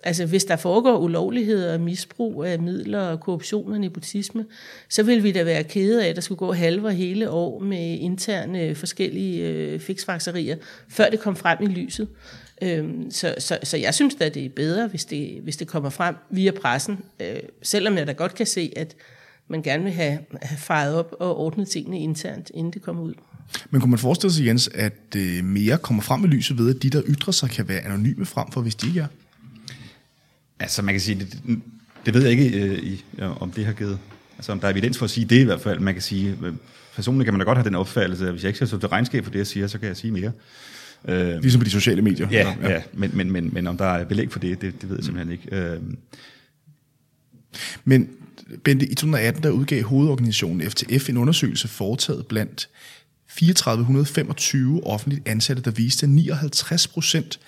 Altså 0.07 0.27
hvis 0.27 0.45
der 0.45 0.57
foregår 0.57 0.99
ulovligheder, 0.99 1.79
misbrug 1.79 2.45
af 2.45 2.59
midler, 2.59 3.01
og 3.01 3.21
korruption 3.21 3.73
og 3.73 3.81
nepotisme, 3.81 4.45
så 4.89 5.03
vil 5.03 5.23
vi 5.23 5.33
da 5.33 5.45
være 5.45 5.65
kede 5.65 6.05
af, 6.05 6.09
at 6.09 6.17
der 6.17 6.23
skulle 6.23 6.39
gå 6.39 6.53
halve 6.53 6.87
og 6.87 6.93
hele 6.93 7.31
år 7.31 7.59
med 7.59 7.99
interne 7.99 8.63
øh, 8.63 8.77
forskellige 8.77 9.49
øh, 9.49 9.81
fiksfakserier, 9.81 10.57
før 10.89 11.11
det 11.11 11.21
kom 11.21 11.37
frem 11.37 11.59
i 11.63 11.67
lyset. 11.67 12.09
Øhm, 12.63 13.11
så, 13.11 13.35
så, 13.39 13.59
så 13.63 13.77
jeg 13.77 13.95
synes 13.95 14.15
da, 14.15 14.29
det 14.29 14.45
er 14.45 14.49
bedre, 14.49 14.87
hvis 14.87 15.05
det, 15.05 15.41
hvis 15.43 15.57
det 15.57 15.69
kommer 15.69 15.91
frem 15.91 16.15
via 16.31 16.51
pressen, 16.51 16.99
øh, 17.21 17.37
selvom 17.63 17.97
jeg 17.97 18.07
da 18.07 18.13
godt 18.13 18.35
kan 18.35 18.47
se, 18.47 18.73
at 18.77 18.97
man 19.49 19.63
gerne 19.63 19.85
vil 19.85 19.93
have, 19.93 20.19
have 20.43 20.59
fejret 20.59 20.95
op 20.95 21.15
og 21.21 21.37
ordnet 21.37 21.69
tingene 21.69 21.99
internt, 21.99 22.51
inden 22.55 22.73
det 22.73 22.83
kommer 22.83 23.03
ud. 23.03 23.15
Men 23.71 23.81
kunne 23.81 23.91
man 23.91 23.99
forestille 23.99 24.33
sig, 24.33 24.47
Jens, 24.47 24.71
at 24.75 25.17
øh, 25.17 25.45
mere 25.45 25.79
kommer 25.79 26.03
frem 26.03 26.25
i 26.25 26.27
lyset 26.27 26.59
ved, 26.59 26.75
at 26.75 26.83
de, 26.83 26.91
der 26.91 27.03
ytrer 27.07 27.33
sig, 27.33 27.51
kan 27.51 27.69
være 27.69 27.81
anonyme 27.81 28.27
frem 28.27 28.51
for, 28.51 28.61
hvis 28.61 28.75
de 28.75 28.87
ikke 28.87 29.01
er? 29.01 29.07
Altså 30.61 30.83
man 30.83 30.95
kan 30.95 31.01
sige, 31.01 31.19
det, 31.19 31.61
det 32.07 32.15
ved 32.15 32.23
jeg 32.23 32.31
ikke, 32.31 32.61
øh, 32.61 32.79
i, 32.79 33.05
om 33.19 33.51
det 33.51 33.67
har 33.67 33.73
givet, 33.73 33.99
altså 34.37 34.53
om 34.53 34.61
der 34.61 34.69
er 34.69 34.73
evidens 34.73 34.99
for 34.99 35.05
at 35.05 35.11
sige 35.11 35.27
det 35.27 35.41
i 35.41 35.45
hvert 35.45 35.61
fald. 35.61 35.81
Man 35.81 35.95
kan 35.95 36.03
sige, 36.03 36.39
øh, 36.43 36.53
personligt 36.95 37.27
kan 37.27 37.35
man 37.35 37.41
da 37.41 37.45
godt 37.45 37.59
have 37.59 37.65
den 37.65 37.75
opfattelse, 37.75 38.27
at 38.27 38.33
hvis 38.33 38.43
jeg 38.43 38.49
ikke 38.49 38.57
skal 38.57 38.69
stå 38.69 38.79
til 38.79 38.89
regnskab 38.89 39.25
for 39.25 39.31
det, 39.31 39.39
jeg 39.39 39.47
siger, 39.47 39.67
så 39.67 39.79
kan 39.79 39.89
jeg 39.89 39.97
sige 39.97 40.11
mere. 40.11 40.33
Øh, 41.09 41.41
ligesom 41.41 41.61
på 41.61 41.65
de 41.65 41.71
sociale 41.71 42.03
medier. 42.03 42.29
Ja, 42.31 42.55
ja. 42.63 42.71
ja 42.71 42.83
men, 42.93 43.11
men, 43.15 43.33
men, 43.33 43.55
men 43.55 43.67
om 43.67 43.77
der 43.77 43.85
er 43.85 44.05
belæg 44.05 44.33
for 44.33 44.39
det, 44.39 44.61
det, 44.61 44.81
det 44.81 44.89
ved 44.89 44.97
jeg 44.97 45.05
simpelthen 45.05 45.33
ikke. 45.33 45.57
Øh. 45.57 45.81
Men 47.85 48.09
Bente, 48.65 48.87
i 48.87 48.95
2018 48.95 49.43
der 49.43 49.51
udgav 49.51 49.83
hovedorganisationen 49.83 50.71
FTF 50.71 51.09
en 51.09 51.17
undersøgelse 51.17 51.69
foretaget 51.69 52.27
blandt 52.27 52.69
3425 53.29 54.87
offentligt 54.87 55.29
ansatte, 55.29 55.63
der 55.63 55.71
viste 55.71 56.07
59 56.07 56.87
procent 56.87 57.41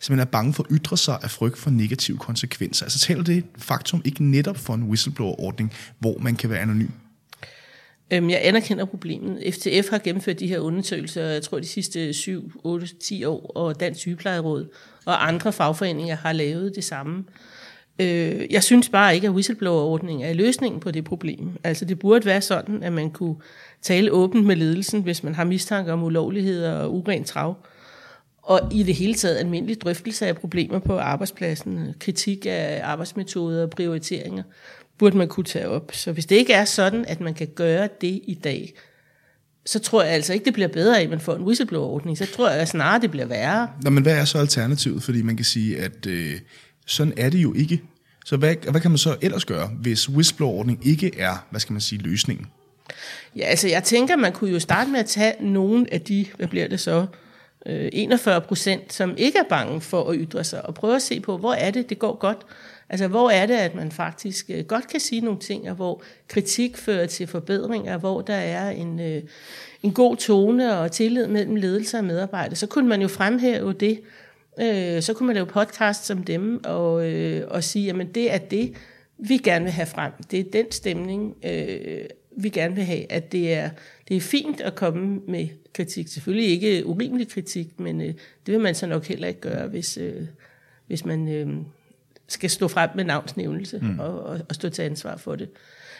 simpelthen 0.00 0.28
er 0.28 0.30
bange 0.30 0.52
for 0.52 0.62
at 0.62 0.68
ytre 0.72 0.96
sig 0.96 1.18
af 1.22 1.30
frygt 1.30 1.58
for 1.58 1.70
negative 1.70 2.18
konsekvenser. 2.18 2.84
Altså 2.84 2.98
taler 2.98 3.22
det 3.22 3.44
faktum 3.58 4.02
ikke 4.04 4.24
netop 4.24 4.56
for 4.56 4.74
en 4.74 4.82
whistleblower-ordning, 4.82 5.72
hvor 5.98 6.18
man 6.18 6.36
kan 6.36 6.50
være 6.50 6.60
anonym? 6.60 6.90
Øhm, 8.10 8.30
jeg 8.30 8.40
anerkender 8.42 8.84
problemet. 8.84 9.54
FTF 9.54 9.90
har 9.90 9.98
gennemført 9.98 10.40
de 10.40 10.46
her 10.46 10.58
undersøgelser, 10.58 11.24
jeg 11.24 11.42
tror 11.42 11.58
de 11.58 11.66
sidste 11.66 12.12
7, 12.12 12.52
8, 12.64 12.88
10 13.00 13.24
år, 13.24 13.52
og 13.54 13.80
Dansk 13.80 14.00
Sygeplejeråd 14.00 14.66
og 15.04 15.28
andre 15.28 15.52
fagforeninger 15.52 16.16
har 16.16 16.32
lavet 16.32 16.72
det 16.76 16.84
samme. 16.84 17.24
Øh, 17.98 18.46
jeg 18.50 18.62
synes 18.62 18.88
bare 18.88 19.14
ikke, 19.14 19.26
at 19.26 19.32
whistleblower-ordningen 19.32 20.28
er 20.28 20.32
løsningen 20.32 20.80
på 20.80 20.90
det 20.90 21.04
problem. 21.04 21.50
Altså 21.64 21.84
det 21.84 21.98
burde 21.98 22.26
være 22.26 22.40
sådan, 22.40 22.82
at 22.82 22.92
man 22.92 23.10
kunne 23.10 23.36
tale 23.82 24.12
åbent 24.12 24.46
med 24.46 24.56
ledelsen, 24.56 25.02
hvis 25.02 25.22
man 25.22 25.34
har 25.34 25.44
mistanke 25.44 25.92
om 25.92 26.02
ulovligheder 26.02 26.72
og 26.72 26.94
urent 26.94 27.26
trav. 27.26 27.56
Og 28.48 28.72
i 28.72 28.82
det 28.82 28.94
hele 28.94 29.14
taget 29.14 29.36
almindelig 29.36 29.80
drøftelse 29.80 30.26
af 30.26 30.36
problemer 30.36 30.78
på 30.78 30.98
arbejdspladsen, 30.98 31.94
kritik 32.00 32.46
af 32.48 32.80
arbejdsmetoder 32.84 33.62
og 33.62 33.70
prioriteringer, 33.70 34.42
burde 34.98 35.16
man 35.16 35.28
kunne 35.28 35.44
tage 35.44 35.68
op. 35.68 35.90
Så 35.92 36.12
hvis 36.12 36.26
det 36.26 36.36
ikke 36.36 36.52
er 36.52 36.64
sådan, 36.64 37.04
at 37.08 37.20
man 37.20 37.34
kan 37.34 37.46
gøre 37.54 37.88
det 38.00 38.20
i 38.24 38.38
dag, 38.44 38.74
så 39.66 39.78
tror 39.78 40.02
jeg 40.02 40.12
altså 40.12 40.32
ikke, 40.32 40.44
det 40.44 40.52
bliver 40.52 40.68
bedre 40.68 41.00
at 41.00 41.10
man 41.10 41.20
får 41.20 41.34
en 41.34 41.42
whistleblower-ordning. 41.42 42.18
Så 42.18 42.26
tror 42.36 42.50
jeg 42.50 42.68
snarere, 42.68 43.00
det 43.00 43.10
bliver 43.10 43.26
værre. 43.26 43.68
Nå, 43.82 43.90
men 43.90 44.02
hvad 44.02 44.18
er 44.18 44.24
så 44.24 44.38
alternativet? 44.38 45.02
Fordi 45.02 45.22
man 45.22 45.36
kan 45.36 45.44
sige, 45.44 45.78
at 45.78 46.06
øh, 46.06 46.34
sådan 46.86 47.12
er 47.16 47.30
det 47.30 47.38
jo 47.38 47.54
ikke. 47.54 47.82
Så 48.24 48.36
hvad, 48.36 48.54
hvad 48.70 48.80
kan 48.80 48.90
man 48.90 48.98
så 48.98 49.16
ellers 49.20 49.44
gøre, 49.44 49.66
hvis 49.66 50.08
whistleblower-ordning 50.08 50.86
ikke 50.86 51.18
er, 51.18 51.46
hvad 51.50 51.60
skal 51.60 51.72
man 51.72 51.80
sige, 51.80 52.02
løsningen? 52.02 52.46
Ja, 53.36 53.44
altså 53.44 53.68
jeg 53.68 53.84
tænker, 53.84 54.16
man 54.16 54.32
kunne 54.32 54.50
jo 54.50 54.60
starte 54.60 54.90
med 54.90 55.00
at 55.00 55.06
tage 55.06 55.34
nogle 55.40 55.86
af 55.92 56.00
de, 56.00 56.26
hvad 56.36 56.48
bliver 56.48 56.68
det 56.68 56.80
så, 56.80 57.06
Øh, 57.66 57.88
41 57.92 58.40
procent, 58.40 58.92
som 58.92 59.14
ikke 59.16 59.38
er 59.38 59.48
bange 59.48 59.80
for 59.80 60.10
at 60.10 60.16
ytre 60.18 60.44
sig, 60.44 60.66
og 60.66 60.74
prøve 60.74 60.96
at 60.96 61.02
se 61.02 61.20
på, 61.20 61.36
hvor 61.36 61.52
er 61.52 61.70
det, 61.70 61.90
det 61.90 61.98
går 61.98 62.16
godt. 62.16 62.46
Altså, 62.88 63.08
hvor 63.08 63.30
er 63.30 63.46
det, 63.46 63.54
at 63.54 63.74
man 63.74 63.92
faktisk 63.92 64.50
øh, 64.50 64.64
godt 64.64 64.88
kan 64.88 65.00
sige 65.00 65.20
nogle 65.20 65.38
ting, 65.38 65.70
og 65.70 65.76
hvor 65.76 66.02
kritik 66.28 66.76
fører 66.76 67.06
til 67.06 67.26
forbedringer, 67.26 67.98
hvor 67.98 68.20
der 68.20 68.34
er 68.34 68.70
en, 68.70 69.00
øh, 69.00 69.22
en 69.82 69.92
god 69.92 70.16
tone 70.16 70.78
og 70.78 70.92
tillid 70.92 71.26
mellem 71.26 71.56
ledelse 71.56 71.98
og 71.98 72.04
medarbejdere, 72.04 72.56
så 72.56 72.66
kunne 72.66 72.88
man 72.88 73.02
jo 73.02 73.08
fremhæve 73.08 73.72
det. 73.72 74.00
Øh, 74.60 75.02
så 75.02 75.14
kunne 75.14 75.26
man 75.26 75.34
lave 75.34 75.46
podcast 75.46 76.06
som 76.06 76.22
dem, 76.22 76.64
og, 76.64 77.12
øh, 77.12 77.44
og 77.48 77.64
sige, 77.64 77.90
at 77.90 78.14
det 78.14 78.34
er 78.34 78.38
det, 78.38 78.74
vi 79.18 79.36
gerne 79.36 79.64
vil 79.64 79.72
have 79.72 79.86
frem. 79.86 80.12
Det 80.30 80.40
er 80.40 80.44
den 80.52 80.72
stemning, 80.72 81.34
vi 82.36 82.48
gerne 82.48 82.74
vil 82.74 82.84
have, 82.84 83.12
at 83.12 83.32
det 83.32 83.54
er, 83.54 83.70
det 84.08 84.16
er 84.16 84.20
fint 84.20 84.60
at 84.60 84.74
komme 84.74 85.20
med 85.28 85.48
kritik. 85.78 86.08
Selvfølgelig 86.08 86.50
ikke 86.50 86.86
urimelig 86.86 87.28
kritik, 87.28 87.80
men 87.80 88.00
øh, 88.00 88.06
det 88.46 88.54
vil 88.54 88.60
man 88.60 88.74
så 88.74 88.86
nok 88.86 89.04
heller 89.06 89.28
ikke 89.28 89.40
gøre, 89.40 89.68
hvis, 89.68 89.98
øh, 90.00 90.26
hvis 90.86 91.04
man 91.04 91.28
øh, 91.28 91.48
skal 92.28 92.50
stå 92.50 92.68
frem 92.68 92.90
med 92.96 93.04
navnsnævnelse 93.04 93.78
mm. 93.78 93.98
og, 93.98 94.22
og, 94.22 94.40
og 94.48 94.54
stå 94.54 94.68
til 94.68 94.82
ansvar 94.82 95.16
for 95.16 95.36
det. 95.36 95.48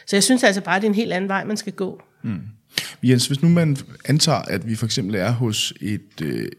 Så 0.05 0.15
jeg 0.15 0.23
synes 0.23 0.43
altså 0.43 0.61
bare, 0.61 0.75
at 0.75 0.81
det 0.81 0.87
er 0.87 0.91
en 0.91 0.95
helt 0.95 1.13
anden 1.13 1.29
vej, 1.29 1.43
man 1.43 1.57
skal 1.57 1.73
gå. 1.73 2.01
Mm. 2.23 2.41
Jens, 3.03 3.27
hvis 3.27 3.41
nu 3.41 3.49
man 3.49 3.77
antager, 4.05 4.41
at 4.41 4.67
vi 4.67 4.75
for 4.75 4.85
eksempel 4.85 5.15
er 5.15 5.31
hos 5.31 5.73
et, 5.81 6.21
øh, 6.21 6.43
et 6.43 6.53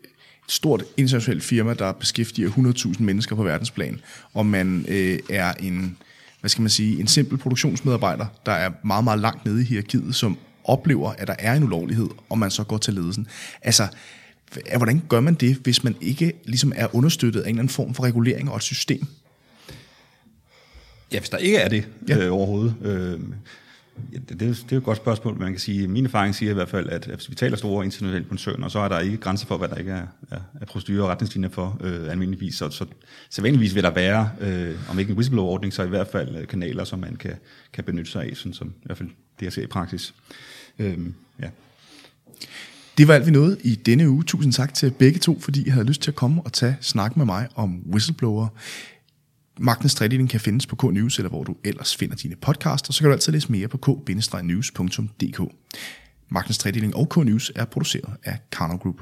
stort 0.48 0.84
internationalt 0.96 1.42
firma, 1.42 1.74
der 1.74 1.92
beskæftiger 1.92 2.48
100.000 2.48 3.02
mennesker 3.02 3.36
på 3.36 3.42
verdensplan, 3.42 4.00
og 4.34 4.46
man 4.46 4.86
øh, 4.88 5.18
er 5.30 5.52
en 5.52 5.96
hvad 6.40 6.50
skal 6.50 6.62
man 6.62 6.70
sige, 6.70 7.00
en 7.00 7.06
simpel 7.06 7.38
produktionsmedarbejder, 7.38 8.26
der 8.46 8.52
er 8.52 8.70
meget, 8.84 9.04
meget 9.04 9.18
langt 9.20 9.44
nede 9.44 9.60
i 9.62 9.64
hierarkiet, 9.64 10.14
som 10.14 10.38
oplever, 10.64 11.12
at 11.12 11.28
der 11.28 11.34
er 11.38 11.54
en 11.54 11.64
ulovlighed, 11.64 12.08
og 12.28 12.38
man 12.38 12.50
så 12.50 12.64
går 12.64 12.78
til 12.78 12.94
ledelsen. 12.94 13.26
Altså, 13.62 13.86
hvordan 14.76 15.02
gør 15.08 15.20
man 15.20 15.34
det, 15.34 15.56
hvis 15.56 15.84
man 15.84 15.96
ikke 16.00 16.32
ligesom 16.44 16.72
er 16.76 16.94
understøttet 16.94 17.40
af 17.40 17.44
en 17.44 17.48
eller 17.48 17.60
anden 17.60 17.74
form 17.74 17.94
for 17.94 18.02
regulering 18.02 18.50
og 18.50 18.56
et 18.56 18.62
system? 18.62 19.06
Ja, 21.12 21.18
hvis 21.18 21.28
der 21.28 21.38
ikke 21.38 21.56
er 21.56 21.68
det 21.68 21.88
ja. 22.08 22.18
øh, 22.18 22.32
overhovedet. 22.32 22.74
Øh, 22.82 23.20
Ja, 24.12 24.18
det, 24.18 24.28
det, 24.28 24.40
det 24.40 24.48
er 24.48 24.66
jo 24.72 24.78
et 24.78 24.84
godt 24.84 24.96
spørgsmål. 24.96 25.38
Man 25.38 25.52
kan 25.52 25.58
sige, 25.58 25.88
min 25.88 26.04
erfaring 26.04 26.34
siger 26.34 26.50
i 26.50 26.54
hvert 26.54 26.68
fald, 26.68 26.88
at 26.88 27.06
hvis 27.06 27.30
vi 27.30 27.34
taler 27.34 27.56
store 27.56 27.84
internationale 27.84 28.24
koncerner, 28.28 28.68
så 28.68 28.78
er 28.78 28.88
der 28.88 28.98
ikke 28.98 29.16
grænser 29.16 29.46
for, 29.46 29.56
hvad 29.56 29.68
der 29.68 29.76
ikke 29.76 29.90
er, 29.90 30.06
er, 30.30 30.40
er 30.60 30.66
procedurer 30.66 31.02
og 31.02 31.08
retningslinjer 31.08 31.50
for 31.50 31.78
øh, 31.80 32.10
almindeligvis. 32.10 32.54
Så, 32.54 32.70
så 32.70 32.86
sædvanligvis 33.30 33.74
vil 33.74 33.82
der 33.82 33.90
være, 33.90 34.30
øh, 34.40 34.74
om 34.90 34.98
ikke 34.98 35.10
en 35.10 35.16
whistleblower-ordning, 35.16 35.72
så 35.72 35.82
i 35.82 35.88
hvert 35.88 36.08
fald 36.08 36.36
øh, 36.36 36.46
kanaler, 36.46 36.84
som 36.84 36.98
man 36.98 37.16
kan, 37.16 37.34
kan 37.72 37.84
benytte 37.84 38.10
sig 38.10 38.24
af, 38.24 38.36
sådan 38.36 38.52
som 38.52 38.68
i 38.68 38.86
hvert 38.86 38.98
fald 38.98 39.08
det, 39.40 39.44
jeg 39.44 39.52
ser 39.52 39.62
i 39.62 39.66
praksis. 39.66 40.14
Øh, 40.78 40.98
ja. 41.42 41.48
Det 42.98 43.08
var 43.08 43.14
alt, 43.14 43.26
vi 43.26 43.30
nåede 43.30 43.56
i 43.64 43.74
denne 43.74 44.10
uge. 44.10 44.24
Tusind 44.24 44.52
tak 44.52 44.74
til 44.74 44.90
begge 44.90 45.18
to, 45.18 45.40
fordi 45.40 45.66
I 45.66 45.68
havde 45.68 45.86
lyst 45.86 46.02
til 46.02 46.10
at 46.10 46.14
komme 46.14 46.42
og 46.44 46.52
tage 46.52 46.76
snak 46.80 47.16
med 47.16 47.26
mig 47.26 47.48
om 47.54 47.82
whistleblower. 47.92 48.48
Magtens 49.62 49.94
Tredeling 49.94 50.30
kan 50.30 50.40
findes 50.40 50.66
på 50.66 50.76
K-News, 50.76 51.18
eller 51.18 51.28
hvor 51.28 51.44
du 51.44 51.56
ellers 51.64 51.96
finder 51.96 52.16
dine 52.16 52.36
podcasts, 52.36 52.88
og 52.88 52.94
så 52.94 53.00
kan 53.00 53.08
du 53.08 53.12
altid 53.12 53.32
læse 53.32 53.52
mere 53.52 53.68
på 53.68 53.78
k-news.dk. 53.78 55.40
Magtens 56.28 56.58
Tredeling 56.58 56.96
og 56.96 57.08
K-News 57.14 57.52
er 57.54 57.64
produceret 57.64 58.16
af 58.24 58.38
Karno 58.52 58.76
Group. 58.76 59.00